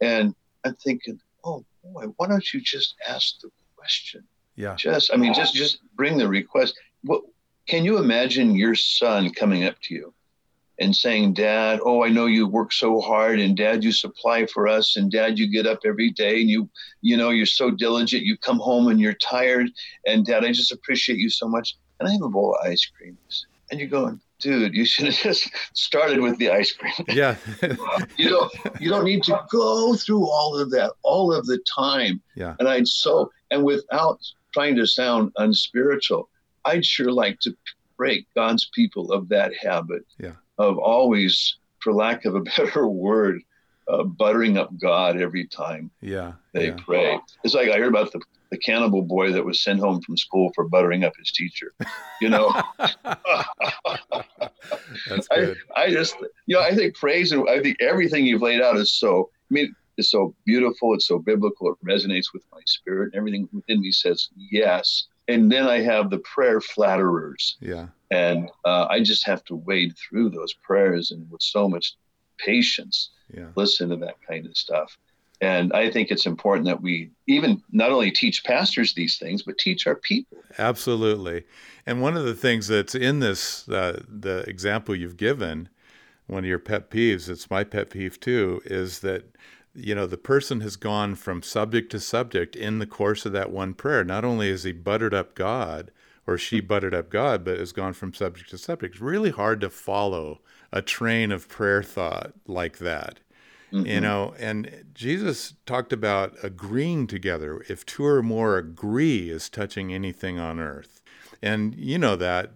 And 0.00 0.34
I'm 0.64 0.74
thinking, 0.76 1.20
Oh 1.44 1.64
boy, 1.84 2.06
why 2.16 2.26
don't 2.26 2.52
you 2.52 2.60
just 2.60 2.94
ask 3.08 3.38
the 3.40 3.50
question? 3.76 4.24
Yeah. 4.56 4.74
Just, 4.74 5.12
I 5.12 5.16
mean, 5.16 5.34
just 5.34 5.54
just 5.54 5.78
bring 5.94 6.18
the 6.18 6.28
request. 6.28 6.74
What 7.02 7.22
can 7.68 7.84
you 7.84 7.98
imagine 7.98 8.56
your 8.56 8.74
son 8.74 9.30
coming 9.30 9.64
up 9.64 9.76
to 9.82 9.94
you 9.94 10.14
and 10.78 10.94
saying, 10.94 11.34
Dad, 11.34 11.80
oh, 11.84 12.04
I 12.04 12.08
know 12.08 12.26
you 12.26 12.46
work 12.46 12.72
so 12.72 13.00
hard, 13.00 13.40
and 13.40 13.56
Dad, 13.56 13.82
you 13.82 13.92
supply 13.92 14.46
for 14.46 14.68
us, 14.68 14.96
and 14.96 15.10
Dad, 15.10 15.38
you 15.38 15.50
get 15.50 15.66
up 15.66 15.80
every 15.84 16.10
day, 16.10 16.40
and 16.40 16.50
you, 16.50 16.68
you 17.00 17.16
know, 17.16 17.30
you're 17.30 17.46
so 17.46 17.70
diligent. 17.70 18.24
You 18.24 18.36
come 18.36 18.58
home 18.58 18.88
and 18.88 19.00
you're 19.00 19.14
tired, 19.14 19.70
and 20.06 20.26
Dad, 20.26 20.44
I 20.44 20.52
just 20.52 20.72
appreciate 20.72 21.18
you 21.18 21.30
so 21.30 21.48
much. 21.48 21.76
And 21.98 22.08
I 22.08 22.12
have 22.12 22.22
a 22.22 22.28
bowl 22.28 22.54
of 22.54 22.66
ice 22.66 22.84
creams, 22.84 23.46
and 23.70 23.80
you're 23.80 23.88
going, 23.88 24.20
dude, 24.38 24.74
you 24.74 24.84
should 24.84 25.06
have 25.06 25.14
just 25.22 25.50
started 25.72 26.20
with 26.20 26.38
the 26.38 26.50
ice 26.50 26.72
cream. 26.72 26.92
Yeah. 27.08 27.36
you 28.16 28.28
don't, 28.28 28.52
you 28.80 28.90
don't 28.90 29.04
need 29.04 29.22
to 29.24 29.40
go 29.50 29.94
through 29.94 30.26
all 30.26 30.58
of 30.58 30.70
that 30.72 30.92
all 31.02 31.32
of 31.32 31.46
the 31.46 31.58
time. 31.74 32.20
Yeah. 32.34 32.54
And 32.58 32.68
I'd 32.68 32.86
so, 32.86 33.30
and 33.50 33.64
without 33.64 34.20
trying 34.52 34.76
to 34.76 34.86
sound 34.86 35.32
unspiritual, 35.38 36.28
I'd 36.66 36.84
sure 36.84 37.10
like 37.10 37.40
to 37.40 37.56
break 37.96 38.26
God's 38.34 38.68
people 38.74 39.10
of 39.10 39.28
that 39.30 39.52
habit. 39.62 40.04
Yeah 40.18 40.32
of 40.58 40.78
always, 40.78 41.56
for 41.80 41.92
lack 41.92 42.24
of 42.24 42.34
a 42.34 42.40
better 42.56 42.86
word, 42.88 43.42
uh, 43.88 44.02
buttering 44.02 44.58
up 44.58 44.76
God 44.78 45.20
every 45.20 45.46
time 45.46 45.90
yeah, 46.00 46.32
they 46.52 46.68
yeah. 46.68 46.76
pray. 46.84 47.20
It's 47.44 47.54
like 47.54 47.68
I 47.68 47.78
heard 47.78 47.88
about 47.88 48.10
the, 48.12 48.20
the 48.50 48.58
cannibal 48.58 49.02
boy 49.02 49.30
that 49.32 49.44
was 49.44 49.62
sent 49.62 49.78
home 49.80 50.00
from 50.02 50.16
school 50.16 50.50
for 50.54 50.68
buttering 50.68 51.04
up 51.04 51.12
his 51.18 51.30
teacher. 51.30 51.72
You 52.20 52.30
know, 52.30 52.52
that's 55.08 55.28
good. 55.28 55.56
I, 55.76 55.84
I 55.84 55.90
just, 55.90 56.16
you 56.46 56.56
know, 56.56 56.62
I 56.62 56.74
think 56.74 56.96
praise 56.96 57.30
and 57.32 57.48
I 57.48 57.60
think 57.60 57.76
everything 57.80 58.26
you've 58.26 58.42
laid 58.42 58.60
out 58.60 58.76
is 58.76 58.92
so. 58.92 59.30
I 59.48 59.54
mean, 59.54 59.76
it's 59.96 60.10
so 60.10 60.34
beautiful. 60.44 60.94
It's 60.94 61.06
so 61.06 61.18
biblical. 61.18 61.70
It 61.70 61.76
resonates 61.84 62.32
with 62.32 62.42
my 62.52 62.60
spirit. 62.66 63.12
And 63.12 63.14
everything 63.14 63.48
within 63.52 63.80
me 63.80 63.90
says 63.90 64.28
yes. 64.36 65.06
And 65.28 65.50
then 65.50 65.66
I 65.66 65.80
have 65.80 66.10
the 66.10 66.18
prayer 66.18 66.60
flatterers. 66.60 67.56
Yeah. 67.60 67.86
And 68.10 68.48
uh, 68.64 68.86
I 68.88 69.00
just 69.00 69.26
have 69.26 69.44
to 69.44 69.56
wade 69.56 69.94
through 69.96 70.30
those 70.30 70.52
prayers 70.52 71.10
and 71.10 71.30
with 71.30 71.42
so 71.42 71.68
much 71.68 71.94
patience 72.38 73.10
yeah. 73.32 73.48
listen 73.56 73.88
to 73.90 73.96
that 73.96 74.16
kind 74.26 74.46
of 74.46 74.56
stuff. 74.56 74.96
And 75.40 75.72
I 75.74 75.90
think 75.90 76.10
it's 76.10 76.24
important 76.24 76.66
that 76.66 76.80
we 76.80 77.10
even 77.26 77.62
not 77.70 77.90
only 77.92 78.10
teach 78.10 78.42
pastors 78.44 78.94
these 78.94 79.18
things, 79.18 79.42
but 79.42 79.58
teach 79.58 79.86
our 79.86 79.96
people. 79.96 80.38
Absolutely. 80.58 81.44
And 81.84 82.00
one 82.00 82.16
of 82.16 82.24
the 82.24 82.34
things 82.34 82.68
that's 82.68 82.94
in 82.94 83.20
this, 83.20 83.68
uh, 83.68 84.02
the 84.08 84.48
example 84.48 84.94
you've 84.94 85.18
given, 85.18 85.68
one 86.26 86.44
of 86.44 86.48
your 86.48 86.58
pet 86.58 86.90
peeves, 86.90 87.28
it's 87.28 87.50
my 87.50 87.64
pet 87.64 87.90
peeve 87.90 88.18
too, 88.18 88.62
is 88.64 89.00
that 89.00 89.36
you 89.74 89.94
know 89.94 90.06
the 90.06 90.16
person 90.16 90.62
has 90.62 90.76
gone 90.76 91.14
from 91.14 91.42
subject 91.42 91.90
to 91.90 92.00
subject 92.00 92.56
in 92.56 92.78
the 92.78 92.86
course 92.86 93.26
of 93.26 93.32
that 93.32 93.50
one 93.50 93.74
prayer 93.74 94.02
not 94.02 94.24
only 94.24 94.48
has 94.48 94.64
he 94.64 94.72
buttered 94.72 95.12
up 95.12 95.34
god 95.34 95.90
or 96.26 96.36
she 96.36 96.60
butted 96.60 96.94
up 96.94 97.10
God, 97.10 97.44
but 97.44 97.58
has 97.58 97.72
gone 97.72 97.92
from 97.92 98.12
subject 98.12 98.50
to 98.50 98.58
subject. 98.58 98.94
It's 98.94 99.02
really 99.02 99.30
hard 99.30 99.60
to 99.60 99.70
follow 99.70 100.40
a 100.72 100.82
train 100.82 101.30
of 101.30 101.48
prayer 101.48 101.82
thought 101.82 102.32
like 102.46 102.78
that. 102.78 103.20
Mm-hmm. 103.72 103.86
You 103.86 104.00
know, 104.00 104.34
and 104.38 104.84
Jesus 104.94 105.54
talked 105.66 105.92
about 105.92 106.34
agreeing 106.42 107.06
together. 107.06 107.64
If 107.68 107.84
two 107.84 108.04
or 108.04 108.22
more 108.22 108.58
agree 108.58 109.30
is 109.30 109.48
touching 109.48 109.92
anything 109.92 110.38
on 110.38 110.60
earth. 110.60 111.02
And 111.42 111.74
you 111.74 111.98
know 111.98 112.16
that 112.16 112.52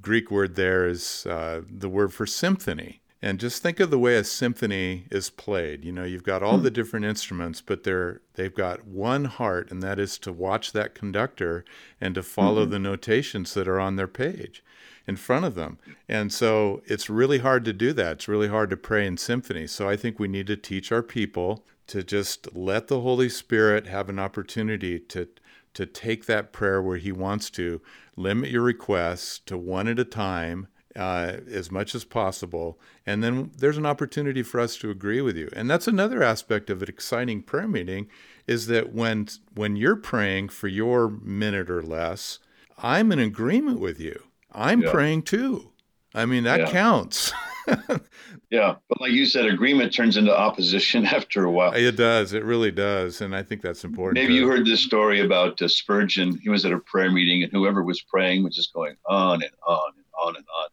Greek 0.00 0.30
word 0.30 0.54
there 0.54 0.86
is 0.86 1.26
uh, 1.26 1.62
the 1.68 1.88
word 1.88 2.12
for 2.12 2.26
symphony. 2.26 3.00
And 3.24 3.40
just 3.40 3.62
think 3.62 3.80
of 3.80 3.88
the 3.88 3.98
way 3.98 4.16
a 4.16 4.22
symphony 4.22 5.06
is 5.10 5.30
played. 5.30 5.82
You 5.82 5.92
know, 5.92 6.04
you've 6.04 6.24
got 6.24 6.42
all 6.42 6.58
the 6.58 6.70
different 6.70 7.06
instruments, 7.06 7.62
but 7.62 7.82
they're 7.82 8.20
they've 8.34 8.54
got 8.54 8.86
one 8.86 9.24
heart, 9.24 9.70
and 9.70 9.82
that 9.82 9.98
is 9.98 10.18
to 10.18 10.30
watch 10.30 10.72
that 10.72 10.94
conductor 10.94 11.64
and 12.02 12.14
to 12.16 12.22
follow 12.22 12.64
mm-hmm. 12.64 12.72
the 12.72 12.78
notations 12.80 13.54
that 13.54 13.66
are 13.66 13.80
on 13.80 13.96
their 13.96 14.08
page 14.08 14.62
in 15.06 15.16
front 15.16 15.46
of 15.46 15.54
them. 15.54 15.78
And 16.06 16.30
so 16.30 16.82
it's 16.84 17.08
really 17.08 17.38
hard 17.38 17.64
to 17.64 17.72
do 17.72 17.94
that. 17.94 18.12
It's 18.12 18.28
really 18.28 18.48
hard 18.48 18.68
to 18.68 18.76
pray 18.76 19.06
in 19.06 19.16
symphony. 19.16 19.68
So 19.68 19.88
I 19.88 19.96
think 19.96 20.18
we 20.18 20.28
need 20.28 20.46
to 20.48 20.56
teach 20.58 20.92
our 20.92 21.02
people 21.02 21.64
to 21.86 22.02
just 22.02 22.54
let 22.54 22.88
the 22.88 23.00
Holy 23.00 23.30
Spirit 23.30 23.86
have 23.86 24.10
an 24.10 24.18
opportunity 24.18 24.98
to 24.98 25.28
to 25.72 25.86
take 25.86 26.26
that 26.26 26.52
prayer 26.52 26.82
where 26.82 26.98
he 26.98 27.10
wants 27.10 27.48
to 27.52 27.80
limit 28.16 28.50
your 28.50 28.60
requests 28.60 29.38
to 29.46 29.56
one 29.56 29.88
at 29.88 29.98
a 29.98 30.04
time 30.04 30.68
uh, 30.96 31.38
as 31.50 31.70
much 31.70 31.94
as 31.94 32.04
possible. 32.04 32.78
And 33.06 33.22
then 33.22 33.50
there's 33.56 33.78
an 33.78 33.86
opportunity 33.86 34.42
for 34.42 34.60
us 34.60 34.76
to 34.78 34.90
agree 34.90 35.20
with 35.20 35.36
you. 35.36 35.48
And 35.54 35.68
that's 35.68 35.88
another 35.88 36.22
aspect 36.22 36.70
of 36.70 36.82
an 36.82 36.88
exciting 36.88 37.42
prayer 37.42 37.68
meeting 37.68 38.08
is 38.46 38.66
that 38.66 38.92
when 38.92 39.28
when 39.54 39.76
you're 39.76 39.96
praying 39.96 40.50
for 40.50 40.68
your 40.68 41.08
minute 41.08 41.70
or 41.70 41.82
less, 41.82 42.38
I'm 42.78 43.12
in 43.12 43.18
agreement 43.18 43.80
with 43.80 43.98
you. 44.00 44.24
I'm 44.52 44.82
yeah. 44.82 44.90
praying 44.90 45.22
too. 45.22 45.70
I 46.14 46.26
mean 46.26 46.44
that 46.44 46.60
yeah. 46.60 46.70
counts. 46.70 47.32
yeah, 48.50 48.74
but 48.88 49.00
like 49.00 49.12
you 49.12 49.26
said, 49.26 49.46
agreement 49.46 49.92
turns 49.92 50.16
into 50.16 50.36
opposition 50.36 51.06
after 51.18 51.44
a 51.44 51.50
while. 51.50 51.72
It 51.72 51.96
does. 51.96 52.32
It 52.32 52.44
really 52.44 52.70
does, 52.70 53.20
and 53.20 53.34
I 53.34 53.42
think 53.42 53.62
that's 53.62 53.84
important. 53.84 54.22
Maybe 54.22 54.34
you 54.34 54.46
heard 54.46 54.66
this 54.66 54.84
story 54.84 55.20
about 55.20 55.60
uh, 55.60 55.68
Spurgeon. 55.68 56.38
He 56.42 56.50
was 56.50 56.64
at 56.64 56.72
a 56.72 56.78
prayer 56.78 57.10
meeting, 57.10 57.42
and 57.42 57.50
whoever 57.50 57.82
was 57.82 58.00
praying 58.02 58.44
was 58.44 58.54
just 58.54 58.72
going 58.72 58.96
on 59.06 59.42
and 59.42 59.52
on 59.66 59.92
and 59.96 60.04
on 60.22 60.36
and 60.36 60.44
on. 60.60 60.68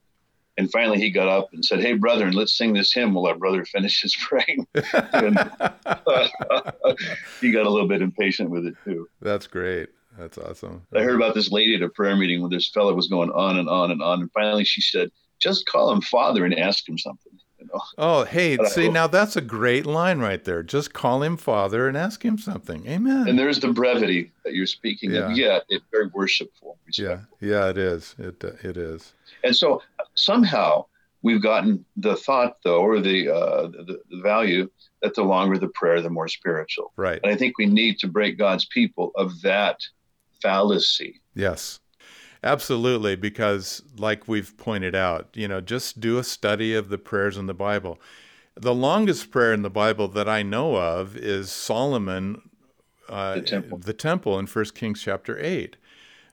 And 0.57 0.69
finally, 0.71 0.99
he 0.99 1.09
got 1.11 1.27
up 1.27 1.49
and 1.53 1.63
said, 1.63 1.79
"Hey, 1.79 1.93
brethren, 1.93 2.33
let's 2.33 2.57
sing 2.57 2.73
this 2.73 2.93
hymn 2.93 3.13
while 3.13 3.27
our 3.27 3.37
brother 3.37 3.63
finishes 3.73 4.15
praying." 4.19 4.67
and, 4.93 5.37
uh, 5.37 6.71
he 7.41 7.51
got 7.51 7.65
a 7.65 7.69
little 7.69 7.87
bit 7.87 8.01
impatient 8.01 8.49
with 8.49 8.65
it 8.65 8.75
too. 8.83 9.07
That's 9.21 9.47
great. 9.47 9.89
That's 10.17 10.37
awesome. 10.37 10.85
I 10.93 11.01
heard 11.03 11.15
about 11.15 11.35
this 11.35 11.51
lady 11.51 11.75
at 11.75 11.81
a 11.81 11.89
prayer 11.89 12.15
meeting 12.17 12.41
where 12.41 12.49
this 12.49 12.69
fellow 12.69 12.93
was 12.93 13.07
going 13.07 13.31
on 13.31 13.57
and 13.57 13.69
on 13.69 13.91
and 13.91 14.01
on, 14.01 14.21
and 14.21 14.31
finally 14.33 14.65
she 14.65 14.81
said, 14.81 15.09
"Just 15.39 15.65
call 15.65 15.91
him 15.91 16.01
Father 16.01 16.43
and 16.45 16.53
ask 16.57 16.87
him 16.87 16.97
something." 16.97 17.31
You 17.57 17.67
know. 17.67 17.81
Oh, 17.97 18.23
hey, 18.25 18.57
But 18.57 18.69
see, 18.71 18.89
now 18.89 19.05
that's 19.07 19.35
a 19.35 19.41
great 19.41 19.85
line 19.85 20.19
right 20.19 20.43
there. 20.43 20.63
Just 20.63 20.93
call 20.93 21.21
him 21.23 21.37
Father 21.37 21.87
and 21.87 21.95
ask 21.95 22.25
him 22.25 22.37
something. 22.39 22.87
Amen. 22.87 23.27
And 23.27 23.37
there's 23.37 23.59
the 23.59 23.71
brevity 23.71 24.31
that 24.43 24.53
you're 24.55 24.65
speaking 24.65 25.15
of. 25.15 25.37
Yeah. 25.37 25.47
Yeah, 25.47 25.59
it's 25.69 25.85
very 25.91 26.07
worshipful. 26.07 26.77
yeah, 26.97 27.19
yeah, 27.39 27.69
it 27.69 27.77
is. 27.77 28.15
It 28.19 28.43
uh, 28.43 28.53
it 28.67 28.77
is. 28.77 29.13
And 29.43 29.55
so 29.55 29.81
somehow 30.21 30.85
we've 31.23 31.41
gotten 31.41 31.85
the 31.97 32.15
thought, 32.15 32.57
though, 32.63 32.81
or 32.81 32.99
the, 32.99 33.29
uh, 33.33 33.67
the 33.67 33.99
the 34.09 34.21
value 34.21 34.69
that 35.01 35.13
the 35.15 35.23
longer 35.23 35.57
the 35.57 35.67
prayer, 35.69 36.01
the 36.01 36.09
more 36.09 36.27
spiritual. 36.27 36.91
Right. 36.95 37.19
And 37.23 37.31
I 37.31 37.35
think 37.35 37.57
we 37.57 37.65
need 37.65 37.99
to 37.99 38.07
break 38.07 38.37
God's 38.37 38.65
people 38.65 39.11
of 39.15 39.41
that 39.41 39.79
fallacy. 40.41 41.21
Yes. 41.35 41.79
Absolutely, 42.43 43.15
because 43.15 43.83
like 43.97 44.27
we've 44.27 44.57
pointed 44.57 44.95
out, 44.95 45.29
you 45.35 45.47
know, 45.47 45.61
just 45.61 45.99
do 45.99 46.17
a 46.17 46.23
study 46.23 46.73
of 46.73 46.89
the 46.89 46.97
prayers 46.97 47.37
in 47.37 47.45
the 47.45 47.53
Bible. 47.53 47.99
The 48.55 48.73
longest 48.73 49.29
prayer 49.31 49.53
in 49.53 49.61
the 49.61 49.69
Bible 49.69 50.07
that 50.09 50.27
I 50.27 50.41
know 50.41 50.75
of 50.75 51.15
is 51.15 51.51
Solomon, 51.51 52.41
uh, 53.07 53.35
The 53.35 53.41
temple. 53.41 53.77
the 53.77 53.93
temple 53.93 54.39
in 54.39 54.47
1 54.47 54.65
Kings 54.73 55.01
chapter 55.03 55.37
8. 55.39 55.77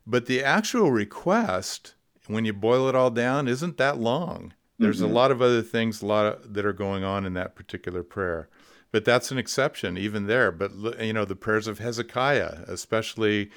But 0.06 0.24
the 0.26 0.42
actual 0.42 0.90
request, 0.90 1.94
when 2.28 2.44
you 2.44 2.52
boil 2.52 2.88
it 2.88 2.94
all 2.94 3.10
down, 3.10 3.48
isn't 3.48 3.76
that 3.78 3.98
long. 3.98 4.54
There's 4.78 5.00
Mhm. 5.00 5.04
a 5.10 5.12
lot 5.12 5.30
of 5.32 5.42
other 5.42 5.62
things, 5.62 6.02
a 6.02 6.06
lot 6.06 6.26
of, 6.26 6.54
that 6.54 6.64
are 6.64 6.72
going 6.72 7.02
on 7.04 7.26
in 7.26 7.34
that 7.34 7.56
particular 7.56 8.02
prayer. 8.04 8.48
But 8.92 9.04
that's 9.04 9.30
an 9.30 9.38
exception, 9.38 9.98
even 9.98 10.26
there. 10.26 10.52
But 10.52 10.70
you 11.02 11.12
know, 11.12 11.24
the 11.24 11.36
prayers 11.36 11.66
of 11.66 11.78
Hezekiah, 11.78 12.64
especially 12.68 13.50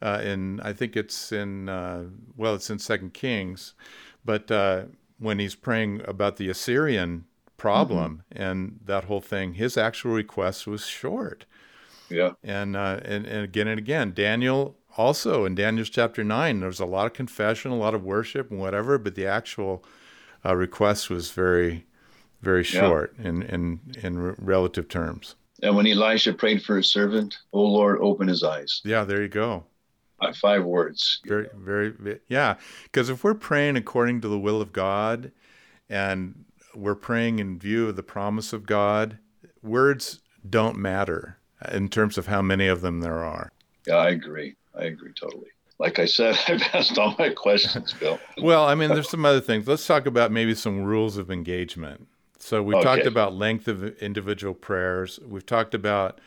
uh, 0.00 0.20
in, 0.22 0.60
I 0.60 0.72
think 0.72 0.96
it's 0.96 1.32
in, 1.32 1.68
uh, 1.68 2.04
well, 2.36 2.54
it's 2.54 2.70
in 2.70 2.78
Second 2.78 3.14
Kings, 3.14 3.74
but 4.24 4.48
uh, 4.50 4.84
when 5.18 5.40
he's 5.40 5.56
praying 5.56 6.02
about 6.06 6.36
the 6.36 6.48
Assyrian 6.48 7.24
problem 7.56 8.22
and 8.30 8.78
that 8.84 9.04
whole 9.04 9.20
thing, 9.20 9.54
his 9.54 9.76
actual 9.76 10.12
request 10.12 10.68
was 10.68 10.86
short 10.86 11.46
Yeah. 12.08 12.32
and 12.44 12.76
uh, 12.76 13.00
and, 13.04 13.26
and 13.26 13.42
again 13.42 13.66
and 13.66 13.78
again. 13.78 14.12
Daniel 14.14 14.76
also 14.98 15.44
in 15.46 15.54
Daniel's 15.54 15.88
chapter 15.88 16.22
nine, 16.22 16.60
there's 16.60 16.80
a 16.80 16.84
lot 16.86 17.06
of 17.06 17.14
confession, 17.14 17.70
a 17.70 17.76
lot 17.76 17.94
of 17.94 18.04
worship, 18.04 18.50
and 18.50 18.60
whatever, 18.60 18.98
but 18.98 19.14
the 19.14 19.26
actual 19.26 19.84
uh, 20.44 20.54
request 20.54 21.08
was 21.08 21.30
very, 21.30 21.86
very 22.42 22.64
Yeah. 22.64 22.80
short 22.80 23.14
in 23.18 23.42
in 23.44 23.80
in 24.02 24.34
relative 24.38 24.88
terms. 24.88 25.36
And 25.62 25.74
when 25.74 25.86
Elisha 25.86 26.34
prayed 26.34 26.62
for 26.62 26.76
his 26.76 26.90
servant, 26.90 27.38
O 27.52 27.62
Lord, 27.62 27.98
open 28.00 28.28
his 28.28 28.44
eyes. 28.44 28.80
Yeah, 28.84 29.04
there 29.04 29.22
you 29.22 29.28
go. 29.28 29.64
Uh, 30.20 30.32
Five 30.32 30.64
words. 30.64 31.20
Very, 31.26 31.48
very, 31.56 32.20
yeah. 32.28 32.56
Because 32.84 33.08
if 33.08 33.24
we're 33.24 33.34
praying 33.34 33.76
according 33.76 34.20
to 34.20 34.28
the 34.28 34.38
will 34.38 34.60
of 34.60 34.72
God, 34.72 35.32
and 35.88 36.44
we're 36.74 36.94
praying 36.94 37.38
in 37.40 37.58
view 37.58 37.88
of 37.88 37.96
the 37.96 38.02
promise 38.04 38.52
of 38.52 38.66
God, 38.66 39.18
words 39.62 40.20
don't 40.48 40.76
matter 40.76 41.38
in 41.72 41.88
terms 41.88 42.18
of 42.18 42.26
how 42.28 42.42
many 42.42 42.68
of 42.68 42.80
them 42.80 43.00
there 43.00 43.24
are. 43.24 43.50
Yeah, 43.86 43.96
I 43.96 44.10
agree. 44.10 44.54
I 44.78 44.84
agree 44.84 45.12
totally. 45.18 45.48
Like 45.78 45.98
I 45.98 46.06
said, 46.06 46.38
I've 46.48 46.62
asked 46.72 46.98
all 46.98 47.14
my 47.18 47.30
questions, 47.30 47.92
Bill. 47.92 48.18
Well, 48.42 48.64
I 48.64 48.74
mean, 48.74 48.90
there's 48.90 49.08
some 49.08 49.24
other 49.24 49.40
things. 49.40 49.66
Let's 49.66 49.86
talk 49.86 50.06
about 50.06 50.30
maybe 50.30 50.54
some 50.54 50.82
rules 50.82 51.16
of 51.16 51.30
engagement. 51.30 52.06
So 52.38 52.62
we've 52.62 52.82
talked 52.82 53.06
about 53.06 53.34
length 53.34 53.66
of 53.66 53.98
individual 53.98 54.54
prayers. 54.54 55.18
We've 55.26 55.44
talked 55.44 55.74
about 55.74 56.20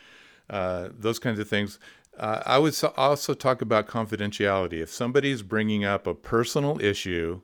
uh, 0.50 0.90
those 0.96 1.18
kinds 1.18 1.38
of 1.38 1.48
things. 1.48 1.78
Uh, 2.18 2.42
I 2.44 2.58
would 2.58 2.74
so- 2.74 2.92
also 2.98 3.32
talk 3.32 3.62
about 3.62 3.88
confidentiality. 3.88 4.74
If 4.74 4.90
somebody's 4.90 5.42
bringing 5.42 5.84
up 5.84 6.06
a 6.06 6.14
personal 6.14 6.78
issue, 6.82 7.40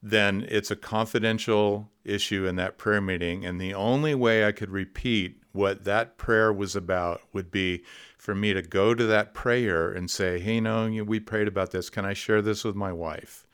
then 0.00 0.46
it's 0.48 0.70
a 0.70 0.76
confidential 0.76 1.90
issue 2.04 2.46
in 2.46 2.54
that 2.56 2.78
prayer 2.78 3.00
meeting. 3.00 3.44
And 3.44 3.60
the 3.60 3.74
only 3.74 4.14
way 4.14 4.46
I 4.46 4.52
could 4.52 4.70
repeat 4.70 5.42
what 5.52 5.84
that 5.84 6.16
prayer 6.16 6.52
was 6.52 6.76
about 6.76 7.20
would 7.32 7.50
be 7.50 7.82
for 8.18 8.34
me 8.34 8.52
to 8.52 8.62
go 8.62 8.94
to 8.94 9.04
that 9.06 9.32
prayer 9.32 9.90
and 9.90 10.10
say, 10.10 10.38
hey, 10.38 10.58
you- 10.58 11.04
we 11.04 11.20
prayed 11.20 11.48
about 11.48 11.70
this. 11.70 11.88
Can 11.88 12.04
I 12.04 12.12
share 12.12 12.42
this 12.42 12.64
with 12.64 12.74
my 12.74 12.92
wife? 12.92 13.46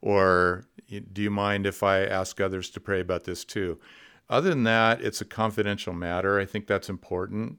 Or 0.00 0.66
do 1.12 1.22
you 1.22 1.30
mind 1.30 1.66
if 1.66 1.82
I 1.82 2.04
ask 2.04 2.40
others 2.40 2.70
to 2.70 2.80
pray 2.80 3.00
about 3.00 3.24
this 3.24 3.44
too? 3.44 3.78
Other 4.30 4.50
than 4.50 4.64
that, 4.64 5.00
it's 5.00 5.20
a 5.20 5.26
confidential 5.26 5.92
matter. 5.92 6.38
I 6.38 6.46
think 6.46 6.66
that's 6.66 6.88
important. 6.88 7.58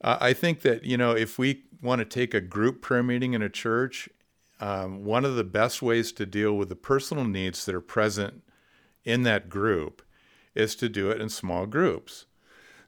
Uh, 0.00 0.18
I 0.20 0.32
think 0.32 0.60
that, 0.62 0.84
you 0.84 0.96
know, 0.96 1.12
if 1.12 1.38
we 1.38 1.64
want 1.82 2.00
to 2.00 2.04
take 2.04 2.34
a 2.34 2.40
group 2.40 2.82
prayer 2.82 3.02
meeting 3.02 3.34
in 3.34 3.42
a 3.42 3.48
church, 3.48 4.08
um, 4.60 5.04
one 5.04 5.24
of 5.24 5.36
the 5.36 5.44
best 5.44 5.82
ways 5.82 6.12
to 6.12 6.26
deal 6.26 6.56
with 6.56 6.68
the 6.68 6.76
personal 6.76 7.24
needs 7.24 7.64
that 7.64 7.74
are 7.74 7.80
present 7.80 8.42
in 9.04 9.22
that 9.22 9.48
group 9.48 10.02
is 10.54 10.74
to 10.76 10.88
do 10.88 11.10
it 11.10 11.20
in 11.20 11.28
small 11.28 11.66
groups. 11.66 12.26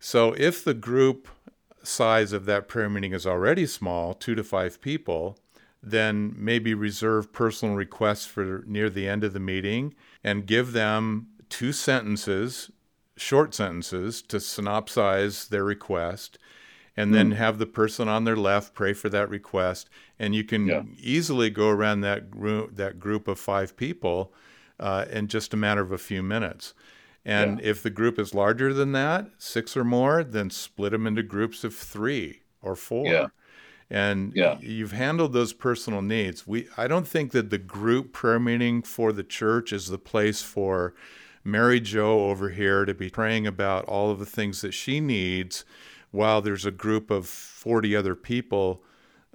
So 0.00 0.32
if 0.36 0.64
the 0.64 0.74
group 0.74 1.28
size 1.82 2.32
of 2.32 2.44
that 2.46 2.68
prayer 2.68 2.88
meeting 2.88 3.12
is 3.12 3.26
already 3.26 3.66
small, 3.66 4.14
two 4.14 4.34
to 4.34 4.44
five 4.44 4.80
people, 4.80 5.38
then 5.82 6.34
maybe 6.36 6.74
reserve 6.74 7.32
personal 7.32 7.74
requests 7.74 8.26
for 8.26 8.62
near 8.66 8.90
the 8.90 9.08
end 9.08 9.24
of 9.24 9.32
the 9.32 9.40
meeting 9.40 9.94
and 10.22 10.46
give 10.46 10.72
them 10.72 11.28
two 11.48 11.72
sentences, 11.72 12.70
short 13.16 13.54
sentences, 13.54 14.20
to 14.22 14.36
synopsize 14.36 15.48
their 15.48 15.64
request, 15.64 16.38
and 16.96 17.14
then 17.14 17.30
have 17.30 17.58
the 17.58 17.66
person 17.66 18.08
on 18.08 18.24
their 18.24 18.36
left 18.36 18.74
pray 18.74 18.92
for 18.92 19.08
that 19.08 19.30
request. 19.30 19.88
And 20.18 20.34
you 20.34 20.44
can 20.44 20.66
Yeah. 20.66 20.82
easily 20.98 21.48
go 21.48 21.70
around 21.70 22.02
that 22.02 22.30
group, 22.30 22.76
that 22.76 23.00
group 23.00 23.26
of 23.26 23.38
five 23.38 23.76
people 23.76 24.34
uh, 24.78 25.06
in 25.10 25.28
just 25.28 25.54
a 25.54 25.56
matter 25.56 25.80
of 25.80 25.92
a 25.92 25.98
few 25.98 26.22
minutes. 26.22 26.74
And 27.24 27.60
if 27.60 27.82
the 27.82 27.90
group 27.90 28.18
is 28.18 28.34
larger 28.34 28.72
than 28.72 28.92
that, 28.92 29.26
six 29.38 29.76
or 29.76 29.84
more, 29.84 30.24
then 30.24 30.48
split 30.50 30.92
them 30.92 31.06
into 31.06 31.22
groups 31.22 31.64
of 31.64 31.74
three 31.74 32.40
or 32.62 32.74
four. 32.74 33.06
Yeah. 33.06 33.26
And 33.90 34.32
Yeah. 34.34 34.58
you've 34.60 34.92
handled 34.92 35.32
those 35.32 35.52
personal 35.52 36.00
needs. 36.00 36.46
We 36.46 36.68
I 36.76 36.86
don't 36.86 37.06
think 37.08 37.32
that 37.32 37.50
the 37.50 37.58
group 37.58 38.12
prayer 38.12 38.38
meeting 38.40 38.82
for 38.82 39.12
the 39.12 39.22
church 39.24 39.72
is 39.72 39.88
the 39.88 39.98
place 39.98 40.42
for 40.42 40.94
Mary 41.44 41.80
Jo 41.80 42.30
over 42.30 42.50
here 42.50 42.84
to 42.84 42.94
be 42.94 43.10
praying 43.10 43.46
about 43.46 43.84
all 43.86 44.10
of 44.10 44.18
the 44.18 44.26
things 44.26 44.60
that 44.60 44.72
she 44.72 45.00
needs 45.00 45.64
while 46.12 46.40
there's 46.40 46.66
a 46.66 46.70
group 46.70 47.10
of 47.10 47.26
40 47.26 47.94
other 47.96 48.14
people 48.14 48.82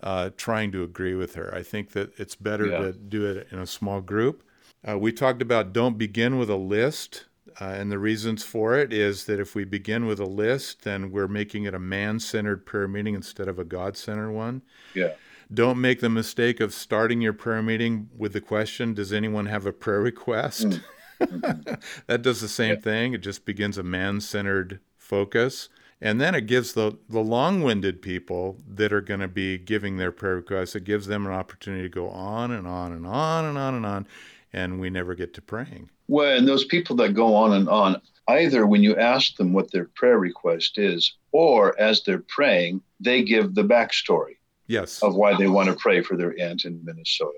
uh, 0.04 0.30
trying 0.38 0.72
to 0.72 0.84
agree 0.84 1.16
with 1.16 1.36
her. 1.36 1.54
I 1.56 1.64
think 1.64 1.92
that 1.92 2.18
it's 2.20 2.36
better 2.36 2.68
Yeah. 2.68 2.78
to 2.80 2.94
do 2.94 3.26
it 3.26 3.48
in 3.52 3.60
a 3.60 3.66
small 3.68 4.02
group. 4.02 4.44
Uh, 4.88 4.98
we 4.98 5.12
talked 5.12 5.42
about 5.42 5.74
don't 5.74 5.98
begin 5.98 6.38
with 6.38 6.50
a 6.50 6.56
list. 6.58 7.26
Uh, 7.60 7.66
and 7.66 7.92
the 7.92 8.00
reasons 8.00 8.44
for 8.44 8.76
it 8.78 8.92
is 8.92 9.26
that 9.26 9.40
if 9.40 9.56
we 9.56 9.64
begin 9.64 10.06
with 10.06 10.20
a 10.20 10.26
list, 10.26 10.84
then 10.84 11.12
we're 11.12 11.28
making 11.28 11.64
it 11.64 11.74
a 11.74 11.80
man 11.80 12.20
centered 12.20 12.66
prayer 12.66 12.88
meeting 12.88 13.16
instead 13.16 13.48
of 13.48 13.58
a 13.58 13.64
God 13.64 13.96
centered 13.96 14.32
one. 14.32 14.62
Yeah. 14.94 15.14
Don't 15.54 15.80
make 15.80 16.00
the 16.02 16.10
mistake 16.10 16.60
of 16.60 16.74
starting 16.74 17.22
your 17.22 17.32
prayer 17.34 17.62
meeting 17.62 18.10
with 18.18 18.34
the 18.34 18.42
question 18.42 18.94
Does 18.94 19.14
anyone 19.14 19.46
have 19.46 19.66
a 19.66 19.72
prayer 19.72 20.02
request? 20.02 20.82
that 21.20 22.22
does 22.22 22.42
the 22.42 22.48
same 22.50 22.76
Yeah. 22.76 22.82
thing. 22.82 23.14
It 23.14 23.22
just 23.22 23.46
begins 23.46 23.78
a 23.78 23.84
man 23.84 24.22
centered 24.22 24.80
focus. 24.98 25.70
And 26.02 26.20
then 26.20 26.36
it 26.36 26.46
gives 26.46 26.74
the, 26.74 26.98
the 27.08 27.22
long 27.22 27.62
winded 27.62 28.02
people 28.02 28.58
that 28.68 28.92
are 28.92 29.02
going 29.02 29.22
to 29.22 29.30
be 29.30 29.58
giving 29.58 29.96
their 29.98 30.12
prayer 30.12 30.36
requests, 30.36 30.76
it 30.76 30.84
gives 30.84 31.08
them 31.08 31.26
an 31.26 31.32
opportunity 31.32 31.84
to 31.84 31.90
go 31.90 32.10
on 32.10 32.52
and 32.52 32.68
on 32.68 32.92
and 32.92 33.08
on 33.08 33.46
and 33.46 33.58
on 33.58 33.76
and 33.76 33.86
on. 33.86 34.08
And 34.52 34.80
we 34.80 34.90
never 34.90 35.16
get 35.16 35.34
to 35.36 35.42
praying. 35.42 35.90
Well, 36.08 36.38
and 36.38 36.48
those 36.48 36.66
people 36.66 36.96
that 36.98 37.14
go 37.14 37.36
on 37.36 37.54
and 37.54 37.68
on, 37.70 38.02
either 38.28 38.66
when 38.66 38.84
you 38.84 38.96
ask 38.96 39.36
them 39.38 39.54
what 39.54 39.72
their 39.72 39.86
prayer 39.96 40.18
request 40.20 40.78
is, 40.78 41.16
or 41.32 41.80
as 41.80 42.04
they're 42.04 42.24
praying, 42.28 42.82
they 43.00 43.24
give 43.24 43.56
the 43.56 43.64
backstory 43.64 44.38
Yes. 44.68 45.02
of 45.04 45.16
why 45.16 45.36
they 45.38 45.48
want 45.48 45.70
to 45.70 45.76
pray 45.76 46.02
for 46.02 46.16
their 46.16 46.40
aunt 46.40 46.66
in 46.66 46.84
Minnesota. 46.84 47.38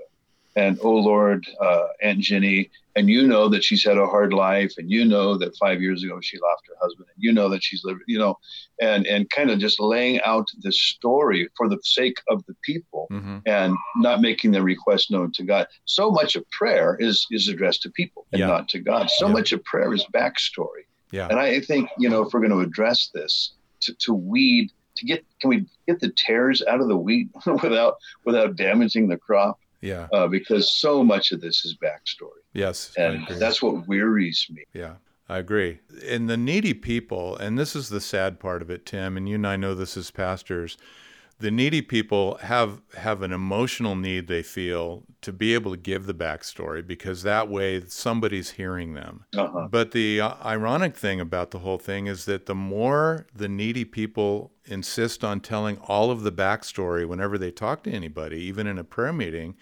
And 0.56 0.80
oh 0.82 0.95
Lord, 0.95 1.45
uh, 1.62 1.88
Aunt 2.01 2.19
Jenny, 2.19 2.69
and 2.98 3.10
you 3.10 3.26
know 3.28 3.48
that 3.48 3.64
she's 3.64 3.84
had 3.86 3.98
a 3.98 4.08
hard 4.08 4.34
life, 4.34 4.74
and 4.78 4.90
you 4.92 5.06
know 5.06 5.38
that 5.38 5.56
five 5.58 5.82
years 5.82 6.04
ago 6.04 6.20
she 6.22 6.38
lost 6.40 6.64
her 6.68 6.76
husband, 6.82 7.08
and 7.14 7.24
you 7.26 7.32
know 7.32 7.48
that 7.50 7.64
she's 7.64 7.82
lived, 7.86 8.02
you 8.08 8.20
know, 8.20 8.36
and 8.82 9.06
and 9.08 9.30
kind 9.30 9.50
of 9.52 9.60
just 9.60 9.80
laying 9.80 10.20
out 10.24 10.48
the 10.66 10.72
story 10.72 11.48
for 11.56 11.70
the 11.70 11.80
sake 11.84 12.18
of 12.30 12.44
the 12.48 12.56
people, 12.64 13.08
hmm 13.10 13.38
and 13.46 13.76
not 13.98 14.20
making 14.20 14.52
the 14.52 14.62
request 14.62 15.10
known 15.12 15.32
to 15.32 15.44
God. 15.44 15.68
So 15.86 16.12
much 16.12 16.36
of 16.36 16.44
prayer 16.60 16.98
is 17.00 17.26
is 17.32 17.48
addressed 17.48 17.82
to 17.84 17.90
people 17.92 18.26
and 18.34 18.40
Yeah. 18.42 18.48
not 18.48 18.68
to 18.70 18.80
God. 18.80 19.10
So 19.12 19.28
Yeah. 19.28 19.34
much 19.34 19.54
of 19.54 19.64
prayer 19.64 19.93
is 19.93 20.06
backstory. 20.14 20.84
Yeah. 21.14 21.28
And 21.30 21.39
I 21.39 21.62
think, 21.62 21.89
you 21.98 22.10
know, 22.10 22.24
if 22.24 22.34
we're 22.34 22.41
going 22.45 22.52
to 22.52 22.60
address 22.70 23.10
this, 23.14 23.54
to, 23.84 23.93
to 24.02 24.14
weed, 24.14 24.70
to 24.98 25.06
get, 25.06 25.24
can 25.39 25.50
we 25.52 25.66
get 25.88 26.02
the 26.02 26.12
tares 26.18 26.62
out 26.68 26.82
of 26.82 26.89
the 26.89 26.98
wheat 26.98 27.30
without 27.64 27.93
without 28.26 28.58
damaging 28.58 29.08
the 29.08 29.18
crop? 29.18 29.58
Yeah. 29.82 30.07
Uh, 30.11 30.28
because 30.28 30.80
so 30.80 31.03
much 31.03 31.32
of 31.32 31.41
this 31.41 31.65
is 31.65 31.78
backstory, 31.78 32.41
Yes. 32.53 32.91
And 32.97 33.28
that's 33.28 33.61
what 33.61 33.88
wearies 33.88 34.47
me. 34.49 34.63
Yeah, 34.73 34.95
I 35.30 35.38
agree. 35.38 35.80
And 36.05 36.30
the 36.30 36.38
needy 36.38 36.73
people, 36.73 37.38
and 37.38 37.57
this 37.57 37.75
is 37.75 37.89
the 37.89 38.01
sad 38.01 38.39
part 38.39 38.61
of 38.61 38.69
it, 38.69 38.86
Tim, 38.86 39.17
and 39.17 39.30
you 39.30 39.36
and 39.36 39.45
I 39.45 39.55
know 39.55 39.75
this 39.75 39.95
as 39.97 40.09
pastors, 40.09 40.78
the 41.40 41.52
needy 41.52 41.82
people 41.82 42.36
have 42.42 42.82
have 42.96 43.22
an 43.22 43.32
emotional 43.32 43.96
need 43.96 44.28
they 44.28 44.42
feel 44.42 45.04
to 45.22 45.32
be 45.32 45.54
able 45.54 45.72
to 45.72 45.78
give 45.78 46.06
the 46.06 46.14
backstory 46.14 46.86
because 46.86 47.24
that 47.24 47.48
way 47.48 47.84
somebody's 47.88 48.52
hearing 48.52 48.94
them. 48.94 49.26
Uh-huh. 49.36 49.68
But 49.70 49.92
the 49.92 50.22
uh, 50.22 50.34
ironic 50.44 50.96
thing 50.96 51.20
about 51.20 51.52
the 51.52 51.60
whole 51.60 51.78
thing 51.78 52.08
is 52.08 52.26
that 52.26 52.48
the 52.48 52.56
more 52.56 53.28
the 53.36 53.48
needy 53.48 53.86
people 53.86 54.52
insist 54.66 55.24
on 55.24 55.40
telling 55.40 55.78
all 55.80 56.10
of 56.10 56.24
the 56.24 56.32
backstory 56.32 57.08
whenever 57.08 57.38
they 57.38 57.52
talk 57.52 57.84
to 57.84 57.92
anybody, 57.92 58.40
even 58.42 58.66
in 58.66 58.80
a 58.80 58.84
prayer 58.84 59.14
meeting, 59.14 59.56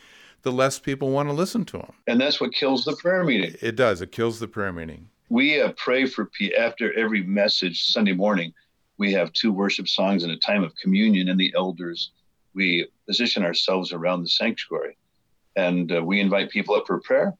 the 0.43 0.51
less 0.51 0.79
people 0.79 1.09
want 1.09 1.27
to 1.27 1.33
listen 1.33 1.65
to 1.65 1.77
them. 1.77 1.93
And 2.07 2.21
that's 2.21 2.39
what 2.39 2.53
kills 2.53 2.85
the 2.85 2.95
prayer 2.95 3.23
meeting. 3.23 3.55
It 3.61 3.75
does. 3.75 4.01
It 4.01 4.11
kills 4.11 4.39
the 4.39 4.47
prayer 4.47 4.71
meeting. 4.71 5.09
We 5.29 5.59
uh, 5.59 5.73
pray 5.75 6.05
for 6.05 6.29
after 6.57 6.93
every 6.97 7.23
message 7.23 7.91
Sunday 7.91 8.13
morning 8.13 8.53
we 8.97 9.11
have 9.13 9.33
two 9.33 9.51
worship 9.51 9.87
songs 9.87 10.23
and 10.23 10.31
a 10.31 10.37
time 10.37 10.63
of 10.63 10.75
communion 10.75 11.29
and 11.29 11.39
the 11.39 11.53
elders 11.55 12.11
we 12.55 12.87
position 13.05 13.43
ourselves 13.43 13.91
around 13.91 14.23
the 14.23 14.29
sanctuary. 14.29 14.97
And 15.55 15.91
uh, 15.91 16.03
we 16.03 16.19
invite 16.19 16.49
people 16.49 16.75
up 16.75 16.87
for 16.87 16.99
prayer. 17.01 17.33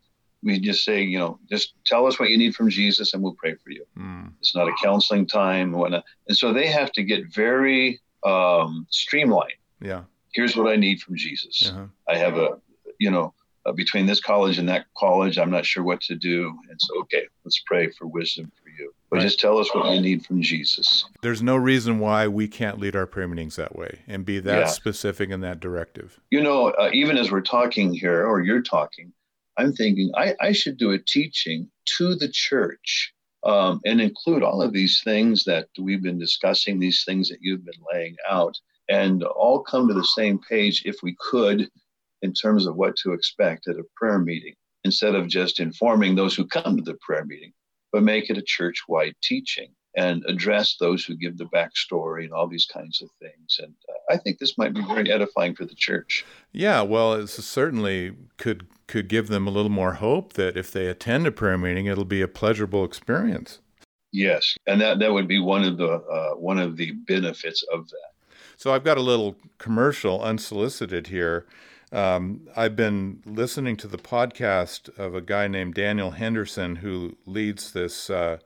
We 0.43 0.60
just 0.60 0.86
say 0.86 1.01
you 1.01 1.18
know 1.18 1.39
just 1.49 1.74
tell 1.86 2.06
us 2.06 2.20
what 2.20 2.30
you 2.30 2.38
need 2.38 2.56
from 2.56 2.70
jesus 2.70 3.14
and 3.14 3.24
we'll 3.24 3.34
pray 3.34 3.56
for 3.56 3.72
you. 3.72 3.84
Mm. 3.97 4.32
it's 4.39 4.56
not 4.56 4.68
a 4.68 4.74
counseling 4.84 5.26
time 5.26 5.70
and 5.70 5.78
whatnot. 5.80 6.03
And 6.28 6.38
so 6.38 6.53
they 6.53 6.68
have 6.68 6.91
to 6.93 7.03
get 7.03 7.34
very 7.34 7.99
um, 8.24 8.86
streamlined. 8.89 9.53
Yeah. 9.82 10.03
Here's 10.34 10.56
what 10.56 10.72
i 10.72 10.76
need 10.76 11.01
from 11.01 11.16
jesus. 11.16 11.72
Uh-huh. 11.72 11.86
i 12.08 12.16
have 12.16 12.38
a 12.38 12.60
you 12.99 13.10
know 13.10 13.34
uh, 13.66 13.72
between 13.72 14.06
this 14.06 14.20
college 14.20 14.60
and 14.60 14.70
that 14.70 14.86
college 14.95 15.39
i'm 15.39 15.49
not 15.49 15.66
sure 15.66 15.84
what 15.84 16.01
to 16.01 16.16
do. 16.16 16.53
And 16.70 16.80
so 16.80 16.99
okay 17.01 17.26
let's 17.43 17.64
pray 17.66 17.89
for 17.89 18.06
wisdom. 18.06 18.51
But 19.16 19.22
right. 19.22 19.28
just 19.28 19.39
tell 19.39 19.59
us 19.59 19.74
what 19.74 19.93
you 19.93 20.01
need 20.01 20.26
from 20.26 20.41
Jesus. 20.41 21.05
There's 21.22 21.41
no 21.41 21.55
reason 21.55 21.99
why 21.99 22.28
we 22.28 22.49
can't 22.49 22.80
lead 22.80 22.97
our 22.97 23.05
prayer 23.05 23.30
meetings 23.30 23.55
that 23.55 23.74
way 23.74 23.99
and 24.09 24.26
be 24.26 24.39
that 24.39 24.59
yeah. 24.59 24.66
specific 24.66 25.30
in 25.30 25.39
that 25.39 25.61
directive. 25.61 26.20
You 26.32 26.43
know, 26.43 26.72
uh, 26.72 26.89
even 26.91 27.18
as 27.18 27.32
we're 27.32 27.39
talking 27.39 27.93
here, 27.93 28.28
or 28.28 28.41
you're 28.41 28.61
talking, 28.61 29.13
I'm 29.57 29.72
thinking 29.72 30.11
I, 30.18 30.36
I 30.41 30.51
should 30.51 30.78
do 30.78 30.91
a 30.91 30.99
teaching 30.99 31.72
to 31.97 32.16
the 32.16 32.28
church 32.28 33.13
um, 33.45 33.80
and 33.86 34.01
include 34.01 34.43
all 34.43 34.61
of 34.61 34.74
these 34.74 35.01
things 35.01 35.45
that 35.45 35.70
we've 35.80 36.03
been 36.03 36.20
discussing, 36.20 36.78
these 36.78 37.05
things 37.05 37.30
that 37.30 37.39
you've 37.39 37.63
been 37.63 37.82
laying 37.93 38.18
out, 38.30 38.59
and 38.89 39.24
all 39.24 39.63
come 39.63 39.88
to 39.88 39.93
the 39.93 40.03
same 40.03 40.39
page 40.49 40.84
if 40.84 40.97
we 41.01 41.16
could 41.22 41.70
in 42.22 42.34
terms 42.34 42.68
of 42.68 42.76
what 42.76 42.97
to 42.97 43.13
expect 43.13 43.70
at 43.70 43.78
a 43.78 43.86
prayer 43.95 44.20
meeting 44.20 44.55
instead 44.84 45.16
of 45.16 45.30
just 45.30 45.61
informing 45.61 46.16
those 46.16 46.36
who 46.36 46.45
come 46.45 46.76
to 46.76 46.84
the 46.84 46.97
prayer 47.01 47.24
meeting 47.24 47.53
but 47.96 48.04
make 48.04 48.30
it 48.30 48.38
a 48.38 48.41
church 48.41 48.84
wide 48.89 49.16
teaching 49.24 49.70
and 49.96 50.22
address 50.28 50.76
those 50.82 51.06
who 51.06 51.16
give 51.16 51.38
the 51.38 51.46
backstory 51.46 52.26
and 52.26 52.34
all 52.34 52.46
these 52.46 52.66
kinds 52.66 53.02
of 53.02 53.08
things. 53.22 53.58
And 53.58 53.74
uh, 53.88 54.14
I 54.14 54.18
think 54.18 54.38
this 54.38 54.58
might 54.58 54.74
be 54.74 54.82
very 54.82 55.10
edifying 55.10 55.56
for 55.56 55.64
the 55.64 55.76
church. 55.76 56.26
Yeah, 56.52 56.82
well, 56.82 57.14
it 57.14 57.28
certainly 57.28 58.14
could 58.36 58.68
could 58.88 59.08
give 59.08 59.30
them 59.30 59.48
a 59.48 59.50
little 59.50 59.72
more 59.72 59.93
hope 59.93 60.34
that 60.34 60.58
if 60.58 60.74
they 60.74 60.88
attend 60.88 61.26
a 61.26 61.32
prayer 61.32 61.58
meeting, 61.58 61.86
it'll 61.86 62.04
be 62.04 62.22
a 62.22 62.28
pleasurable 62.28 62.84
experience. 62.84 63.60
Yes, 64.12 64.58
and 64.68 64.82
that 64.82 65.00
that 65.00 65.14
would 65.14 65.30
be 65.30 65.39
one 65.39 65.64
of 65.64 65.78
the 65.78 65.88
uh, 65.88 66.32
one 66.32 66.60
of 66.60 66.76
the 66.76 66.91
benefits 67.08 67.64
of 67.72 67.88
that. 67.88 68.38
So 68.58 68.74
I've 68.74 68.84
got 68.84 68.98
a 68.98 69.02
little 69.02 69.38
commercial 69.58 70.22
unsolicited 70.22 71.08
here. 71.08 71.46
Um, 71.96 72.41
I've 72.58 72.76
been 72.76 73.22
listening 73.26 73.78
to 73.78 73.88
the 73.88 73.98
podcast 73.98 74.89
of 75.00 75.16
a 75.16 75.22
guy 75.22 75.48
named 75.48 75.76
Daniel 75.76 76.12
Henderson 76.12 76.78
who 76.78 77.16
leads 77.26 77.72
this 77.72 78.10
uh, 78.10 78.39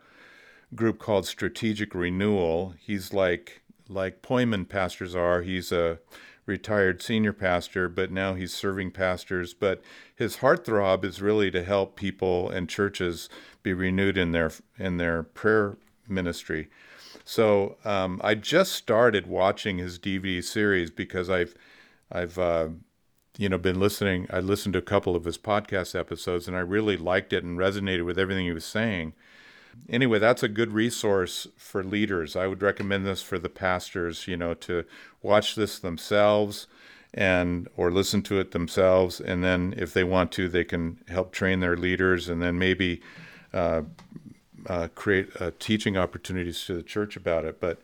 group 0.76 1.00
called 1.00 1.26
Strategic 1.26 1.96
Renewal. 1.96 2.76
He's 2.80 3.12
like 3.12 3.64
like 3.88 4.22
Poimen 4.22 4.70
pastors 4.70 5.16
are. 5.16 5.42
He's 5.42 5.72
a 5.72 5.98
retired 6.46 7.02
senior 7.02 7.34
pastor, 7.34 7.90
but 7.90 8.12
now 8.12 8.36
he's 8.36 8.54
serving 8.54 8.92
pastors. 8.92 9.56
But 9.56 9.82
his 10.16 10.38
heartthrob 10.38 11.04
is 11.04 11.20
really 11.20 11.50
to 11.50 11.64
help 11.64 11.96
people 11.96 12.52
and 12.52 12.70
churches 12.70 13.30
be 13.64 13.74
renewed 13.74 14.16
in 14.16 14.32
their 14.32 14.52
in 14.78 14.98
their 14.98 15.24
prayer 15.24 15.76
ministry. 16.08 16.70
So 17.26 17.78
um, 17.84 18.22
I 18.24 18.36
just 18.36 18.74
started 18.74 19.26
watching 19.26 19.80
his 19.80 19.98
DVD 19.98 20.44
series 20.44 20.92
because 20.92 21.32
I've 21.32 21.56
I've 22.12 22.38
uh, 22.38 22.70
you 23.40 23.48
know 23.48 23.58
been 23.58 23.80
listening 23.80 24.28
i 24.30 24.40
listened 24.40 24.74
to 24.74 24.80
a 24.80 24.84
couple 24.84 25.16
of 25.16 25.24
his 25.24 25.38
podcast 25.38 25.98
episodes 25.98 26.46
and 26.46 26.58
i 26.58 26.60
really 26.60 26.98
liked 26.98 27.32
it 27.32 27.44
and 27.44 27.58
resonated 27.58 28.06
with 28.06 28.20
everything 28.20 28.46
he 28.46 28.52
was 28.52 28.66
saying. 28.66 29.14
Anyway 29.88 30.20
that's 30.20 30.44
a 30.44 30.50
good 30.50 30.74
resource 30.74 31.48
for 31.56 31.84
leaders. 31.84 32.36
I 32.36 32.48
would 32.48 32.62
recommend 32.62 33.06
this 33.06 33.22
for 33.22 33.40
the 33.40 33.50
pastors 33.50 34.28
you 34.28 34.36
know 34.36 34.54
to 34.56 34.84
watch 35.22 35.56
this 35.56 35.80
themselves 35.80 36.68
and 37.14 37.70
or 37.78 37.90
listen 37.90 38.22
to 38.24 38.40
it 38.40 38.52
themselves 38.52 39.22
and 39.22 39.42
then 39.42 39.74
if 39.78 39.94
they 39.94 40.04
want 40.04 40.34
to 40.34 40.50
they 40.50 40.66
can 40.66 41.00
help 41.08 41.32
train 41.32 41.62
their 41.62 41.78
leaders 41.78 42.28
and 42.28 42.42
then 42.42 42.60
maybe 42.60 43.02
uh, 43.54 43.84
uh, 44.68 44.90
create 44.96 45.30
uh, 45.40 45.52
teaching 45.60 45.96
opportunities 45.96 46.66
to 46.66 46.74
the 46.74 46.84
church 46.84 47.16
about 47.16 47.46
it. 47.46 47.62
But 47.62 47.80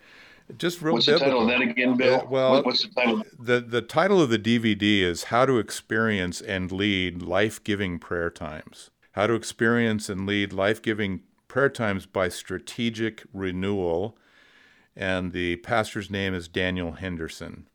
just 0.57 0.81
real 0.81 0.93
what's 0.93 1.05
biblical. 1.05 1.27
the 1.27 1.31
title 1.31 1.41
of 1.41 1.59
that 1.59 1.61
again, 1.61 1.97
Bill? 1.97 2.21
Uh, 2.21 2.25
well, 2.29 2.63
what's 2.63 2.83
the 2.83 2.89
title? 2.89 3.23
The 3.39 3.59
the 3.61 3.81
title 3.81 4.21
of 4.21 4.29
the 4.29 4.39
DVD 4.39 5.01
is 5.01 5.25
How 5.25 5.45
to 5.45 5.57
Experience 5.57 6.41
and 6.41 6.71
Lead 6.71 7.21
Life-Giving 7.21 7.99
Prayer 7.99 8.29
Times. 8.29 8.91
How 9.13 9.27
to 9.27 9.33
experience 9.33 10.09
and 10.09 10.25
lead 10.25 10.51
life-giving 10.51 11.21
prayer 11.47 11.69
times 11.69 12.05
by 12.05 12.27
strategic 12.27 13.23
renewal. 13.33 14.17
And 14.95 15.31
the 15.31 15.55
pastor's 15.57 16.09
name 16.09 16.33
is 16.33 16.47
Daniel 16.47 16.93
Henderson. 16.93 17.67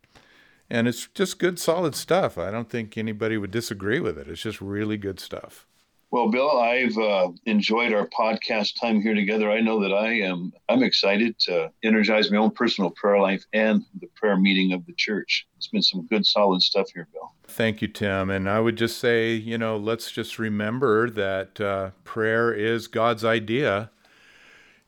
And 0.69 0.87
it's 0.87 1.09
just 1.09 1.39
good, 1.39 1.59
solid 1.59 1.95
stuff. 1.95 2.39
I 2.39 2.51
don't 2.51 2.71
think 2.71 2.97
anybody 2.97 3.37
would 3.37 3.51
disagree 3.51 3.99
with 3.99 4.19
it. 4.19 4.29
It's 4.29 4.43
just 4.43 4.61
really 4.61 4.97
good 4.97 5.19
stuff. 5.19 5.67
Well, 6.13 6.29
Bill, 6.29 6.59
I've 6.59 6.99
uh, 6.99 7.29
enjoyed 7.47 7.93
our 7.93 8.09
podcast 8.09 8.81
time 8.81 9.01
here 9.01 9.15
together. 9.15 9.49
I 9.49 9.61
know 9.61 9.81
that 9.81 9.93
I 9.93 10.15
am. 10.15 10.53
I'm 10.69 10.83
excited 10.83 11.39
to 11.41 11.71
energize 11.85 12.33
my 12.33 12.39
own 12.39 12.51
personal 12.51 12.91
prayer 12.91 13.21
life 13.21 13.45
and 13.53 13.85
the 14.01 14.09
prayer 14.17 14.37
meeting 14.37 14.73
of 14.73 14.85
the 14.87 14.93
church. 14.95 15.47
It's 15.57 15.69
been 15.69 15.83
some 15.83 16.07
good, 16.07 16.27
solid 16.27 16.63
stuff 16.63 16.89
here, 16.93 17.07
Bill. 17.13 17.33
Thank 17.45 17.81
you, 17.81 17.87
Tim. 17.87 18.29
And 18.29 18.51
I 18.51 18.59
would 18.59 18.75
just 18.75 18.99
say, 18.99 19.35
you 19.35 19.57
know, 19.57 19.77
let's 19.77 20.11
just 20.11 20.37
remember 20.41 21.09
that 21.11 21.61
uh, 21.61 21.91
prayer 22.03 22.53
is 22.53 22.89
God's 22.89 23.25
idea. 23.25 23.93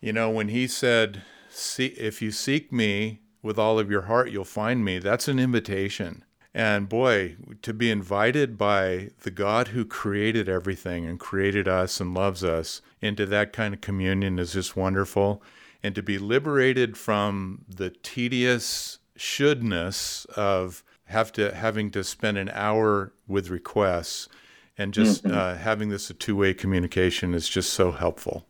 You 0.01 0.13
know, 0.13 0.29
when 0.29 0.49
He 0.49 0.67
said, 0.67 1.23
"See, 1.49 1.87
if 1.87 2.21
you 2.21 2.33
seek 2.33 2.73
Me 2.73 3.21
with 3.43 3.61
all 3.61 3.79
of 3.79 3.93
your 3.93 4.03
heart, 4.03 4.33
you'll 4.33 4.45
find 4.45 4.85
Me," 4.85 4.99
that's 4.99 5.29
an 5.29 5.39
invitation. 5.39 6.25
And 6.55 6.89
boy, 6.89 7.37
to 7.63 7.73
be 7.73 7.91
invited 7.91 8.59
by 8.59 9.11
the 9.23 9.31
God 9.31 9.69
who 9.69 9.87
created 9.87 10.49
everything 10.49 11.07
and 11.07 11.19
created 11.19 11.67
us 11.67 11.99
and 11.99 12.13
loves 12.13 12.45
us 12.45 12.83
into 13.01 13.25
that 13.27 13.53
kind 13.53 13.73
of 13.73 13.81
communion 13.81 14.39
is 14.39 14.53
just 14.53 14.77
wonderful. 14.77 15.43
And 15.83 15.95
to 15.95 16.03
be 16.03 16.19
liberated 16.19 16.97
from 16.97 17.65
the 17.69 17.91
tedious 17.91 18.99
shouldness 19.17 20.27
of 20.37 20.85
have 21.07 21.33
to 21.33 21.55
having 21.55 21.91
to 21.91 22.05
spend 22.05 22.39
an 22.39 22.51
hour 22.55 23.13
with 23.27 23.51
requests 23.51 24.29
and 24.79 24.95
just 24.95 25.25
mm-hmm. 25.25 25.37
uh, 25.37 25.55
having 25.57 25.89
this 25.89 26.11
a 26.11 26.15
two-way 26.15 26.55
communication 26.55 27.35
is 27.35 27.49
just 27.49 27.73
so 27.73 27.93
helpful. 27.93 28.47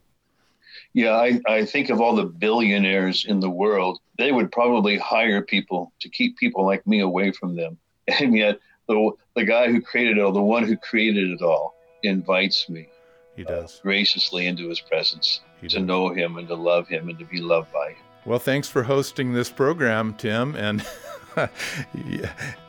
Yeah, 0.93 1.13
I, 1.13 1.41
I 1.49 1.65
think 1.65 1.89
of 1.89 2.01
all 2.01 2.15
the 2.15 2.25
billionaires 2.25 3.25
in 3.27 3.41
the 3.41 3.51
world, 3.51 3.99
they 4.19 4.31
would 4.31 4.53
probably 4.53 4.99
hire 4.99 5.43
people 5.43 5.93
to 6.01 6.09
keep 6.09 6.37
people 6.37 6.67
like 6.67 6.87
me 6.87 7.01
away 7.01 7.33
from 7.33 7.57
them. 7.57 7.79
and 8.21 8.37
yet 8.37 8.59
the 8.89 9.11
the 9.35 9.45
guy 9.45 9.71
who 9.71 9.81
created 9.81 10.19
it 10.19 10.21
all, 10.21 10.33
the 10.33 10.43
one 10.43 10.65
who 10.65 10.77
created 10.77 11.31
it 11.31 11.43
all, 11.43 11.75
invites 12.03 12.69
me. 12.69 12.89
He 13.37 13.45
does 13.45 13.79
uh, 13.79 13.83
graciously 13.83 14.47
into 14.47 14.69
his 14.69 14.81
presence 14.81 15.41
he 15.61 15.69
to 15.69 15.77
does. 15.77 15.87
know 15.87 16.11
him 16.11 16.37
and 16.37 16.47
to 16.49 16.55
love 16.55 16.89
him 16.89 17.09
and 17.09 17.19
to 17.19 17.25
be 17.25 17.41
loved 17.41 17.73
by 17.73 17.91
him. 17.91 17.97
Well, 18.25 18.39
thanks 18.39 18.69
for 18.69 18.83
hosting 18.83 19.33
this 19.33 19.51
program, 19.51 20.15
Tim, 20.15 20.55
and 20.55 20.87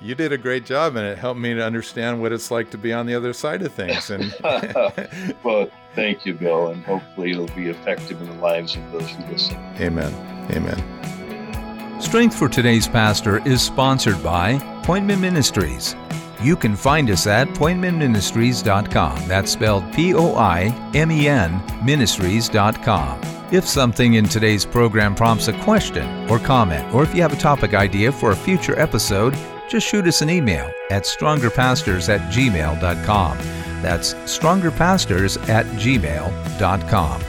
you 0.01 0.15
did 0.15 0.31
a 0.31 0.37
great 0.37 0.65
job, 0.65 0.95
and 0.95 1.05
it 1.05 1.17
helped 1.17 1.39
me 1.39 1.53
to 1.53 1.63
understand 1.63 2.21
what 2.21 2.31
it's 2.31 2.49
like 2.49 2.71
to 2.71 2.77
be 2.77 2.91
on 2.93 3.05
the 3.05 3.13
other 3.13 3.33
side 3.33 3.61
of 3.61 3.71
things. 3.73 4.09
And 4.09 4.33
well, 5.43 5.69
thank 5.93 6.25
you, 6.25 6.33
Bill, 6.33 6.69
and 6.69 6.83
hopefully 6.83 7.31
it'll 7.31 7.47
be 7.47 7.69
effective 7.69 8.19
in 8.21 8.27
the 8.27 8.41
lives 8.41 8.75
of 8.75 8.91
those 8.91 9.09
who 9.09 9.31
listen. 9.31 9.57
Amen. 9.79 10.11
Amen. 10.51 12.01
Strength 12.01 12.35
for 12.35 12.49
Today's 12.49 12.87
Pastor 12.87 13.47
is 13.47 13.61
sponsored 13.61 14.21
by 14.23 14.72
Poimen 14.83 15.19
Ministries. 15.19 15.95
You 16.41 16.55
can 16.57 16.75
find 16.75 17.09
us 17.09 17.25
at 17.25 17.47
poimenministries.com. 17.49 19.27
That's 19.27 19.51
spelled 19.51 19.91
P 19.93 20.13
O 20.13 20.35
I 20.35 20.91
M 20.93 21.11
E 21.11 21.27
N 21.27 21.63
ministries.com. 21.83 23.21
If 23.51 23.67
something 23.67 24.15
in 24.15 24.25
today's 24.25 24.65
program 24.65 25.15
prompts 25.15 25.47
a 25.47 25.53
question 25.63 26.29
or 26.29 26.39
comment, 26.39 26.93
or 26.93 27.03
if 27.03 27.13
you 27.15 27.21
have 27.21 27.33
a 27.33 27.37
topic 27.37 27.73
idea 27.73 28.11
for 28.11 28.31
a 28.31 28.35
future 28.35 28.77
episode, 28.79 29.37
just 29.69 29.87
shoot 29.87 30.07
us 30.07 30.21
an 30.21 30.29
email 30.29 30.71
at 30.91 31.03
strongerpastors 31.03 32.09
at 32.09 32.21
gmail.com. 32.33 33.37
That's 33.81 34.13
strongerpastors 34.13 35.49
at 35.49 35.65
gmail.com. 35.67 37.21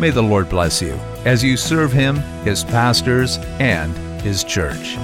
May 0.00 0.10
the 0.10 0.22
Lord 0.22 0.48
bless 0.48 0.80
you 0.80 0.98
as 1.24 1.44
you 1.44 1.56
serve 1.56 1.92
Him, 1.92 2.16
His 2.44 2.64
pastors, 2.64 3.38
and 3.58 3.96
His 4.22 4.42
church. 4.44 4.96